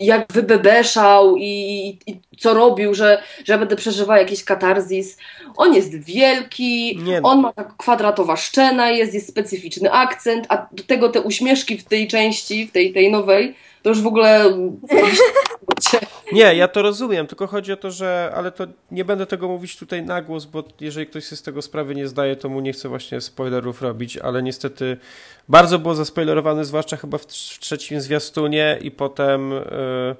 jak 0.00 0.32
wybebeszał 0.32 1.36
i, 1.36 1.42
i, 2.06 2.10
i 2.10 2.38
co 2.38 2.54
robił, 2.54 2.94
że, 2.94 3.22
że 3.44 3.52
ja 3.52 3.58
będę 3.58 3.76
przeżywała 3.76 4.18
jakiś 4.18 4.44
katarzis. 4.44 5.16
On 5.56 5.74
jest 5.74 6.04
wielki, 6.04 6.98
Nie 7.04 7.20
no. 7.20 7.28
on 7.28 7.40
ma 7.40 7.52
tak 7.52 7.76
kwadratowa 7.76 8.36
szczena, 8.36 8.90
jest, 8.90 9.14
jest 9.14 9.28
specyficzny 9.28 9.92
akcent, 9.92 10.46
a 10.48 10.66
do 10.72 10.82
tego 10.82 11.08
te 11.08 11.20
uśmieszki 11.20 11.78
w 11.78 11.84
tej 11.84 12.08
części, 12.08 12.66
w 12.66 12.72
tej, 12.72 12.92
tej 12.92 13.12
nowej, 13.12 13.54
to 13.84 13.88
już 13.88 14.00
w 14.00 14.06
ogóle... 14.06 14.44
Nie, 16.32 16.54
ja 16.54 16.68
to 16.68 16.82
rozumiem, 16.82 17.26
tylko 17.26 17.46
chodzi 17.46 17.72
o 17.72 17.76
to, 17.76 17.90
że. 17.90 18.32
Ale 18.34 18.52
to 18.52 18.66
nie 18.90 19.04
będę 19.04 19.26
tego 19.26 19.48
mówić 19.48 19.78
tutaj 19.78 20.02
na 20.02 20.22
głos, 20.22 20.44
bo 20.44 20.64
jeżeli 20.80 21.06
ktoś 21.06 21.24
sobie 21.24 21.36
z 21.36 21.42
tego 21.42 21.62
sprawy 21.62 21.94
nie 21.94 22.08
zdaje, 22.08 22.36
to 22.36 22.48
mu 22.48 22.60
nie 22.60 22.72
chcę 22.72 22.88
właśnie 22.88 23.20
spoilerów 23.20 23.82
robić, 23.82 24.16
ale 24.16 24.42
niestety 24.42 24.96
bardzo 25.48 25.78
było 25.78 25.94
zaspoilerowane, 25.94 26.64
zwłaszcza 26.64 26.96
chyba 26.96 27.18
w 27.18 27.26
trzecim 27.26 28.00
zwiastunie 28.00 28.78
i 28.80 28.90
potem. 28.90 29.50
Yy, 29.50 30.16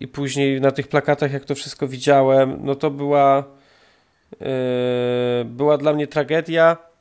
I 0.00 0.08
później 0.08 0.60
na 0.60 0.70
tych 0.70 0.88
plakatach, 0.88 1.32
jak 1.32 1.44
to 1.44 1.54
wszystko 1.54 1.88
widziałem, 1.88 2.58
no 2.62 2.74
to 2.74 2.90
była. 2.90 3.44
Yy, 4.40 4.46
była 5.44 5.78
dla 5.78 5.92
mnie 5.92 6.06
tragedia. 6.06 6.91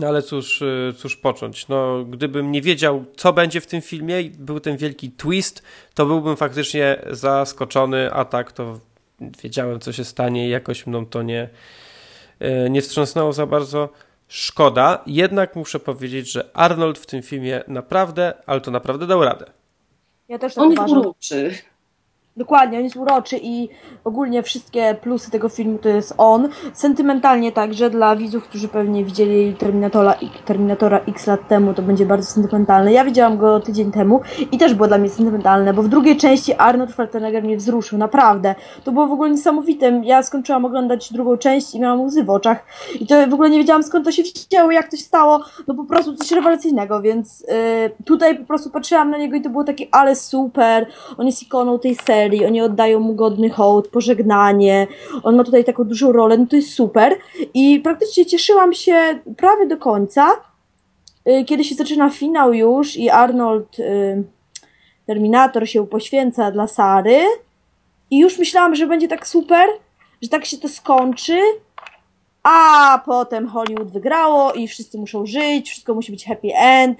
No 0.00 0.06
ale 0.08 0.22
cóż, 0.22 0.62
y, 0.62 0.94
cóż 0.98 1.16
począć. 1.16 1.68
No, 1.68 2.04
gdybym 2.04 2.52
nie 2.52 2.62
wiedział, 2.62 3.04
co 3.16 3.32
będzie 3.32 3.60
w 3.60 3.66
tym 3.66 3.82
filmie, 3.82 4.20
i 4.20 4.30
był 4.30 4.60
ten 4.60 4.76
wielki 4.76 5.10
twist, 5.10 5.62
to 5.94 6.06
byłbym 6.06 6.36
faktycznie 6.36 6.98
zaskoczony, 7.10 8.12
a 8.12 8.24
tak 8.24 8.52
to 8.52 8.78
wiedziałem, 9.42 9.80
co 9.80 9.92
się 9.92 10.04
stanie 10.04 10.46
i 10.46 10.50
jakoś 10.50 10.86
mną 10.86 11.06
to 11.06 11.22
nie, 11.22 11.48
y, 12.42 12.70
nie 12.70 12.82
wstrząsnęło 12.82 13.32
za 13.32 13.46
bardzo. 13.46 13.88
Szkoda, 14.28 15.02
jednak 15.06 15.56
muszę 15.56 15.80
powiedzieć, 15.80 16.32
że 16.32 16.50
Arnold 16.54 16.98
w 16.98 17.06
tym 17.06 17.22
filmie 17.22 17.64
naprawdę, 17.68 18.34
ale 18.46 18.60
to 18.60 18.70
naprawdę 18.70 19.06
dał 19.06 19.24
radę. 19.24 19.46
Ja 20.28 20.38
też 20.38 20.54
tak 20.54 20.64
On 20.64 20.72
uważam. 20.72 20.98
uroczy. 20.98 21.54
Dokładnie, 22.36 22.78
on 22.78 22.84
jest 22.84 22.96
uroczy 22.96 23.38
i 23.42 23.68
ogólnie 24.04 24.42
wszystkie 24.42 24.96
plusy 25.02 25.30
tego 25.30 25.48
filmu 25.48 25.78
to 25.78 25.88
jest 25.88 26.14
on. 26.18 26.48
Sentymentalnie 26.72 27.52
także 27.52 27.90
dla 27.90 28.16
widzów, 28.16 28.44
którzy 28.44 28.68
pewnie 28.68 29.04
widzieli 29.04 29.54
Terminatora, 29.54 30.14
Terminatora 30.44 31.00
X 31.08 31.26
lat 31.26 31.48
temu, 31.48 31.74
to 31.74 31.82
będzie 31.82 32.06
bardzo 32.06 32.30
sentymentalne. 32.30 32.92
Ja 32.92 33.04
widziałam 33.04 33.38
go 33.38 33.60
tydzień 33.60 33.92
temu 33.92 34.20
i 34.52 34.58
też 34.58 34.74
było 34.74 34.88
dla 34.88 34.98
mnie 34.98 35.08
sentymentalne, 35.08 35.74
bo 35.74 35.82
w 35.82 35.88
drugiej 35.88 36.16
części 36.16 36.54
Arnold 36.54 36.90
Schwarzenegger 36.90 37.44
mnie 37.44 37.56
wzruszył, 37.56 37.98
naprawdę. 37.98 38.54
To 38.84 38.92
było 38.92 39.06
w 39.06 39.12
ogóle 39.12 39.30
niesamowite. 39.30 40.00
Ja 40.04 40.22
skończyłam 40.22 40.64
oglądać 40.64 41.12
drugą 41.12 41.36
część 41.36 41.74
i 41.74 41.80
miałam 41.80 42.00
łzy 42.00 42.24
w 42.24 42.30
oczach 42.30 42.64
i 43.00 43.06
to 43.06 43.26
w 43.26 43.34
ogóle 43.34 43.50
nie 43.50 43.58
wiedziałam 43.58 43.82
skąd 43.82 44.04
to 44.04 44.12
się 44.12 44.22
wzięło, 44.22 44.70
jak 44.70 44.90
to 44.90 44.96
się 44.96 45.02
stało. 45.02 45.44
No 45.66 45.74
po 45.74 45.84
prostu 45.84 46.14
coś 46.14 46.30
rewelacyjnego, 46.30 47.02
więc 47.02 47.40
yy, 47.40 48.04
tutaj 48.04 48.38
po 48.38 48.44
prostu 48.44 48.70
patrzyłam 48.70 49.10
na 49.10 49.18
niego 49.18 49.36
i 49.36 49.42
to 49.42 49.50
było 49.50 49.64
takie 49.64 49.86
ale 49.92 50.16
super. 50.16 50.86
On 51.18 51.26
jest 51.26 51.42
ikoną 51.42 51.78
tej 51.78 51.94
serii, 51.94 52.23
oni 52.46 52.60
oddają 52.60 53.00
mu 53.00 53.14
godny 53.14 53.50
hołd, 53.50 53.88
pożegnanie. 53.88 54.86
On 55.22 55.36
ma 55.36 55.44
tutaj 55.44 55.64
taką 55.64 55.84
dużą 55.84 56.12
rolę, 56.12 56.38
no 56.38 56.46
to 56.46 56.56
jest 56.56 56.74
super. 56.74 57.16
I 57.54 57.80
praktycznie 57.80 58.26
cieszyłam 58.26 58.72
się 58.72 59.18
prawie 59.36 59.66
do 59.66 59.76
końca, 59.76 60.30
yy, 61.24 61.44
kiedy 61.44 61.64
się 61.64 61.74
zaczyna 61.74 62.10
finał 62.10 62.54
już 62.54 62.96
i 62.96 63.10
Arnold, 63.10 63.78
yy, 63.78 64.24
Terminator 65.06 65.68
się 65.68 65.86
poświęca 65.86 66.50
dla 66.50 66.66
Sary. 66.66 67.20
I 68.10 68.18
już 68.18 68.38
myślałam, 68.38 68.74
że 68.74 68.86
będzie 68.86 69.08
tak 69.08 69.26
super, 69.26 69.68
że 70.22 70.28
tak 70.28 70.44
się 70.44 70.58
to 70.58 70.68
skończy. 70.68 71.38
A 72.42 73.02
potem 73.06 73.48
Hollywood 73.48 73.90
wygrało 73.90 74.52
i 74.52 74.68
wszyscy 74.68 74.98
muszą 74.98 75.26
żyć, 75.26 75.70
wszystko 75.70 75.94
musi 75.94 76.12
być 76.12 76.24
happy 76.24 76.48
end. 76.54 76.98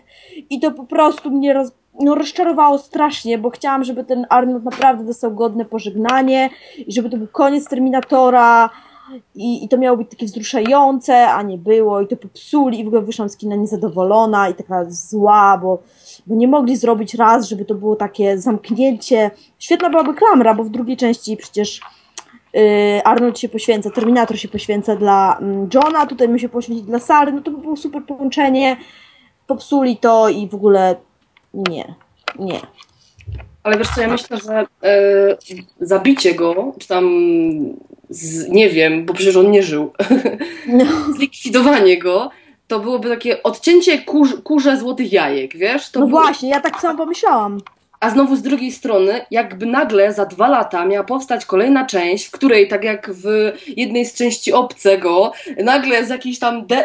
I 0.51 0.61
to 0.61 0.71
po 0.71 0.85
prostu 0.85 1.31
mnie 1.31 1.53
roz, 1.53 1.71
no, 2.01 2.15
rozczarowało 2.15 2.79
strasznie, 2.79 3.39
bo 3.39 3.51
chciałam, 3.51 3.85
żeby 3.85 4.05
ten 4.05 4.27
Arnold 4.31 4.65
naprawdę 4.65 5.05
dostał 5.05 5.35
godne 5.35 5.65
pożegnanie 5.65 6.51
i 6.87 6.93
żeby 6.93 7.11
to 7.11 7.17
był 7.17 7.27
koniec 7.27 7.69
Terminatora. 7.69 8.71
I, 9.35 9.65
I 9.65 9.69
to 9.69 9.79
miało 9.79 9.97
być 9.97 10.11
takie 10.11 10.27
wzruszające, 10.27 11.29
a 11.29 11.43
nie 11.43 11.59
było, 11.59 12.01
i 12.01 12.07
to 12.07 12.17
popsuli, 12.17 12.81
i 12.81 12.85
w 12.85 12.87
ogóle 12.87 13.03
wyszłam 13.03 13.29
z 13.29 13.37
kina 13.37 13.57
niezadowolona 13.57 14.49
i 14.49 14.55
taka 14.55 14.85
zła, 14.89 15.59
bo, 15.63 15.83
bo 16.27 16.35
nie 16.35 16.49
mogli 16.49 16.77
zrobić 16.77 17.15
raz, 17.15 17.49
żeby 17.49 17.65
to 17.65 17.75
było 17.75 17.97
takie 17.97 18.39
zamknięcie. 18.39 19.31
Świetna 19.59 19.91
byłaby 19.91 20.15
klamra, 20.15 20.55
bo 20.55 20.65
w 20.65 20.71
drugiej 20.71 20.97
części 20.97 21.37
przecież 21.37 21.81
yy, 22.55 22.63
Arnold 23.05 23.39
się 23.39 23.49
poświęca, 23.49 23.91
Terminator 23.91 24.39
się 24.39 24.49
poświęca 24.49 24.97
dla 24.97 25.39
mm, 25.41 25.69
Johna, 25.75 26.07
tutaj 26.07 26.29
my 26.29 26.39
się 26.39 26.49
poświęcić 26.49 26.87
dla 26.87 26.99
Sary, 26.99 27.33
no 27.33 27.41
to 27.41 27.51
by 27.51 27.59
było 27.59 27.77
super 27.77 28.03
połączenie. 28.07 28.77
Popsuli 29.47 29.97
to 29.97 30.29
i 30.29 30.49
w 30.49 30.55
ogóle 30.55 30.97
nie, 31.55 31.95
nie. 32.39 32.61
Ale 33.63 33.79
wiesz 33.79 33.89
co, 33.95 34.01
ja 34.01 34.09
myślę, 34.09 34.37
że 34.37 34.67
e, 34.83 34.97
zabicie 35.81 36.35
go, 36.35 36.73
czy 36.79 36.89
tam 36.89 37.05
z, 38.11 38.49
nie 38.49 38.71
wiem, 38.71 39.07
bo 39.07 39.15
przecież 39.15 39.37
on 39.37 39.51
nie 39.51 39.63
żył, 39.63 39.93
No. 40.67 40.85
zlikwidowanie 41.17 41.99
go, 41.99 42.31
to 42.69 42.81
byłoby 42.81 43.09
takie 43.09 43.43
odcięcie 43.43 43.99
kurz, 43.99 44.31
kurze 44.45 44.77
złotych 44.77 45.13
jajek, 45.13 45.57
wiesz? 45.57 45.91
To 45.91 46.01
No 46.01 46.07
było- 46.07 46.21
właśnie, 46.23 46.49
ja 46.49 46.61
tak 46.61 46.81
samo 46.81 46.99
pomyślałam. 46.99 47.61
A 48.05 48.11
znowu 48.11 48.37
z 48.37 48.43
drugiej 48.43 48.73
strony, 48.73 49.21
jakby 49.31 49.67
nagle 49.67 50.13
za 50.13 50.27
dwa 50.27 50.49
lata 50.49 50.87
miała 50.87 51.05
powstać 51.05 51.47
kolejna 51.47 51.87
część, 51.87 52.27
w 52.27 52.31
której, 52.31 52.69
tak 52.69 52.85
jak 52.85 53.11
w 53.13 53.53
jednej 53.77 54.07
z 54.07 54.15
części 54.15 54.53
Obcego, 54.53 55.33
nagle 55.65 56.07
z, 56.07 56.23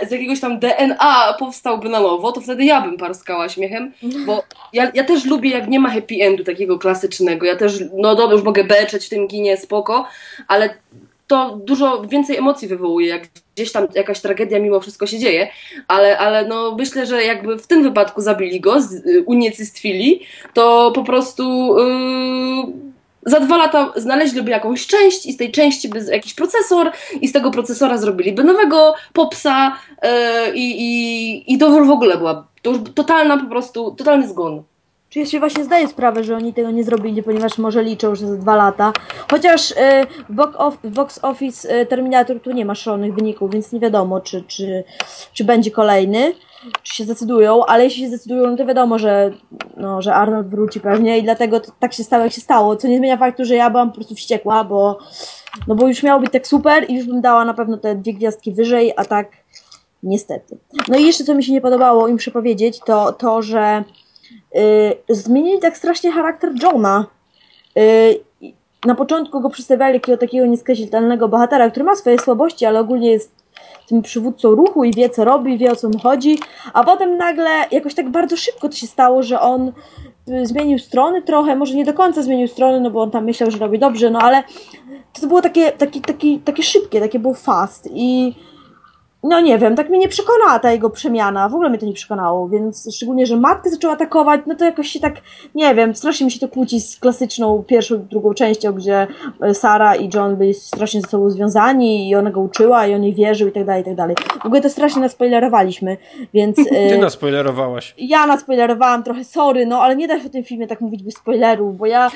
z 0.08 0.12
jakiegoś 0.12 0.40
tam 0.40 0.60
DNA 0.60 1.36
powstałby 1.40 1.90
na 1.90 2.00
nowo, 2.00 2.32
to 2.32 2.42
wtedy 2.42 2.66
ja 2.66 2.82
bym 2.82 2.98
parskała 2.98 3.50
śmiechem, 3.50 3.94
bo 4.26 4.44
ja, 4.74 4.92
ja 4.94 5.04
też 5.04 5.26
lubię, 5.26 5.50
jak 5.50 5.68
nie 5.68 5.80
ma 5.80 5.90
happy 5.90 6.16
endu 6.22 6.44
takiego 6.44 6.80
klasycznego. 6.80 7.46
Ja 7.46 7.56
też, 7.56 7.84
no 7.94 8.16
dobra, 8.16 8.36
już 8.36 8.46
mogę 8.46 8.64
beczeć 8.64 9.06
w 9.06 9.10
tym 9.10 9.28
kinie, 9.28 9.58
spoko, 9.58 10.06
ale 10.48 10.70
to 11.28 11.60
dużo 11.64 12.02
więcej 12.02 12.38
emocji 12.38 12.68
wywołuje, 12.68 13.08
jak 13.08 13.24
gdzieś 13.60 13.72
tam 13.72 13.88
jakaś 13.96 14.20
tragedia 14.20 14.60
mimo 14.60 14.80
wszystko 14.80 15.08
się 15.08 15.20
dzieje, 15.20 15.48
ale, 15.88 16.18
ale 16.18 16.48
no 16.48 16.76
myślę, 16.78 17.06
że 17.06 17.24
jakby 17.24 17.58
w 17.58 17.68
tym 17.68 17.84
wypadku 17.84 18.22
zabili 18.22 18.62
go, 18.62 18.78
uniecystwili, 19.26 20.22
to 20.54 20.92
po 20.96 21.04
prostu 21.04 21.76
yy, 21.78 22.74
za 23.26 23.40
dwa 23.40 23.58
lata 23.58 23.94
znaleźliby 23.96 24.52
jakąś 24.52 24.88
część 24.88 25.26
i 25.26 25.34
z 25.34 25.38
tej 25.38 25.52
części 25.52 25.90
by 25.90 26.00
jakiś 26.12 26.34
procesor 26.34 26.92
i 27.22 27.28
z 27.28 27.32
tego 27.32 27.52
procesora 27.52 27.98
zrobiliby 27.98 28.44
nowego 28.44 28.94
popsa 29.14 29.78
yy, 30.04 30.10
i, 30.56 31.54
i 31.54 31.58
to 31.58 31.70
w 31.86 31.92
ogóle 31.92 32.18
była 32.18 32.48
to 32.62 32.70
już 32.70 32.80
totalna 32.96 33.38
po 33.38 33.50
prostu, 33.50 33.92
totalny 33.92 34.28
zgon. 34.28 34.64
Czy 35.10 35.20
ja 35.20 35.26
się 35.26 35.40
właśnie 35.40 35.64
zdaję 35.64 35.88
sprawę, 35.88 36.24
że 36.24 36.36
oni 36.36 36.54
tego 36.54 36.72
nie 36.72 36.84
zrobili, 36.84 37.24
ponieważ 37.24 37.58
może 37.58 37.84
liczą, 37.84 38.16
że 38.16 38.28
za 38.28 38.38
dwa 38.38 38.56
lata. 38.56 38.94
Chociaż 39.32 39.72
y, 39.72 39.76
w, 40.30 40.34
box 40.34 40.58
box 40.84 41.20
office 41.22 41.82
y, 41.82 41.86
Terminator 41.86 42.40
tu 42.40 42.52
nie 42.52 42.66
ma 42.66 42.76
szalonych 42.76 43.16
wyników, 43.16 43.52
więc 43.52 43.72
nie 43.72 43.80
wiadomo, 43.80 44.22
czy, 44.22 44.42
czy, 44.42 44.84
czy 45.34 45.44
będzie 45.44 45.72
kolejny, 45.72 46.34
czy 46.84 46.96
się 46.96 47.04
zdecydują, 47.04 47.66
ale 47.66 47.84
jeśli 47.84 48.02
się 48.02 48.08
zdecydują, 48.08 48.52
no 48.52 48.58
to 48.58 48.66
wiadomo, 48.66 49.00
że, 49.00 49.32
no, 49.78 50.02
że 50.02 50.14
Arnold 50.14 50.48
wróci 50.48 50.80
pewnie 50.80 51.18
i 51.18 51.24
dlatego 51.24 51.62
tak 51.80 51.94
się 51.94 52.04
stało, 52.04 52.24
jak 52.24 52.34
się 52.34 52.42
stało. 52.42 52.76
Co 52.76 52.88
nie 52.88 52.98
zmienia 52.98 53.18
faktu, 53.18 53.46
że 53.46 53.56
ja 53.56 53.70
byłam 53.70 53.90
po 53.90 53.96
prostu 53.96 54.16
wściekła, 54.16 54.64
bo, 54.64 55.00
no 55.68 55.76
bo 55.76 55.88
już 55.88 56.04
miało 56.04 56.22
być 56.22 56.32
tak 56.32 56.48
super 56.48 56.86
i 56.90 56.96
już 56.96 57.06
bym 57.06 57.22
dała 57.22 57.46
na 57.46 57.54
pewno 57.54 57.78
te 57.78 57.96
dwie 57.96 58.14
gwiazdki 58.14 58.54
wyżej, 58.54 58.94
a 58.96 59.06
tak 59.06 59.28
niestety. 60.04 60.58
No 60.88 60.98
i 60.98 61.06
jeszcze 61.06 61.24
co 61.24 61.36
mi 61.36 61.44
się 61.44 61.52
nie 61.52 61.62
podobało 61.62 62.08
im 62.08 62.18
przepowiedzieć, 62.18 62.80
to 62.86 63.12
to, 63.12 63.42
że 63.42 63.84
zmienili 65.10 65.60
tak 65.60 65.78
strasznie 65.78 66.12
charakter 66.12 66.52
Johna. 66.64 67.06
Y, 67.78 68.20
na 68.86 68.96
początku 68.96 69.42
go 69.42 69.50
przedstawiali 69.50 69.94
jakiego 69.94 70.18
takiego 70.18 70.46
nieskazitelnego 70.46 71.28
bohatera, 71.28 71.70
który 71.70 71.86
ma 71.86 71.96
swoje 71.96 72.20
słabości, 72.20 72.66
ale 72.66 72.80
ogólnie 72.80 73.12
jest 73.12 73.32
tym 73.88 74.02
przywódcą 74.02 74.50
ruchu 74.50 74.84
i 74.84 74.94
wie 74.94 75.10
co 75.10 75.26
robi, 75.26 75.58
wie 75.58 75.72
o 75.72 75.76
co 75.76 75.90
mu 75.90 76.00
chodzi, 76.00 76.40
a 76.74 76.84
potem 76.84 77.18
nagle 77.18 77.50
jakoś 77.72 77.96
tak 77.96 78.10
bardzo 78.10 78.38
szybko 78.38 78.70
to 78.70 78.76
się 78.76 78.88
stało, 78.88 79.24
że 79.24 79.42
on 79.42 79.72
y, 80.30 80.46
zmienił 80.46 80.80
strony 80.80 81.22
trochę, 81.22 81.56
może 81.56 81.76
nie 81.76 81.86
do 81.86 81.94
końca 81.94 82.22
zmienił 82.22 82.48
strony, 82.48 82.82
no 82.82 82.92
bo 82.92 83.02
on 83.02 83.12
tam 83.12 83.26
myślał, 83.26 83.52
że 83.52 83.58
robi 83.58 83.80
dobrze, 83.80 84.10
no 84.10 84.20
ale 84.20 84.44
to 85.22 85.28
było 85.28 85.42
takie, 85.42 85.72
takie, 85.72 86.02
takie, 86.02 86.40
takie 86.40 86.64
szybkie, 86.64 87.00
takie 87.00 87.20
było 87.20 87.34
fast. 87.34 87.90
I 87.94 88.36
no 89.24 89.42
nie 89.42 89.58
wiem, 89.58 89.76
tak 89.76 89.90
mnie 89.90 90.00
nie 90.00 90.08
przekonała 90.08 90.60
ta 90.60 90.72
jego 90.72 90.90
przemiana, 90.90 91.50
w 91.50 91.54
ogóle 91.54 91.70
mnie 91.70 91.78
to 91.80 91.86
nie 91.86 91.94
przekonało, 91.94 92.50
więc 92.50 92.96
szczególnie, 92.96 93.26
że 93.26 93.38
matkę 93.38 93.70
zaczął 93.70 93.92
atakować, 93.92 94.42
no 94.48 94.56
to 94.56 94.66
jakoś 94.66 94.88
się 94.88 95.00
tak, 95.00 95.16
nie 95.56 95.76
wiem, 95.76 95.96
strasznie 95.96 96.26
mi 96.26 96.32
się 96.32 96.40
to 96.40 96.48
kłóci 96.48 96.82
z 96.82 97.00
klasyczną 97.00 97.64
pierwszą 97.68 97.96
i 97.96 98.00
drugą 98.00 98.34
częścią, 98.34 98.74
gdzie 98.74 99.08
e, 99.42 99.54
Sara 99.54 99.96
i 99.96 100.10
John 100.14 100.36
byli 100.36 100.54
strasznie 100.54 101.02
ze 101.02 101.08
sobą 101.08 101.30
związani 101.30 102.10
i 102.10 102.16
ona 102.16 102.32
go 102.32 102.42
uczyła 102.42 102.88
i 102.88 102.94
on 102.94 103.04
jej 103.04 103.14
wierzył 103.14 103.48
i 103.48 103.52
tak 103.52 103.66
dalej, 103.66 103.82
i 103.82 103.86
tak 103.86 103.96
dalej. 103.96 104.16
W 104.42 104.46
ogóle 104.46 104.62
to 104.62 104.70
strasznie 104.70 105.02
naspoilerowaliśmy, 105.02 105.98
więc... 106.34 106.56
Ty 106.70 106.76
e, 106.76 106.98
naspoilerowałaś. 106.98 107.94
ja 107.98 108.28
naspoilerowałam 108.28 109.04
trochę, 109.04 109.24
sorry, 109.24 109.66
no 109.66 109.82
ale 109.82 109.96
nie 109.96 110.08
da 110.08 110.20
się 110.20 110.26
o 110.26 110.30
tym 110.30 110.44
filmie 110.44 110.68
tak 110.68 110.82
mówić 110.82 111.04
bez 111.04 111.14
spoilerów, 111.14 111.78
bo 111.78 111.86
ja 111.86 112.12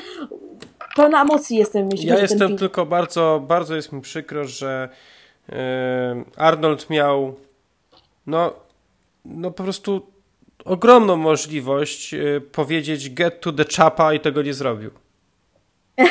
pełna 0.96 1.22
emocji 1.22 1.56
jestem, 1.56 1.88
jeśli 1.92 2.06
Ja 2.06 2.18
jestem 2.18 2.56
tylko 2.56 2.86
bardzo, 2.86 3.42
bardzo 3.48 3.76
jest 3.76 3.92
mi 3.92 4.00
przykro, 4.00 4.44
że 4.44 4.88
Arnold 6.36 6.90
miał 6.90 7.36
no, 8.26 8.52
no 9.24 9.50
po 9.50 9.62
prostu 9.62 10.06
ogromną 10.64 11.16
możliwość 11.16 12.14
e, 12.14 12.40
powiedzieć 12.40 13.10
get 13.10 13.40
to 13.40 13.52
the 13.52 13.64
chapa 13.76 14.14
i 14.14 14.20
tego 14.20 14.42
nie 14.42 14.54
zrobił. 14.54 14.90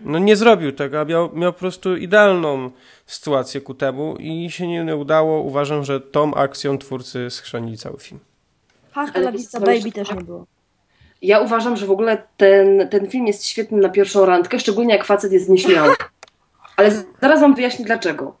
No 0.00 0.18
nie 0.18 0.36
zrobił 0.36 0.72
tego, 0.72 1.00
a 1.00 1.04
miał, 1.04 1.36
miał 1.36 1.52
po 1.52 1.58
prostu 1.58 1.96
idealną 1.96 2.70
sytuację 3.06 3.60
ku 3.60 3.74
temu 3.74 4.16
i 4.18 4.50
się 4.50 4.66
nie, 4.66 4.96
udało. 4.96 5.40
Uważam, 5.40 5.84
że 5.84 6.00
tą 6.00 6.34
akcją 6.34 6.78
twórcy 6.78 7.30
schrzanili 7.30 7.78
cały 7.78 7.98
film. 7.98 8.20
Hasta 8.92 9.18
Ale 9.18 9.24
la 9.24 9.32
vista 9.32 9.60
baby 9.60 9.92
też 9.92 10.10
nie 10.10 10.20
było. 10.22 10.46
Ja 11.22 11.40
uważam, 11.40 11.76
że 11.76 11.86
w 11.86 11.90
ogóle 11.90 12.22
ten, 12.36 12.88
ten 12.88 13.10
film 13.10 13.26
jest 13.26 13.46
świetny 13.46 13.78
na 13.78 13.88
pierwszą 13.88 14.26
randkę, 14.26 14.60
szczególnie 14.60 14.94
jak 14.94 15.04
facet 15.04 15.32
jest 15.32 15.48
nieśmiały. 15.48 15.94
Ale 16.76 16.90
zaraz 17.22 17.40
wam 17.40 17.54
wyjaśnię 17.54 17.84
dlaczego. 17.84 18.36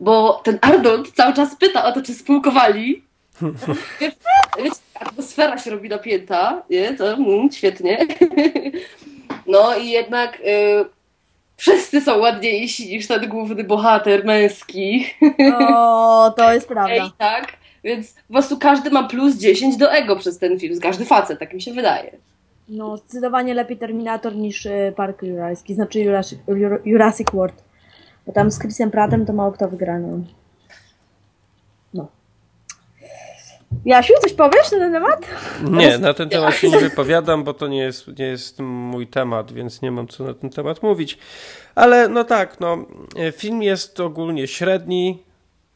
Bo 0.00 0.40
ten 0.44 0.58
Arnold 0.60 1.10
cały 1.12 1.34
czas 1.34 1.56
pyta 1.56 1.84
o 1.84 1.92
to, 1.92 2.02
czy 2.02 2.14
spółkowali. 2.14 3.04
Wiesz, 4.00 4.12
wiecie, 4.58 4.76
atmosfera 4.94 5.58
się 5.58 5.70
robi 5.70 5.88
napięta, 5.88 6.62
nie? 6.70 6.94
To 6.94 7.12
mm, 7.12 7.52
świetnie. 7.52 7.98
No 9.46 9.76
i 9.76 9.88
jednak 9.90 10.40
y, 10.40 10.84
wszyscy 11.56 12.00
są 12.00 12.18
ładniejsi 12.18 12.88
niż 12.88 13.06
ten 13.06 13.28
główny 13.28 13.64
bohater 13.64 14.24
męski. 14.24 15.06
O, 15.68 16.34
to 16.36 16.52
jest 16.54 16.66
Ej, 16.70 16.74
prawda. 16.74 17.10
tak? 17.18 17.52
Więc 17.84 18.12
po 18.28 18.32
prostu 18.32 18.58
każdy 18.58 18.90
ma 18.90 19.02
plus 19.08 19.36
10 19.36 19.76
do 19.76 19.92
ego 19.92 20.16
przez 20.16 20.38
ten 20.38 20.58
film. 20.60 20.80
Każdy 20.80 21.04
facet, 21.04 21.38
tak 21.38 21.54
mi 21.54 21.62
się 21.62 21.72
wydaje. 21.72 22.10
No, 22.68 22.96
zdecydowanie 22.96 23.54
lepiej 23.54 23.76
Terminator 23.76 24.36
niż 24.36 24.66
y, 24.66 24.92
Park 24.96 25.22
Jurajski, 25.22 25.74
znaczy 25.74 26.00
Jurassic, 26.00 26.38
Jur- 26.48 26.80
Jurassic 26.84 27.28
World. 27.32 27.69
Bo 28.26 28.32
tam 28.32 28.50
z 28.50 28.58
Chrisem 28.58 28.90
Prattem 28.90 29.26
to 29.26 29.32
mało 29.32 29.52
kto 29.52 29.68
wygra, 29.68 29.98
no. 29.98 30.20
No. 31.94 32.08
Jasiu, 33.84 34.14
coś 34.22 34.32
powiesz 34.32 34.72
na 34.72 34.78
ten 34.78 34.92
temat? 34.92 35.26
Nie, 35.70 35.98
na 35.98 36.14
ten 36.14 36.28
temat 36.28 36.54
się 36.54 36.70
nie 36.70 36.78
wypowiadam, 36.78 37.44
bo 37.44 37.54
to 37.54 37.68
nie 37.68 37.78
jest, 37.78 38.18
nie 38.18 38.24
jest 38.24 38.58
mój 38.60 39.06
temat, 39.06 39.52
więc 39.52 39.82
nie 39.82 39.90
mam 39.90 40.08
co 40.08 40.24
na 40.24 40.34
ten 40.34 40.50
temat 40.50 40.82
mówić. 40.82 41.18
Ale 41.74 42.08
no 42.08 42.24
tak, 42.24 42.60
no, 42.60 42.86
film 43.32 43.62
jest 43.62 44.00
ogólnie 44.00 44.46
średni. 44.46 45.22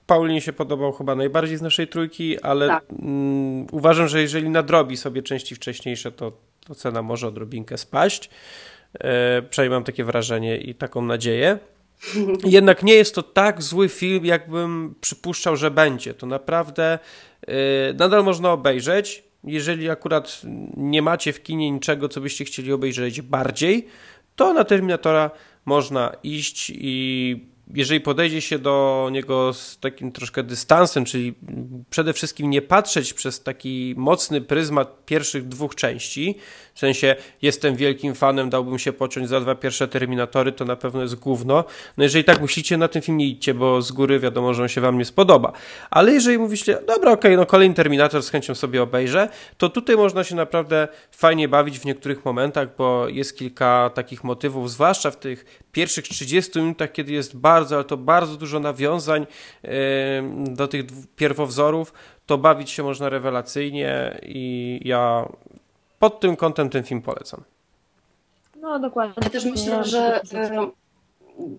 Paulinie 0.06 0.40
się 0.40 0.52
podobał 0.52 0.92
chyba 0.92 1.14
najbardziej 1.14 1.56
z 1.56 1.62
naszej 1.62 1.88
trójki, 1.88 2.40
ale 2.40 2.68
Tak. 2.68 2.84
mm, 3.02 3.66
uważam, 3.72 4.08
że 4.08 4.20
jeżeli 4.20 4.50
nadrobi 4.50 4.96
sobie 4.96 5.22
części 5.22 5.54
wcześniejsze, 5.54 6.12
to, 6.12 6.32
to 6.66 6.74
cena 6.74 7.02
może 7.02 7.28
odrobinkę 7.28 7.78
spaść. 7.78 8.30
E, 9.00 9.42
przynajmniej 9.42 9.76
mam 9.76 9.84
takie 9.84 10.04
wrażenie 10.04 10.56
i 10.58 10.74
taką 10.74 11.02
nadzieję. 11.02 11.58
Jednak 12.44 12.82
nie 12.82 12.94
jest 12.94 13.14
to 13.14 13.22
tak 13.22 13.62
zły 13.62 13.88
film, 13.88 14.24
jakbym 14.24 14.94
przypuszczał, 15.00 15.56
że 15.56 15.70
będzie. 15.70 16.14
To 16.14 16.26
naprawdę 16.26 16.98
yy, 17.48 17.54
nadal 17.98 18.24
można 18.24 18.52
obejrzeć. 18.52 19.24
Jeżeli 19.44 19.90
akurat 19.90 20.40
nie 20.76 21.02
macie 21.02 21.32
w 21.32 21.42
kinie 21.42 21.70
niczego, 21.70 22.08
co 22.08 22.20
byście 22.20 22.44
chcieli 22.44 22.72
obejrzeć 22.72 23.22
bardziej, 23.22 23.86
to 24.36 24.52
na 24.52 24.64
Terminatora 24.64 25.30
można 25.64 26.16
iść 26.22 26.72
i 26.74 27.53
jeżeli 27.74 28.00
podejdzie 28.00 28.40
się 28.40 28.58
do 28.58 29.08
niego 29.12 29.52
z 29.52 29.78
takim 29.78 30.12
troszkę 30.12 30.42
dystansem, 30.42 31.04
czyli 31.04 31.34
przede 31.90 32.12
wszystkim 32.12 32.50
nie 32.50 32.62
patrzeć 32.62 33.14
przez 33.14 33.42
taki 33.42 33.94
mocny 33.96 34.40
pryzmat 34.40 35.04
pierwszych 35.06 35.48
dwóch 35.48 35.74
części, 35.74 36.38
w 36.74 36.78
sensie 36.78 37.16
jestem 37.42 37.76
wielkim 37.76 38.14
fanem, 38.14 38.50
dałbym 38.50 38.78
się 38.78 38.92
pociąć 38.92 39.28
za 39.28 39.40
dwa 39.40 39.54
pierwsze 39.54 39.88
Terminatory, 39.88 40.52
to 40.52 40.64
na 40.64 40.76
pewno 40.76 41.02
jest 41.02 41.14
gówno. 41.14 41.64
No 41.96 42.04
jeżeli 42.04 42.24
tak 42.24 42.40
myślicie, 42.40 42.76
na 42.76 42.88
ten 42.88 43.02
film 43.02 43.18
nie 43.18 43.26
idźcie, 43.26 43.54
bo 43.54 43.82
z 43.82 43.92
góry 43.92 44.20
wiadomo, 44.20 44.54
że 44.54 44.62
on 44.62 44.68
się 44.68 44.80
wam 44.80 44.98
nie 44.98 45.04
spodoba. 45.04 45.52
Ale 45.90 46.12
jeżeli 46.12 46.38
mówicie, 46.38 46.78
dobra, 46.86 47.12
okej, 47.12 47.36
no 47.36 47.46
kolejny 47.46 47.74
Terminator 47.74 48.22
z 48.22 48.30
chęcią 48.30 48.54
sobie 48.54 48.82
obejrzę, 48.82 49.28
to 49.58 49.68
tutaj 49.68 49.96
można 49.96 50.24
się 50.24 50.34
naprawdę 50.34 50.88
fajnie 51.10 51.48
bawić 51.48 51.78
w 51.78 51.84
niektórych 51.84 52.24
momentach, 52.24 52.76
bo 52.76 53.08
jest 53.08 53.38
kilka 53.38 53.90
takich 53.94 54.24
motywów, 54.24 54.70
zwłaszcza 54.70 55.10
w 55.10 55.16
tych 55.16 55.64
pierwszych 55.72 56.04
30 56.04 56.58
minutach, 56.58 56.92
kiedy 56.92 57.12
jest 57.12 57.36
bardzo, 57.36 57.53
ale 57.54 57.84
to 57.84 57.96
bardzo 57.96 58.36
dużo 58.36 58.60
nawiązań 58.60 59.26
do 60.36 60.68
tych 60.68 60.84
pierwowzorów, 61.16 61.92
to 62.26 62.38
bawić 62.38 62.70
się 62.70 62.82
można 62.82 63.08
rewelacyjnie 63.08 64.20
i 64.22 64.80
ja 64.84 65.28
pod 65.98 66.20
tym 66.20 66.36
kątem 66.36 66.70
ten 66.70 66.82
film 66.82 67.02
polecam. 67.02 67.42
No, 68.56 68.78
dokładnie. 68.78 69.14
Ja 69.22 69.30
też 69.30 69.44
myślę, 69.44 69.84
że 69.84 70.20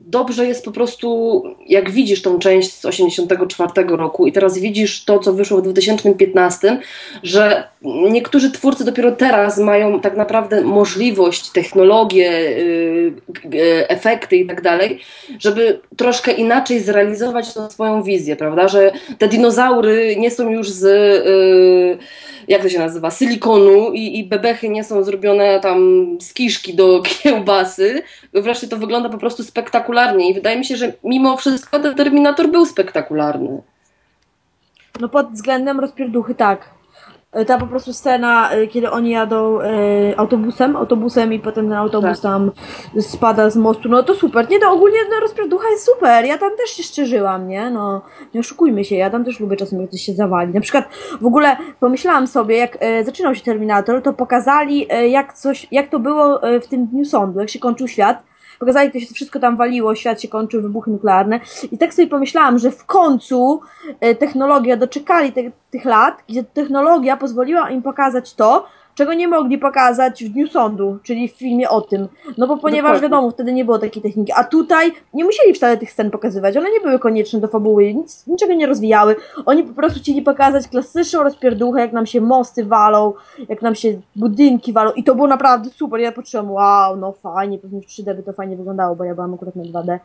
dobrze 0.07 0.45
jest 0.45 0.65
po 0.65 0.71
prostu, 0.71 1.43
jak 1.67 1.91
widzisz 1.91 2.21
tą 2.21 2.39
część 2.39 2.73
z 2.73 2.85
84 2.85 3.87
roku 3.87 4.27
i 4.27 4.31
teraz 4.31 4.57
widzisz 4.57 5.05
to, 5.05 5.19
co 5.19 5.33
wyszło 5.33 5.57
w 5.57 5.61
2015, 5.61 6.79
że 7.23 7.67
niektórzy 8.11 8.51
twórcy 8.51 8.85
dopiero 8.85 9.11
teraz 9.11 9.59
mają 9.59 9.99
tak 9.99 10.17
naprawdę 10.17 10.61
możliwość, 10.61 11.51
technologię, 11.51 12.31
y, 12.31 13.13
y, 13.55 13.87
efekty 13.87 14.35
i 14.35 14.47
tak 14.47 14.61
dalej, 14.61 14.99
żeby 15.39 15.79
troszkę 15.97 16.31
inaczej 16.31 16.79
zrealizować 16.79 17.53
tą 17.53 17.69
swoją 17.69 18.03
wizję, 18.03 18.35
prawda? 18.35 18.67
Że 18.67 18.91
te 19.17 19.27
dinozaury 19.27 20.15
nie 20.15 20.31
są 20.31 20.49
już 20.49 20.69
z 20.69 20.83
y, 20.83 22.05
jak 22.47 22.61
to 22.61 22.69
się 22.69 22.79
nazywa, 22.79 23.11
silikonu 23.11 23.93
i, 23.93 24.19
i 24.19 24.23
bebechy 24.23 24.69
nie 24.69 24.83
są 24.83 25.03
zrobione 25.03 25.59
tam 25.59 26.07
z 26.21 26.33
kiszki 26.33 26.73
do 26.73 27.01
kiełbasy. 27.23 28.03
Wreszcie 28.33 28.67
to 28.67 28.77
wygląda 28.77 29.09
po 29.09 29.17
prostu 29.17 29.43
spektakularnie 29.43 29.64
i 30.29 30.33
wydaje 30.33 30.57
mi 30.57 30.65
się, 30.65 30.75
że 30.75 30.93
mimo 31.03 31.37
wszystko 31.37 31.79
ten 31.79 31.95
Terminator 31.95 32.47
był 32.47 32.65
spektakularny. 32.65 33.61
No 35.01 35.09
pod 35.09 35.31
względem 35.31 35.79
rozpierduchy 35.79 36.35
tak. 36.35 36.75
E, 37.35 37.45
ta 37.45 37.57
po 37.57 37.67
prostu 37.67 37.93
scena, 37.93 38.51
e, 38.51 38.67
kiedy 38.67 38.91
oni 38.91 39.09
jadą 39.09 39.61
e, 39.61 39.67
autobusem, 40.17 40.75
autobusem 40.75 41.33
i 41.33 41.39
potem 41.39 41.69
ten 41.69 41.77
autobus 41.77 42.21
tak. 42.21 42.31
tam 42.31 42.51
spada 42.99 43.49
z 43.49 43.57
mostu, 43.57 43.89
no 43.89 44.03
to 44.03 44.15
super. 44.15 44.49
Nie, 44.49 44.59
to 44.59 44.71
ogólnie 44.71 44.97
no, 45.09 45.19
rozpierducha 45.19 45.69
jest 45.69 45.85
super. 45.85 46.25
Ja 46.25 46.37
tam 46.37 46.49
też 46.57 46.69
się 46.69 46.83
szczerzyłam, 46.83 47.47
nie? 47.47 47.69
No, 47.69 48.01
nie 48.33 48.39
oszukujmy 48.39 48.85
się, 48.85 48.95
ja 48.95 49.09
tam 49.09 49.25
też 49.25 49.39
lubię 49.39 49.57
czasem, 49.57 49.81
jak 49.81 49.89
coś 49.89 50.01
się 50.01 50.13
zawali. 50.13 50.53
Na 50.53 50.61
przykład 50.61 50.85
w 51.21 51.25
ogóle 51.25 51.57
pomyślałam 51.79 52.27
sobie, 52.27 52.57
jak 52.57 52.77
e, 52.79 53.03
zaczynał 53.03 53.35
się 53.35 53.41
Terminator, 53.41 54.01
to 54.01 54.13
pokazali 54.13 54.87
e, 54.89 55.07
jak 55.07 55.33
coś, 55.33 55.67
jak 55.71 55.89
to 55.89 55.99
było 55.99 56.43
e, 56.43 56.59
w 56.59 56.67
tym 56.67 56.87
dniu 56.87 57.05
sądu, 57.05 57.39
jak 57.39 57.49
się 57.49 57.59
kończył 57.59 57.87
świat 57.87 58.23
Pokazali, 58.59 58.91
jak 58.93 59.03
się 59.03 59.13
wszystko 59.13 59.39
tam 59.39 59.57
waliło, 59.57 59.95
świat 59.95 60.21
się 60.21 60.27
kończył, 60.27 60.61
wybuchy 60.61 60.91
nuklearne. 60.91 61.39
I 61.71 61.77
tak 61.77 61.93
sobie 61.93 62.07
pomyślałam, 62.07 62.59
że 62.59 62.71
w 62.71 62.85
końcu 62.85 63.61
e, 63.99 64.15
technologia, 64.15 64.77
doczekali 64.77 65.31
te, 65.31 65.41
tych 65.71 65.85
lat, 65.85 66.23
gdzie 66.29 66.43
technologia 66.43 67.17
pozwoliła 67.17 67.69
im 67.69 67.81
pokazać 67.81 68.33
to, 68.33 68.67
czego 68.95 69.13
nie 69.13 69.27
mogli 69.27 69.57
pokazać 69.57 70.23
w 70.23 70.29
Dniu 70.29 70.47
Sądu, 70.47 70.97
czyli 71.03 71.27
w 71.27 71.31
filmie 71.31 71.69
o 71.69 71.81
tym. 71.81 72.07
No 72.37 72.47
bo 72.47 72.57
ponieważ 72.57 72.91
Dokładnie. 72.91 73.09
wiadomo, 73.09 73.31
wtedy 73.31 73.53
nie 73.53 73.65
było 73.65 73.79
takiej 73.79 74.01
techniki. 74.01 74.31
A 74.35 74.43
tutaj 74.43 74.91
nie 75.13 75.23
musieli 75.25 75.53
wcale 75.53 75.77
tych 75.77 75.91
scen 75.91 76.11
pokazywać. 76.11 76.57
One 76.57 76.71
nie 76.71 76.79
były 76.79 76.99
konieczne 76.99 77.39
do 77.39 77.47
fabuły, 77.47 77.93
nic, 77.93 78.27
niczego 78.27 78.53
nie 78.53 78.67
rozwijały. 78.67 79.15
Oni 79.45 79.63
po 79.63 79.73
prostu 79.73 79.99
chcieli 79.99 80.21
pokazać 80.21 80.67
klasyczną 80.67 81.23
rozpierduchę, 81.23 81.79
jak 81.79 81.93
nam 81.93 82.05
się 82.05 82.21
mosty 82.21 82.65
walą, 82.65 83.13
jak 83.49 83.61
nam 83.61 83.75
się 83.75 84.01
budynki 84.15 84.73
walą. 84.73 84.91
I 84.91 85.03
to 85.03 85.15
było 85.15 85.27
naprawdę 85.27 85.69
super. 85.69 85.99
Ja 85.99 86.11
poczułam, 86.11 86.51
wow, 86.51 86.97
no 86.97 87.11
fajnie, 87.11 87.57
pewnie 87.59 87.81
w 87.81 87.85
3D 87.85 88.15
by 88.15 88.23
to 88.23 88.33
fajnie 88.33 88.57
wyglądało, 88.57 88.95
bo 88.95 89.03
ja 89.03 89.15
byłam 89.15 89.33
akurat 89.33 89.55
na 89.55 89.63
2D. 89.63 89.99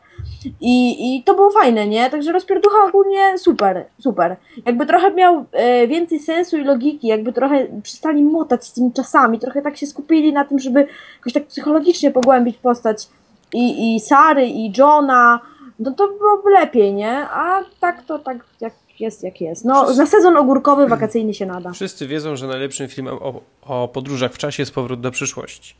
I, 0.60 1.16
i 1.16 1.22
to 1.22 1.34
było 1.34 1.50
fajne, 1.50 1.86
nie? 1.86 2.10
Także 2.10 2.32
rozpierducha 2.32 2.76
ogólnie 2.88 3.38
super, 3.38 3.84
super. 3.98 4.36
Jakby 4.66 4.86
trochę 4.86 5.14
miał 5.14 5.44
e, 5.52 5.86
więcej 5.86 6.18
sensu 6.18 6.56
i 6.56 6.64
logiki, 6.64 7.06
jakby 7.06 7.32
trochę 7.32 7.66
przestali 7.82 8.24
motać 8.24 8.64
z 8.64 8.72
tymi 8.80 8.92
czasami. 8.92 9.38
Trochę 9.38 9.62
tak 9.62 9.76
się 9.76 9.86
skupili 9.86 10.32
na 10.32 10.44
tym, 10.44 10.58
żeby 10.58 10.86
jakoś 11.16 11.32
tak 11.32 11.46
psychologicznie 11.46 12.10
pogłębić 12.10 12.56
postać 12.56 13.08
i, 13.54 13.96
i 13.96 14.00
Sary, 14.00 14.46
i 14.46 14.72
Johna. 14.78 15.40
No 15.78 15.90
to 15.90 16.08
byłoby 16.08 16.50
lepiej, 16.50 16.94
nie? 16.94 17.12
A 17.18 17.60
tak 17.80 18.02
to 18.02 18.18
tak 18.18 18.36
jak 18.60 18.72
jest, 19.00 19.22
jak 19.22 19.40
jest. 19.40 19.64
No, 19.64 19.84
Wszyscy... 19.84 20.00
na 20.00 20.06
sezon 20.06 20.36
ogórkowy, 20.36 20.86
wakacyjny 20.86 21.34
się 21.34 21.46
nada. 21.46 21.72
Wszyscy 21.72 22.06
wiedzą, 22.06 22.36
że 22.36 22.46
najlepszym 22.46 22.88
filmem 22.88 23.14
o, 23.20 23.40
o 23.62 23.88
podróżach 23.88 24.32
w 24.32 24.38
czasie 24.38 24.62
jest 24.62 24.74
Powrót 24.74 25.00
do 25.00 25.10
przyszłości. 25.10 25.74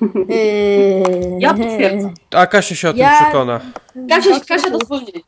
Yy... 0.00 1.38
Ja 1.38 1.54
potwierdzam. 1.54 2.14
A 2.30 2.46
Kasia 2.46 2.74
się 2.74 2.88
o 2.88 2.92
tym 2.92 3.00
ja... 3.00 3.22
przekona. 3.22 3.60
Kasia, 4.08 4.40
Kasia 4.48 4.70
do 4.70 4.78
zwolnienia. 4.78 5.20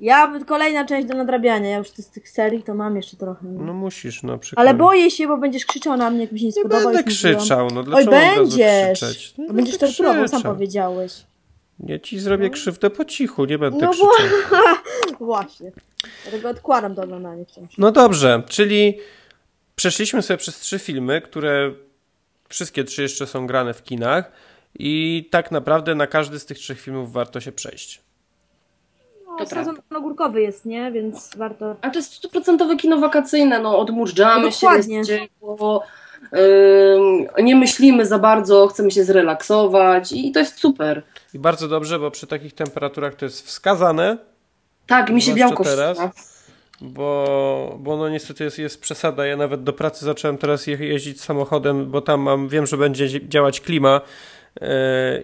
Ja, 0.00 0.32
kolejna 0.46 0.84
część 0.84 1.08
do 1.08 1.14
nadrabiania, 1.14 1.70
ja 1.70 1.78
już 1.78 1.88
z 1.88 2.10
tych 2.10 2.28
serii 2.28 2.62
to 2.62 2.74
mam 2.74 2.96
jeszcze 2.96 3.16
trochę. 3.16 3.46
No 3.46 3.72
musisz, 3.72 4.22
no 4.22 4.38
przykład. 4.38 4.66
Ale 4.66 4.74
boję 4.74 5.10
się, 5.10 5.28
bo 5.28 5.36
będziesz 5.36 5.66
krzyczał 5.66 5.96
na 5.96 6.10
mnie, 6.10 6.20
jak 6.20 6.32
mi 6.32 6.40
się 6.40 6.46
nie 6.46 6.52
spodoba. 6.52 6.78
Nie 6.78 6.84
będę 6.84 7.04
krzyczał, 7.04 7.68
no 7.74 7.82
dlaczego 7.82 8.16
Oj, 8.16 8.22
będziesz! 8.22 9.34
No, 9.38 9.54
będziesz 9.54 9.78
torturował, 9.78 10.28
sam 10.28 10.42
powiedziałeś. 10.42 11.24
Ja 11.86 11.98
ci 11.98 12.18
zrobię 12.18 12.44
no. 12.44 12.50
krzywdę 12.50 12.90
po 12.90 13.04
cichu, 13.04 13.44
nie 13.44 13.58
będę 13.58 13.86
no 13.86 13.90
krzyczał. 13.90 14.08
Bo... 15.18 15.24
Właśnie. 15.26 15.72
Dlatego 16.22 16.48
odkładam 16.48 16.94
to 16.94 17.02
oglądanie 17.02 17.44
wciąż. 17.44 17.78
No 17.78 17.92
dobrze, 17.92 18.42
czyli 18.48 18.98
przeszliśmy 19.76 20.22
sobie 20.22 20.38
przez 20.38 20.60
trzy 20.60 20.78
filmy, 20.78 21.20
które 21.20 21.72
wszystkie 22.48 22.84
trzy 22.84 23.02
jeszcze 23.02 23.26
są 23.26 23.46
grane 23.46 23.74
w 23.74 23.82
kinach 23.82 24.32
i 24.78 25.28
tak 25.30 25.50
naprawdę 25.50 25.94
na 25.94 26.06
każdy 26.06 26.38
z 26.38 26.46
tych 26.46 26.58
trzech 26.58 26.80
filmów 26.80 27.12
warto 27.12 27.40
się 27.40 27.52
przejść 27.52 28.09
to 29.38 29.46
sezon 29.46 29.76
ogórkowy 29.96 30.42
jest, 30.42 30.64
nie? 30.64 30.92
Więc 30.92 31.36
warto. 31.36 31.76
A 31.80 31.90
to 31.90 31.98
jest 31.98 32.12
stuprocentowe 32.12 32.76
kino 32.76 32.98
wakacyjne, 32.98 33.58
no 33.58 33.78
odmurzamy 33.78 34.44
no, 34.44 34.50
się, 34.50 34.66
jest 34.76 35.08
ciepło, 35.08 35.82
yy, 36.32 37.42
nie 37.42 37.56
myślimy 37.56 38.06
za 38.06 38.18
bardzo, 38.18 38.66
chcemy 38.66 38.90
się 38.90 39.04
zrelaksować 39.04 40.12
i 40.12 40.32
to 40.32 40.38
jest 40.38 40.58
super. 40.58 41.02
I 41.34 41.38
bardzo 41.38 41.68
dobrze, 41.68 41.98
bo 41.98 42.10
przy 42.10 42.26
takich 42.26 42.54
temperaturach 42.54 43.14
to 43.14 43.24
jest 43.24 43.46
wskazane. 43.46 44.18
Tak, 44.86 45.10
mi 45.10 45.22
się 45.22 45.34
białko 45.34 45.64
teraz. 45.64 45.98
Bo, 46.80 47.76
bo 47.80 47.96
no 47.96 48.08
niestety 48.08 48.44
jest, 48.44 48.58
jest 48.58 48.80
przesada. 48.80 49.26
Ja 49.26 49.36
nawet 49.36 49.62
do 49.62 49.72
pracy 49.72 50.04
zacząłem 50.04 50.38
teraz 50.38 50.66
je, 50.66 50.76
jeździć 50.76 51.20
samochodem, 51.20 51.90
bo 51.90 52.00
tam 52.00 52.20
mam, 52.20 52.48
wiem, 52.48 52.66
że 52.66 52.76
będzie 52.76 53.28
działać 53.28 53.60
klima 53.60 54.00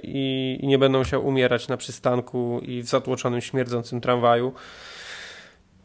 i, 0.02 0.58
i 0.60 0.66
nie 0.66 0.78
będę 0.78 0.98
musiał 0.98 1.26
umierać 1.26 1.68
na 1.68 1.76
przystanku 1.76 2.60
i 2.62 2.82
w 2.82 2.86
zatłoczonym, 2.86 3.40
śmierdzącym 3.40 4.00
tramwaju. 4.00 4.52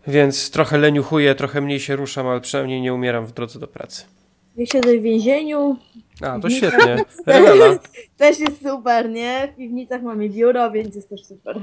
Więc 0.08 0.52
trochę 0.52 0.78
leniuchuję, 0.78 1.36
trochę 1.36 1.62
mniej 1.62 1.80
się 1.80 1.96
ruszam, 1.96 2.28
ale 2.28 2.42
przynajmniej 2.42 2.82
nie 2.82 2.94
umieram 2.94 3.26
w 3.26 3.32
drodze 3.32 3.60
do 3.60 3.68
pracy. 3.68 4.06
Ja 4.58 4.66
siedzę 4.66 4.98
w 4.98 5.02
więzieniu. 5.02 5.78
A, 6.22 6.39
to 6.39 6.50
świetnie. 6.50 6.98
Rewela. 7.26 7.80
Też 8.18 8.39
jest 8.39 8.62
super, 8.70 9.10
nie? 9.10 9.52
W 9.54 9.58
piwnicach 9.58 10.02
mamy 10.02 10.30
biuro, 10.30 10.72
więc 10.72 10.96
jest 10.96 11.10
też 11.10 11.26
super. 11.26 11.62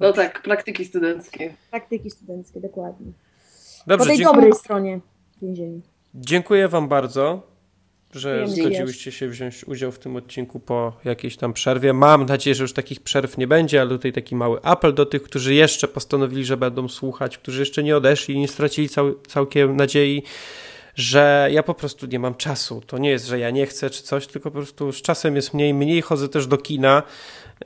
No 0.00 0.12
tak, 0.12 0.42
praktyki 0.42 0.84
studenckie. 0.84 1.54
Praktyki 1.70 2.10
studenckie, 2.10 2.60
dokładnie. 2.60 3.06
Dobrze, 3.86 3.98
po 3.98 4.04
tej 4.04 4.18
dziękuję. 4.18 4.34
dobrej 4.34 4.52
stronie 4.52 5.00
więzienia. 5.42 5.80
Dziękuję 6.14 6.68
Wam 6.68 6.88
bardzo 6.88 7.42
że 8.14 8.48
zgodziłyście 8.48 9.12
się 9.12 9.28
wziąć 9.28 9.64
udział 9.64 9.92
w 9.92 9.98
tym 9.98 10.16
odcinku 10.16 10.60
po 10.60 10.92
jakiejś 11.04 11.36
tam 11.36 11.52
przerwie. 11.52 11.92
Mam 11.92 12.26
nadzieję, 12.26 12.54
że 12.54 12.64
już 12.64 12.72
takich 12.72 13.00
przerw 13.00 13.38
nie 13.38 13.46
będzie, 13.46 13.80
ale 13.80 13.90
tutaj 13.90 14.12
taki 14.12 14.36
mały 14.36 14.62
apel 14.62 14.94
do 14.94 15.06
tych, 15.06 15.22
którzy 15.22 15.54
jeszcze 15.54 15.88
postanowili, 15.88 16.44
że 16.44 16.56
będą 16.56 16.88
słuchać, 16.88 17.38
którzy 17.38 17.60
jeszcze 17.60 17.82
nie 17.82 17.96
odeszli 17.96 18.34
i 18.34 18.38
nie 18.38 18.48
stracili 18.48 18.88
cał 18.88 19.14
całkiem 19.28 19.76
nadziei, 19.76 20.22
że 20.94 21.48
ja 21.52 21.62
po 21.62 21.74
prostu 21.74 22.06
nie 22.06 22.18
mam 22.18 22.34
czasu. 22.34 22.82
To 22.86 22.98
nie 22.98 23.10
jest, 23.10 23.26
że 23.26 23.38
ja 23.38 23.50
nie 23.50 23.66
chcę 23.66 23.90
czy 23.90 24.02
coś, 24.02 24.26
tylko 24.26 24.50
po 24.50 24.58
prostu 24.58 24.92
z 24.92 25.02
czasem 25.02 25.36
jest 25.36 25.54
mniej, 25.54 25.74
mniej 25.74 26.02
chodzę 26.02 26.28
też 26.28 26.46
do 26.46 26.58
kina, 26.58 27.02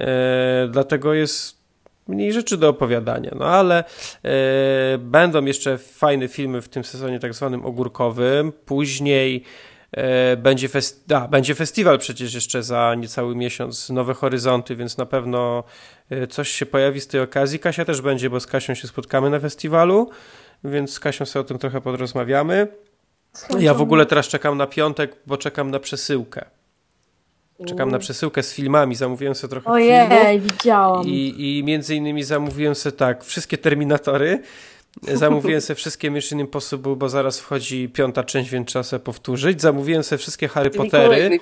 e, 0.01 0.69
dlatego 0.71 1.15
jest 1.15 1.63
mniej 2.09 2.33
rzeczy 2.33 2.57
do 2.57 2.69
opowiadania, 2.69 3.31
no 3.39 3.45
ale 3.45 3.85
e, 4.25 4.99
będą 4.99 5.45
jeszcze 5.45 5.79
fajne 5.79 6.29
filmy 6.29 6.63
w 6.63 6.69
tym 6.69 6.85
sezonie 6.85 7.21
tak 7.21 7.35
zwanym 7.35 7.67
ogórkowym, 7.67 8.53
później 8.67 9.45
będzie, 10.37 10.69
fest... 10.69 11.13
A, 11.13 11.29
będzie 11.29 11.55
festiwal 11.55 11.99
przecież 11.99 12.35
jeszcze 12.35 12.63
za 12.63 12.95
niecały 12.95 13.37
miesiąc, 13.37 13.91
Nowe 13.91 14.15
Horyzonty, 14.15 14.77
więc 14.77 14.99
na 14.99 15.07
pewno 15.07 15.65
e, 16.11 16.27
coś 16.27 16.49
się 16.49 16.67
pojawi 16.67 17.01
z 17.01 17.07
tej 17.07 17.21
okazji. 17.21 17.59
Kasia 17.59 17.85
też 17.85 18.01
będzie, 18.01 18.31
bo 18.31 18.41
z 18.41 18.47
Kasią 18.47 18.75
się 18.75 18.89
spotkamy 18.89 19.31
na 19.31 19.41
festiwalu, 19.41 20.11
więc 20.65 20.93
z 20.93 21.01
Kasią 21.01 21.25
sobie 21.25 21.41
o 21.41 21.45
tym 21.45 21.59
trochę 21.59 21.81
porozmawiamy. 21.81 22.69
Ja 23.59 23.75
w 23.75 23.83
ogóle 23.83 24.07
teraz 24.07 24.29
czekam 24.29 24.59
na 24.59 24.67
piątek, 24.67 25.17
bo 25.27 25.37
czekam 25.37 25.71
na 25.71 25.79
przesyłkę. 25.79 26.45
Czekam 27.67 27.91
na 27.91 27.99
przesyłkę 27.99 28.43
z 28.43 28.55
filmami, 28.55 28.95
zamówiłem 28.95 29.35
sobie 29.35 29.51
trochę 29.51 29.71
Ojej, 29.71 30.09
filmów. 30.09 30.53
widziałam. 30.53 31.07
I, 31.07 31.35
I 31.39 31.65
między 31.65 31.95
innymi 31.95 32.23
zamówiłem 32.23 32.75
sobie 32.75 32.97
tak, 32.97 33.25
wszystkie 33.25 33.59
Terminatory, 33.59 34.43
Zamówiłem 35.03 35.61
sobie 35.61 35.75
wszystkie 35.75 36.11
Mission 36.11 36.41
Impossible, 36.41 36.97
bo 36.97 37.09
zaraz 37.09 37.41
wchodzi 37.41 37.89
piąta 37.89 38.25
część, 38.25 38.51
więc 38.51 38.69
trzeba 38.69 38.83
sobie 38.83 39.01
powtórzyć. 39.01 39.61
Zamówiłem 39.61 40.03
sobie 40.03 40.19
wszystkie 40.19 40.49
Harry 40.49 40.71
Pottery. 40.71 41.41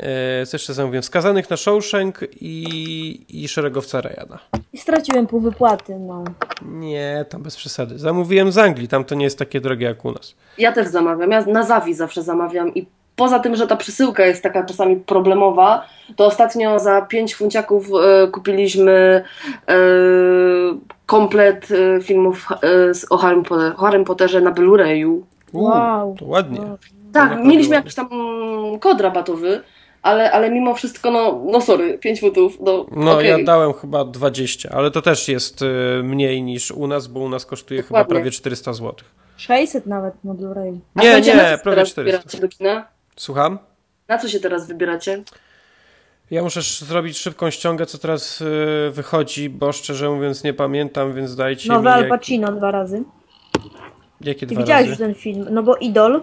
E, 0.00 0.46
co 0.46 0.54
jeszcze 0.54 0.74
zamówiłem? 0.74 1.02
Skazanych 1.02 1.50
na 1.50 1.56
Shawshank 1.56 2.20
i, 2.40 3.24
i 3.28 3.48
Szeregowca 3.48 4.00
Ryana. 4.00 4.38
I 4.72 4.78
straciłem 4.78 5.26
pół 5.26 5.40
wypłaty, 5.40 5.98
no. 5.98 6.24
Nie, 6.62 7.24
tam 7.28 7.42
bez 7.42 7.56
przesady. 7.56 7.98
Zamówiłem 7.98 8.52
z 8.52 8.58
Anglii, 8.58 8.88
tam 8.88 9.04
to 9.04 9.14
nie 9.14 9.24
jest 9.24 9.38
takie 9.38 9.60
drogie 9.60 9.86
jak 9.86 10.04
u 10.04 10.12
nas. 10.12 10.34
Ja 10.58 10.72
też 10.72 10.88
zamawiam. 10.88 11.30
Ja 11.30 11.44
na 11.46 11.62
Zawi 11.62 11.94
zawsze 11.94 12.22
zamawiam 12.22 12.74
i 12.74 12.86
poza 13.16 13.38
tym, 13.38 13.56
że 13.56 13.66
ta 13.66 13.76
przesyłka 13.76 14.26
jest 14.26 14.42
taka 14.42 14.64
czasami 14.64 14.96
problemowa, 14.96 15.86
to 16.16 16.26
ostatnio 16.26 16.78
za 16.78 17.02
5 17.02 17.34
funciaków 17.34 17.86
e, 18.24 18.28
kupiliśmy 18.28 19.24
e, 19.68 19.74
komplet 21.06 21.68
e, 21.70 22.00
filmów 22.00 22.48
o 23.10 23.16
Harry, 23.16 23.42
Potter, 23.42 23.74
Harry 23.76 24.04
Potterze 24.04 24.40
na 24.40 24.52
Blu-rayu. 24.52 25.20
Wow. 25.52 26.16
To 26.18 26.24
ładnie. 26.24 26.60
Tak, 27.12 27.32
to 27.38 27.44
mieliśmy 27.44 27.74
jakiś 27.74 27.94
tam 27.94 28.08
kod 28.80 29.00
rabatowy 29.00 29.62
ale, 30.02 30.32
ale 30.32 30.50
mimo 30.50 30.74
wszystko, 30.74 31.10
no, 31.10 31.42
no 31.52 31.60
sorry, 31.60 31.98
5 31.98 32.20
funtów, 32.20 32.58
no 32.60 32.86
No 32.92 33.12
okej. 33.12 33.28
ja 33.28 33.44
dałem 33.44 33.72
chyba 33.72 34.04
20, 34.04 34.70
ale 34.72 34.90
to 34.90 35.02
też 35.02 35.28
jest 35.28 35.62
y, 35.62 35.66
mniej 36.02 36.42
niż 36.42 36.70
u 36.70 36.86
nas, 36.86 37.06
bo 37.06 37.20
u 37.20 37.28
nas 37.28 37.46
kosztuje 37.46 37.82
chyba 37.82 37.98
Dokładnie. 37.98 38.14
prawie 38.14 38.30
400 38.30 38.72
zł. 38.72 38.94
600 39.36 39.86
nawet 39.86 40.24
na 40.24 40.34
Blu-ray. 40.34 40.78
Nie, 40.96 41.20
nie, 41.20 41.32
prawie 41.32 41.58
teraz 41.58 41.88
400. 41.88 42.02
wybieracie 42.02 42.38
do 42.38 42.48
kina? 42.48 42.86
Słucham? 43.22 43.58
Na 44.08 44.18
co 44.18 44.28
się 44.28 44.40
teraz 44.40 44.66
wybieracie? 44.68 45.22
Ja 46.30 46.42
muszę 46.42 46.60
sz- 46.60 46.88
zrobić 46.88 47.18
szybką 47.18 47.50
ściągę, 47.50 47.86
co 47.86 47.98
teraz 47.98 48.40
y, 48.40 48.46
wychodzi, 48.92 49.50
bo 49.50 49.72
szczerze 49.72 50.10
mówiąc 50.10 50.44
nie 50.44 50.54
pamiętam, 50.54 51.12
więc 51.14 51.36
dajcie 51.36 51.68
Nowy 51.68 51.82
mi 51.82 51.88
Al 51.88 52.00
jak, 52.00 52.08
Pacino 52.08 52.52
dwa 52.52 52.70
razy. 52.70 53.02
jakie 54.20 54.46
Ty 54.46 54.54
dwa 54.54 54.60
widziałeś 54.62 54.80
razy. 54.88 54.90
już 54.90 54.98
ten 54.98 55.14
film, 55.22 55.46
no 55.50 55.62
bo 55.62 55.76
Idol, 55.76 56.22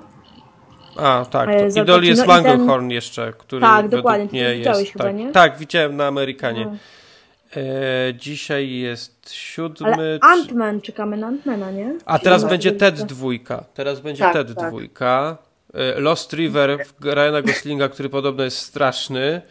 A, 0.97 1.25
tak. 1.31 1.49
E, 1.49 1.57
To 1.71 1.79
Al 1.79 1.83
Idol 1.83 2.03
jest 2.03 2.23
i 2.23 2.27
ten- 2.43 2.91
jeszcze, 2.91 3.33
który 3.37 3.61
Tak, 3.61 3.89
dokładnie, 3.89 4.27
ty 4.27 4.33
mnie 4.35 4.49
to 4.51 4.57
widziałeś 4.57 4.79
jest. 4.79 4.91
chyba, 4.93 5.03
tak, 5.05 5.15
nie? 5.15 5.31
tak, 5.31 5.57
widziałem 5.57 5.95
na 5.97 6.07
Amerykanie. 6.07 6.65
No. 6.65 6.75
E, 7.61 8.13
dzisiaj 8.13 8.69
jest 8.71 9.31
siódmy. 9.31 9.93
ale 9.93 10.19
Ant-Man, 10.19 10.81
czekamy 10.81 11.17
na 11.17 11.27
Ant-Mana, 11.31 11.73
nie? 11.73 11.95
A 12.05 12.19
teraz 12.19 12.43
będzie. 12.43 12.71
TED 12.71 13.01
dwójka. 13.01 13.63
Teraz 13.73 13.99
będzie 13.99 14.23
Tak, 14.23 14.33
TED 14.33 14.55
tak. 14.55 14.67
dwójka. 14.67 15.37
E, 15.73 15.99
Lost 15.99 16.33
River 16.33 16.85
w 16.85 17.05
Ryana 17.05 17.41
Goslinga, 17.41 17.89
który 17.89 18.09
podobno 18.09 18.43
jest 18.43 18.57
straszny. 18.57 19.41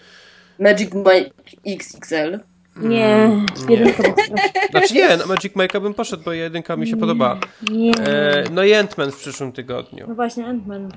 Magic 0.59 0.91
Mike 0.95 1.31
XXL. 1.66 2.39
Nie, 2.77 3.31
jedynka 3.69 4.03
była 4.03 4.14
straszna. 4.14 4.37
Znaczy 4.71 4.95
nie, 4.95 5.16
na 5.16 5.27
Magic 5.27 5.53
Mike'a 5.53 5.83
bym 5.83 5.95
poszedł, 5.95 6.23
bo 6.25 6.33
jedynka 6.33 6.77
mi 6.77 6.87
się 6.87 6.97
podoba. 6.97 7.39
Nie. 7.71 7.93
E, 7.93 8.45
no 8.53 8.64
i 8.64 8.73
Ant-Man 8.73 9.11
w 9.11 9.16
przyszłym 9.16 9.53
tygodniu. 9.53 10.07
No 10.09 10.14
właśnie, 10.14 10.45
Ant-Man. 10.45 10.89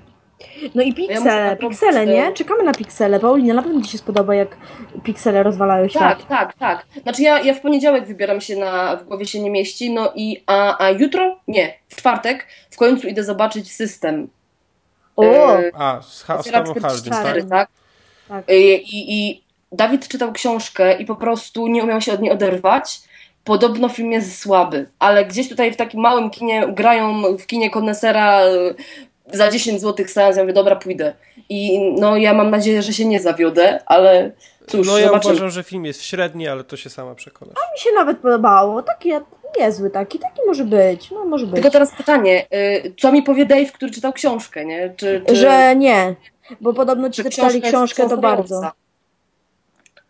No 0.76 0.82
i 0.82 0.94
piksele, 0.94 1.50
nadrobić 1.50 1.80
piksele, 1.80 2.06
nie? 2.06 2.34
Czekamy 2.34 2.64
na 2.64 2.74
piksele. 2.74 3.20
Paulina, 3.20 3.54
na 3.54 3.64
pewno 3.64 3.82
ci 3.82 3.92
się 3.92 3.98
spodoba, 3.98 4.36
jak 4.36 4.58
piksele 5.04 5.44
rozwalają 5.44 5.88
świat. 5.88 6.28
Tak, 6.28 6.28
tak, 6.28 6.54
tak. 6.54 7.02
Znaczy 7.04 7.22
ja, 7.22 7.42
ja 7.42 7.54
w 7.54 7.62
poniedziałek 7.62 8.08
wybieram 8.08 8.42
się 8.42 8.56
na 8.56 8.96
W 8.96 9.04
głowie 9.04 9.26
się 9.26 9.40
nie 9.40 9.52
mieści, 9.52 9.94
no 9.94 10.12
i 10.16 10.44
a, 10.48 10.86
a 10.86 10.90
jutro? 10.90 11.40
Nie, 11.48 11.74
w 11.88 11.96
czwartek 11.96 12.48
w 12.70 12.78
końcu 12.78 13.08
idę 13.08 13.24
zobaczyć 13.24 13.72
system. 13.72 14.28
O! 15.16 15.24
E, 15.24 15.72
A, 15.74 16.02
z 16.02 16.24
Ha- 16.24 16.42
z 16.42 16.48
cztery. 17.04 17.42
tak? 17.44 17.50
tak? 17.50 17.70
Tak. 18.28 18.44
E, 18.50 18.56
I, 18.76 19.14
I 19.30 19.44
Dawid 19.72 20.08
czytał 20.08 20.32
książkę 20.32 20.94
i 20.94 21.06
po 21.06 21.16
prostu 21.16 21.68
nie 21.68 21.84
umiał 21.84 22.02
się 22.02 22.14
od 22.14 22.22
niej 22.22 22.32
oderwać. 22.32 23.02
Podobno 23.44 23.90
film 23.90 24.12
jest 24.12 24.40
słaby, 24.40 24.90
ale 25.00 25.26
gdzieś 25.26 25.50
tutaj 25.50 25.72
w 25.74 25.76
takim 25.76 26.02
małym 26.02 26.30
kinie 26.30 26.68
grają 26.68 27.38
w 27.38 27.46
kinie 27.46 27.70
konesera 27.70 28.42
e, 28.42 28.50
za 29.34 29.52
10 29.52 29.82
zł 29.82 30.06
seans. 30.08 30.38
Ja 30.38 30.44
mówię, 30.44 30.54
dobra, 30.54 30.76
pójdę. 30.76 31.14
I 31.50 31.80
no 32.00 32.18
ja 32.18 32.34
mam 32.34 32.50
nadzieję, 32.50 32.82
że 32.82 32.94
się 32.94 33.06
nie 33.06 33.20
zawiodę, 33.20 33.80
ale 33.86 34.32
cóż, 34.68 34.88
No 34.88 34.98
ja 35.00 35.08
zobaczymy. 35.08 35.34
uważam, 35.34 35.50
że 35.50 35.64
film 35.64 35.86
jest 35.86 36.04
średni, 36.04 36.48
ale 36.48 36.64
to 36.64 36.78
się 36.78 36.90
sama 36.90 37.16
przekonasz. 37.16 37.56
Mi 37.74 37.80
się 37.80 37.90
nawet 37.96 38.18
podobało. 38.18 38.82
Taki 38.84 39.10
niezły 39.60 39.90
taki, 39.90 40.20
taki 40.20 40.42
może 40.48 40.66
być. 40.66 41.12
No 41.12 41.26
może 41.26 41.46
być. 41.46 41.56
Tylko 41.56 41.70
teraz 41.70 41.96
pytanie, 41.96 42.46
y, 42.86 42.94
co 43.00 43.12
mi 43.12 43.24
powie 43.24 43.46
Dave, 43.46 43.72
który 43.72 43.92
czytał 43.92 44.14
książkę, 44.14 44.66
nie? 44.66 44.94
Czy, 44.98 45.24
czy, 45.28 45.36
Że 45.36 45.76
nie. 45.76 46.16
Bo 46.62 46.74
podobno 46.74 47.10
ci, 47.10 47.24
czytali 47.24 47.62
książkę, 47.62 48.10
to 48.10 48.18
bardzo. 48.18 48.72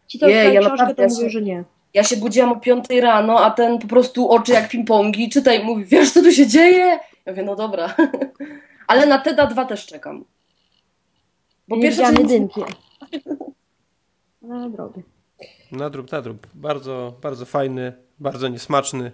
Ci, 0.08 0.20
Jej, 0.22 0.32
czytali 0.32 0.56
ja 0.56 0.62
książkę, 0.62 0.96
to 0.96 1.02
ja 1.02 1.08
mówią, 1.08 1.24
się- 1.24 1.30
że 1.30 1.42
nie. 1.42 1.64
Ja 1.94 2.04
się 2.04 2.18
budziłam 2.18 2.52
o 2.52 2.56
5 2.60 2.86
rano, 3.02 3.40
a 3.40 3.52
ten 3.52 3.80
po 3.80 3.88
prostu 3.88 4.30
oczy 4.30 4.52
jak 4.52 4.70
ping-pongi, 4.72 5.30
czytaj, 5.32 5.64
mówi, 5.64 5.86
wiesz 5.86 6.12
co 6.12 6.22
tu 6.22 6.32
się 6.32 6.48
dzieje? 6.48 6.86
Ja 7.26 7.32
mówię, 7.32 7.44
no 7.44 7.56
dobra. 7.56 7.96
Ale 8.88 9.06
na 9.06 9.20
Teda 9.20 9.48
2 9.48 9.66
też 9.66 9.86
czekam. 9.86 10.26
Bo 11.68 11.76
nie 11.76 11.82
pierwsza 11.82 12.04
część... 12.06 12.20
jedynki. 12.20 12.62
No 14.42 14.70
drogi. 14.70 15.02
Nadrób, 15.72 16.12
nadrób. 16.12 16.48
Bardzo, 16.54 17.14
bardzo 17.22 17.46
fajny, 17.46 17.94
bardzo 18.20 18.48
niesmaczny. 18.48 19.12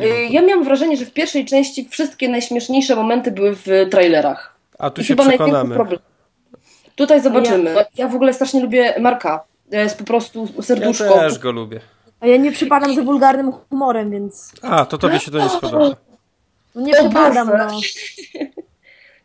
Y. 0.00 0.28
Ja 0.30 0.42
miałam 0.42 0.64
wrażenie, 0.64 0.96
że 0.96 1.04
w 1.04 1.12
pierwszej 1.12 1.44
części 1.44 1.88
wszystkie 1.90 2.28
najśmieszniejsze 2.28 2.96
momenty 2.96 3.30
były 3.30 3.54
w 3.56 3.66
trailerach. 3.90 4.54
A 4.78 4.90
tu 4.90 5.00
I 5.00 5.04
się 5.04 5.16
chyba 5.16 5.28
przekonamy. 5.28 5.74
problem. 5.74 6.00
Tutaj 6.96 7.20
zobaczymy. 7.20 7.74
Ja 7.96 8.08
w 8.08 8.14
ogóle 8.14 8.32
strasznie 8.34 8.60
lubię 8.62 8.94
Marka. 9.00 9.44
To 9.70 9.76
jest 9.76 9.98
po 9.98 10.04
prostu 10.04 10.48
Ja 10.56 10.62
serduszko. 10.62 11.14
też 11.14 11.38
go 11.38 11.52
lubię. 11.52 11.80
A 12.20 12.26
ja 12.26 12.36
nie 12.36 12.52
przypadam 12.52 12.94
za 12.94 13.02
wulgarnym 13.02 13.52
humorem, 13.52 14.10
więc 14.10 14.52
A, 14.62 14.84
to 14.84 14.98
tobie 14.98 15.18
się 15.20 15.30
to 15.30 15.38
nie 15.38 15.48
spodoba. 15.48 15.90
no 16.74 16.80
nie 16.82 16.92
przypadam, 16.92 17.50
no. 17.58 17.68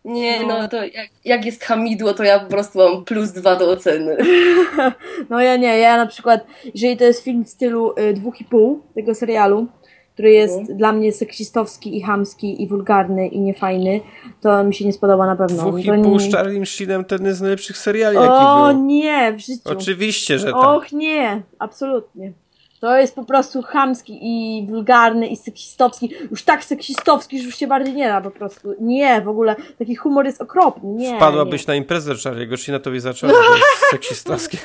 Nie, 0.06 0.40
No. 0.42 0.48
no 0.62 0.68
to 0.68 0.84
jak, 0.84 1.08
jak 1.26 1.46
jest 1.46 1.64
hamidło, 1.64 2.14
to 2.14 2.24
ja 2.24 2.40
po 2.40 2.46
prostu 2.50 2.80
mam 2.80 3.06
plus 3.06 3.32
dwa 3.32 3.56
do 3.56 3.70
oceny. 3.72 4.18
No 5.30 5.42
ja 5.42 5.56
nie, 5.58 5.78
ja 5.78 5.98
na 5.98 6.06
przykład, 6.06 6.46
jeżeli 6.76 6.98
to 6.98 7.04
jest 7.04 7.24
film 7.24 7.46
w 7.46 7.50
stylu 7.50 7.94
y, 8.00 8.14
dwóch 8.14 8.42
i 8.42 8.46
pół 8.46 8.82
tego 8.96 9.16
serialu, 9.16 9.68
który 10.14 10.32
jest 10.32 10.58
Mhm. 10.60 10.78
dla 10.78 10.92
mnie 10.94 11.12
seksistowski 11.14 11.98
i 11.98 12.02
chamski 12.02 12.64
i 12.64 12.68
wulgarny 12.68 13.28
i 13.28 13.40
niefajny, 13.40 14.02
to 14.42 14.64
mi 14.64 14.76
się 14.76 14.86
nie 14.86 14.94
spodoba 14.94 15.26
na 15.26 15.36
pewno. 15.36 15.58
Dwóch 15.58 15.86
i 15.86 15.88
pół 16.04 16.18
nie- 16.18 16.20
z 16.20 16.34
Charlie 16.36 16.66
Sheenem 16.66 17.06
to 17.06 17.16
jeden 17.16 17.34
z 17.34 17.42
najlepszych 17.42 17.78
seriali, 17.78 18.16
jaki 18.16 18.28
O 18.30 18.68
był. 18.74 18.86
nie, 18.86 19.34
w 19.34 19.40
życiu. 19.40 19.62
Oczywiście, 19.66 20.40
że 20.40 20.46
tak. 20.46 20.56
Och 20.56 20.92
nie, 20.92 21.42
absolutnie. 21.60 22.34
To 22.80 22.98
jest 22.98 23.16
po 23.16 23.24
prostu 23.26 23.62
chamski 23.62 24.20
i 24.22 24.66
wulgarny 24.68 25.28
i 25.28 25.38
seksistowski. 25.38 26.14
Już 26.32 26.44
tak 26.44 26.64
seksistowski, 26.66 27.40
że 27.40 27.46
już 27.46 27.56
się 27.56 27.68
bardziej 27.68 27.94
nie 27.94 28.08
da 28.08 28.22
po 28.22 28.32
prostu. 28.32 28.76
Nie, 28.82 29.22
w 29.22 29.28
ogóle 29.28 29.56
taki 29.80 29.96
humor 29.96 30.26
jest 30.26 30.42
okropny. 30.42 30.90
Nie, 30.90 31.16
Wpadłabyś 31.16 31.62
nie. 31.68 31.72
na 31.72 31.76
imprezę 31.76 32.14
Charlie'ego 32.14 32.58
Sheena, 32.58 32.80
to 32.80 32.90
byś 32.92 33.02
zaczęła, 33.02 33.34
że 33.34 33.40
to 33.40 33.56
jest 33.56 33.68
seksistowskie. 33.92 34.58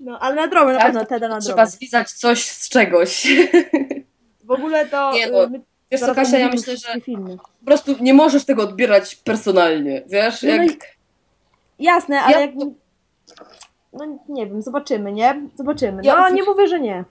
No, 0.00 0.18
ale 0.18 0.34
na 0.34 0.48
drogę, 0.48 0.72
na 0.72 0.78
Tak, 0.78 0.86
pewno, 0.86 1.04
Teda 1.04 1.28
na 1.28 1.40
Trzeba 1.40 1.54
drogę. 1.56 1.70
zwizać 1.70 2.12
coś 2.12 2.44
z 2.44 2.68
czegoś. 2.68 3.26
W 4.56 4.58
ogóle 4.60 4.86
to... 4.86 5.12
Nie, 5.12 5.30
no, 5.30 5.48
my 5.48 5.60
Wiesz 5.90 6.00
co, 6.00 6.14
Kasia, 6.14 6.38
ja 6.38 6.48
myślę, 6.48 6.76
że 6.76 7.00
Filmy. 7.00 7.36
po 7.36 7.64
prostu 7.66 7.94
nie 8.00 8.14
możesz 8.14 8.44
tego 8.44 8.62
odbierać 8.62 9.16
personalnie, 9.16 10.02
wiesz? 10.06 10.42
No, 10.42 10.48
no 10.56 10.62
Jak... 10.62 10.72
i- 10.72 10.78
Jasne, 11.78 12.20
ale 12.20 12.32
Ja- 12.34 12.40
jak... 12.40 12.50
No 13.92 14.18
nie 14.28 14.46
wiem, 14.46 14.62
zobaczymy, 14.62 15.12
nie? 15.12 15.48
Zobaczymy. 15.54 16.02
Ja- 16.04 16.16
No, 16.16 16.28
nie 16.28 16.42
mówię, 16.44 16.68
że 16.68 16.80
nie. 16.80 17.04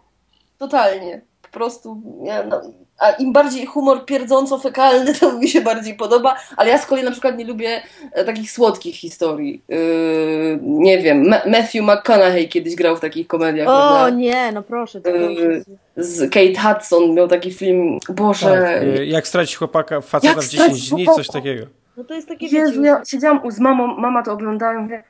Totalnie. 0.58 1.22
Po 1.56 1.60
prostu, 1.60 2.01
ja, 2.24 2.43
no, 2.43 2.62
a 2.99 3.12
im 3.12 3.34
bardziej 3.34 3.66
humor 3.66 4.06
pierdząco-fekalny, 4.06 5.20
to 5.20 5.38
mi 5.38 5.47
się 5.47 5.62
bardziej 5.62 5.95
podoba, 5.95 6.36
ale 6.58 6.70
ja 6.70 6.78
z 6.78 6.86
kolei 6.86 7.03
na 7.06 7.12
przykład 7.12 7.38
nie 7.38 7.45
lubię 7.45 7.82
e, 8.12 8.24
takich 8.26 8.51
słodkich 8.51 8.95
historii. 8.95 9.62
Yy, 9.70 10.60
nie 10.62 10.97
wiem, 10.99 11.28
Ma- 11.30 11.41
Matthew 11.45 11.82
McConaughey 11.82 12.49
kiedyś 12.49 12.76
grał 12.76 12.97
w 12.97 12.99
takich 12.99 13.28
komediach, 13.28 13.68
O 13.68 13.72
prawda? 13.72 14.10
nie, 14.10 14.51
no 14.51 14.62
proszę. 14.64 15.01
To 15.01 15.10
Yy. 15.10 15.64
Z 15.97 16.34
Kate 16.34 16.74
Hudson 16.74 17.14
miał 17.14 17.28
taki 17.28 17.53
film, 17.53 17.99
Boże... 18.10 18.62
Tak, 18.62 18.84
y, 18.99 19.06
jak 19.06 19.28
stracić 19.28 19.56
chłopaka, 19.56 20.01
faceta 20.01 20.34
Jak 20.34 20.43
w 20.43 20.49
10 20.49 20.64
stracić 20.64 20.89
dni, 20.89 21.06
chłopaka? 21.06 21.24
coś 21.24 21.34
takiego. 21.34 21.66
No 21.97 22.03
to 22.03 22.14
jest 22.14 22.28
takie, 22.28 22.45
Jezu, 22.47 22.84
ja 22.84 23.01
siedziałam 23.08 23.45
u- 23.45 23.51
z 23.51 23.60
mamą, 23.60 23.88
mama 23.88 24.24
to 24.24 24.32
oglądała 24.34 24.74
i 24.74 24.78
mówię, 24.78 25.03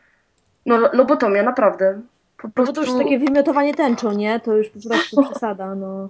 no 0.65 0.77
lo- 0.77 0.89
lobotomia, 0.93 1.43
naprawdę. 1.43 2.01
Po 2.41 2.47
No 2.47 2.53
prostu... 2.53 2.73
bo 2.73 2.81
to 2.85 2.91
już 2.91 3.03
takie 3.03 3.19
wymiotowanie 3.19 3.73
tęczą, 3.73 4.11
nie? 4.11 4.39
To 4.39 4.53
już 4.57 4.69
po 4.69 4.89
prostu 4.89 5.23
przesada, 5.31 5.75
no. 5.75 6.09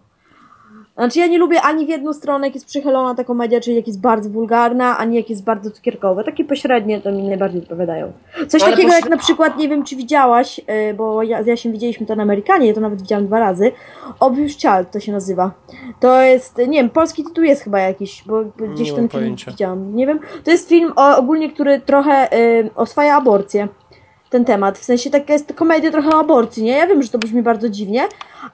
Znaczy 0.95 1.19
ja 1.19 1.27
nie 1.27 1.37
lubię 1.37 1.61
ani 1.61 1.85
w 1.85 1.89
jedną 1.89 2.13
stronę, 2.13 2.47
jak 2.47 2.53
jest 2.55 2.67
przychylona 2.67 3.15
ta 3.15 3.23
komedia, 3.23 3.59
czyli 3.61 3.75
jak 3.75 3.87
jest 3.87 4.01
bardzo 4.01 4.29
wulgarna, 4.29 4.97
ani 4.97 5.15
jak 5.15 5.29
jest 5.29 5.43
bardzo 5.43 5.71
cukierkowe. 5.71 6.23
Takie 6.23 6.45
pośrednie 6.45 7.01
to 7.01 7.11
mi 7.11 7.23
najbardziej 7.23 7.61
odpowiadają. 7.61 8.11
Coś 8.47 8.63
Ale 8.63 8.71
takiego 8.71 8.93
jak 8.93 9.03
pośre- 9.05 9.09
na 9.09 9.17
przykład, 9.17 9.57
nie 9.57 9.69
wiem 9.69 9.83
czy 9.83 9.95
widziałaś, 9.95 10.57
yy, 10.59 10.93
bo 10.93 11.23
ja, 11.23 11.43
z 11.43 11.47
Jasiem 11.47 11.71
widzieliśmy 11.71 12.05
to 12.05 12.15
na 12.15 12.23
Amerykanie, 12.23 12.67
ja 12.67 12.73
to 12.73 12.81
nawet 12.81 13.01
widziałam 13.01 13.25
dwa 13.27 13.39
razy. 13.39 13.71
Obvious 14.19 14.51
Child 14.51 14.91
to 14.91 14.99
się 14.99 15.11
nazywa. 15.11 15.51
To 15.99 16.21
jest, 16.21 16.57
nie 16.57 16.65
wiem, 16.79 16.89
polski 16.89 17.23
tytuł 17.23 17.43
jest 17.43 17.63
chyba 17.63 17.79
jakiś, 17.79 18.23
bo 18.27 18.43
gdzieś 18.73 18.89
Nie 18.89 18.95
ten 18.95 19.09
film 19.09 19.21
pojęcia. 19.21 19.51
widziałam. 19.51 19.95
Nie 19.95 20.07
wiem. 20.07 20.19
To 20.43 20.51
jest 20.51 20.69
film 20.69 20.93
o, 20.95 21.17
ogólnie, 21.17 21.49
który 21.49 21.79
trochę 21.79 22.27
yy, 22.63 22.69
oswaja 22.75 23.15
aborcję 23.17 23.67
ten 24.35 24.45
temat. 24.45 24.77
W 24.77 24.83
sensie 24.83 25.09
taka 25.09 25.33
jest 25.33 25.53
komedia 25.53 25.91
trochę 25.91 26.09
o 26.09 26.19
aborcji, 26.19 26.63
nie? 26.63 26.71
Ja 26.71 26.87
wiem, 26.87 27.03
że 27.03 27.09
to 27.09 27.17
brzmi 27.17 27.41
bardzo 27.41 27.69
dziwnie, 27.69 28.07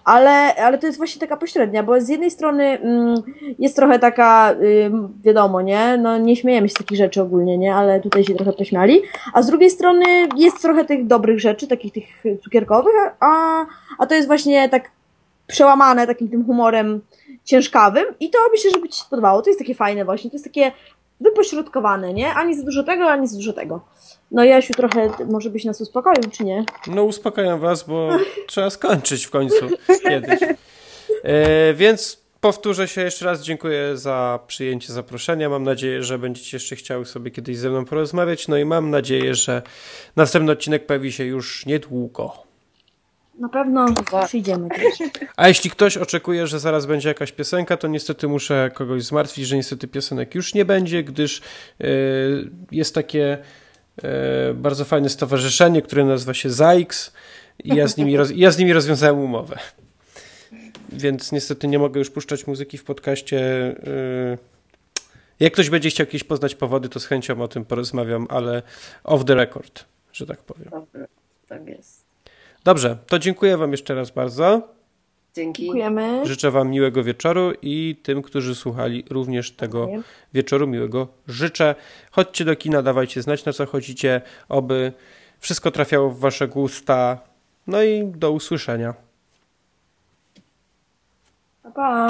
ale, 0.03 0.55
ale 0.55 0.77
to 0.77 0.86
jest 0.88 0.97
właśnie 0.97 1.19
taka 1.19 1.38
pośrednia, 1.38 1.84
bo 1.84 2.01
z 2.01 2.09
jednej 2.09 2.32
strony 2.32 2.63
mm, 2.63 3.15
jest 3.59 3.75
trochę 3.75 3.99
taka, 3.99 4.55
ym, 4.86 5.13
wiadomo, 5.23 5.61
nie? 5.61 5.97
No 5.97 6.17
nie 6.17 6.36
śmiejemy 6.36 6.69
się 6.69 6.71
z 6.71 6.77
takich 6.77 6.97
rzeczy 6.97 7.21
ogólnie, 7.21 7.57
nie? 7.57 7.75
Ale 7.75 8.01
tutaj 8.01 8.23
się 8.23 8.36
trochę 8.36 8.53
pośmiali. 8.53 9.01
A 9.34 9.41
z 9.41 9.47
drugiej 9.47 9.69
strony 9.69 10.05
jest 10.38 10.61
trochę 10.61 10.86
tych 10.86 11.07
dobrych 11.07 11.39
rzeczy, 11.39 11.67
takich 11.67 11.93
tych 11.93 12.23
cukierkowych, 12.43 12.93
a, 13.19 13.65
a 13.99 14.05
to 14.05 14.15
jest 14.15 14.27
właśnie 14.27 14.69
tak 14.69 14.91
przełamane 15.47 16.07
takim 16.07 16.29
tym 16.29 16.45
humorem 16.45 17.01
ciężkawym 17.43 18.05
i 18.19 18.29
to 18.29 18.39
myślę, 18.51 18.71
że 18.71 18.82
by 18.82 18.89
Ci 18.89 18.99
się 18.99 19.05
spodobało. 19.05 19.41
To 19.41 19.49
jest 19.49 19.59
takie 19.59 19.75
fajne 19.75 20.05
właśnie, 20.05 20.29
to 20.29 20.36
jest 20.36 20.45
takie 20.45 20.71
wypośrodkowane, 21.22 22.13
nie? 22.13 22.34
Ani 22.34 22.55
za 22.55 22.63
dużo 22.63 22.84
tego, 22.84 23.05
ani 23.05 23.28
za 23.28 23.38
dużo 23.38 23.53
tego. 23.53 23.82
No 24.32 24.43
Jasiu 24.43 24.74
trochę 24.74 25.09
może 25.30 25.49
byś 25.49 25.65
nas 25.65 25.82
uspokoił, 25.82 26.24
czy 26.32 26.43
nie? 26.43 26.65
No 26.88 27.03
uspokajam 27.03 27.59
was, 27.59 27.84
bo 27.84 28.09
trzeba 28.47 28.69
skończyć 28.69 29.26
w 29.26 29.30
końcu 29.30 29.69
kiedyś. 30.03 30.39
E, 31.24 31.74
więc 31.74 32.22
powtórzę 32.41 32.88
się 32.88 33.01
jeszcze 33.01 33.26
raz. 33.26 33.43
Dziękuję 33.43 33.97
za 33.97 34.39
przyjęcie 34.47 34.93
zaproszenia. 34.93 35.49
Mam 35.49 35.63
nadzieję, 35.63 36.03
że 36.03 36.19
będziecie 36.19 36.57
jeszcze 36.57 36.76
chciały 36.76 37.05
sobie 37.05 37.32
kiedyś 37.32 37.57
ze 37.57 37.69
mną 37.69 37.86
porozmawiać. 37.86 38.47
No 38.47 38.57
i 38.57 38.65
mam 38.65 38.89
nadzieję, 38.89 39.36
że 39.36 39.61
następny 40.15 40.51
odcinek 40.51 40.86
pojawi 40.86 41.11
się 41.11 41.24
już 41.24 41.65
niedługo. 41.65 42.51
Na 43.39 43.49
pewno 43.49 43.86
przyjdziemy. 44.25 44.69
A 45.38 45.47
jeśli 45.47 45.69
ktoś 45.69 45.97
oczekuje, 45.97 46.47
że 46.47 46.59
zaraz 46.59 46.86
będzie 46.86 47.09
jakaś 47.09 47.32
piosenka, 47.32 47.77
to 47.77 47.88
niestety 47.88 48.27
muszę 48.27 48.71
kogoś 48.73 49.03
zmartwić, 49.03 49.47
że 49.47 49.55
niestety 49.55 49.88
piosenek 49.88 50.36
już 50.36 50.53
nie 50.53 50.65
będzie, 50.65 51.03
gdyż 51.03 51.41
yy, 51.79 51.88
jest 52.71 52.95
takie 52.95 53.38
yy, 54.03 54.09
bardzo 54.53 54.86
fajne 54.86 55.09
stowarzyszenie, 55.09 55.82
które 55.82 56.05
nazywa 56.05 56.34
się 56.34 56.49
ZAIX 56.49 57.13
i 57.63 57.75
ja 57.75 57.88
z 57.88 57.97
nimi, 57.97 58.17
roz, 58.17 58.29
ja 58.36 58.51
z 58.51 58.57
nimi 58.57 58.73
rozwiązałem 58.73 59.19
umowę. 59.19 59.59
Więc 60.91 61.32
niestety 61.32 61.67
nie 61.67 61.79
mogę 61.79 61.99
już 61.99 62.09
puszczać 62.09 62.47
muzyki 62.47 62.77
w 62.77 62.84
podcaście. 62.84 63.38
Yy, 63.84 64.38
jak 65.39 65.53
ktoś 65.53 65.69
będzie 65.69 65.89
chciał 65.89 66.05
jakieś 66.05 66.23
poznać 66.23 66.55
powody, 66.55 66.89
to 66.89 66.99
z 66.99 67.05
chęcią 67.05 67.41
o 67.41 67.47
tym 67.47 67.65
porozmawiam, 67.65 68.27
ale 68.29 68.61
off 69.03 69.25
the 69.25 69.36
record, 69.36 69.86
że 70.13 70.25
tak 70.25 70.39
powiem. 70.39 70.69
Dobrze, 70.71 71.07
tak 71.47 71.67
jest. 71.67 72.01
Dobrze, 72.64 72.97
to 73.07 73.20
dziękuję 73.20 73.57
Wam 73.57 73.72
jeszcze 73.72 73.95
raz 73.95 74.12
bardzo. 74.12 74.62
Dzięki. 75.36 75.64
Dziękujemy. 75.64 76.26
Życzę 76.26 76.51
Wam 76.51 76.70
miłego 76.70 77.03
wieczoru 77.03 77.51
i 77.62 77.95
tym, 78.03 78.22
którzy 78.22 78.55
słuchali, 78.55 79.03
również 79.09 79.51
tego 79.51 79.80
Dziękuję. 79.86 80.03
wieczoru 80.34 80.68
miłego 80.68 81.07
życzę. 81.28 81.76
Chodźcie 82.12 82.45
do 82.45 82.55
kina, 82.55 82.82
dawajcie 82.82 83.22
znać 83.22 83.45
na 83.45 83.53
co 83.53 83.66
chodzicie, 83.66 84.22
oby 84.49 84.93
wszystko 85.39 85.72
trafiało 85.72 86.09
w 86.09 86.20
Wasze 86.20 86.47
gusta. 86.47 87.18
No 87.68 87.84
i 87.84 88.03
do 88.05 88.32
usłyszenia. 88.32 88.93
Pa, 91.64 91.72
pa. 91.72 92.07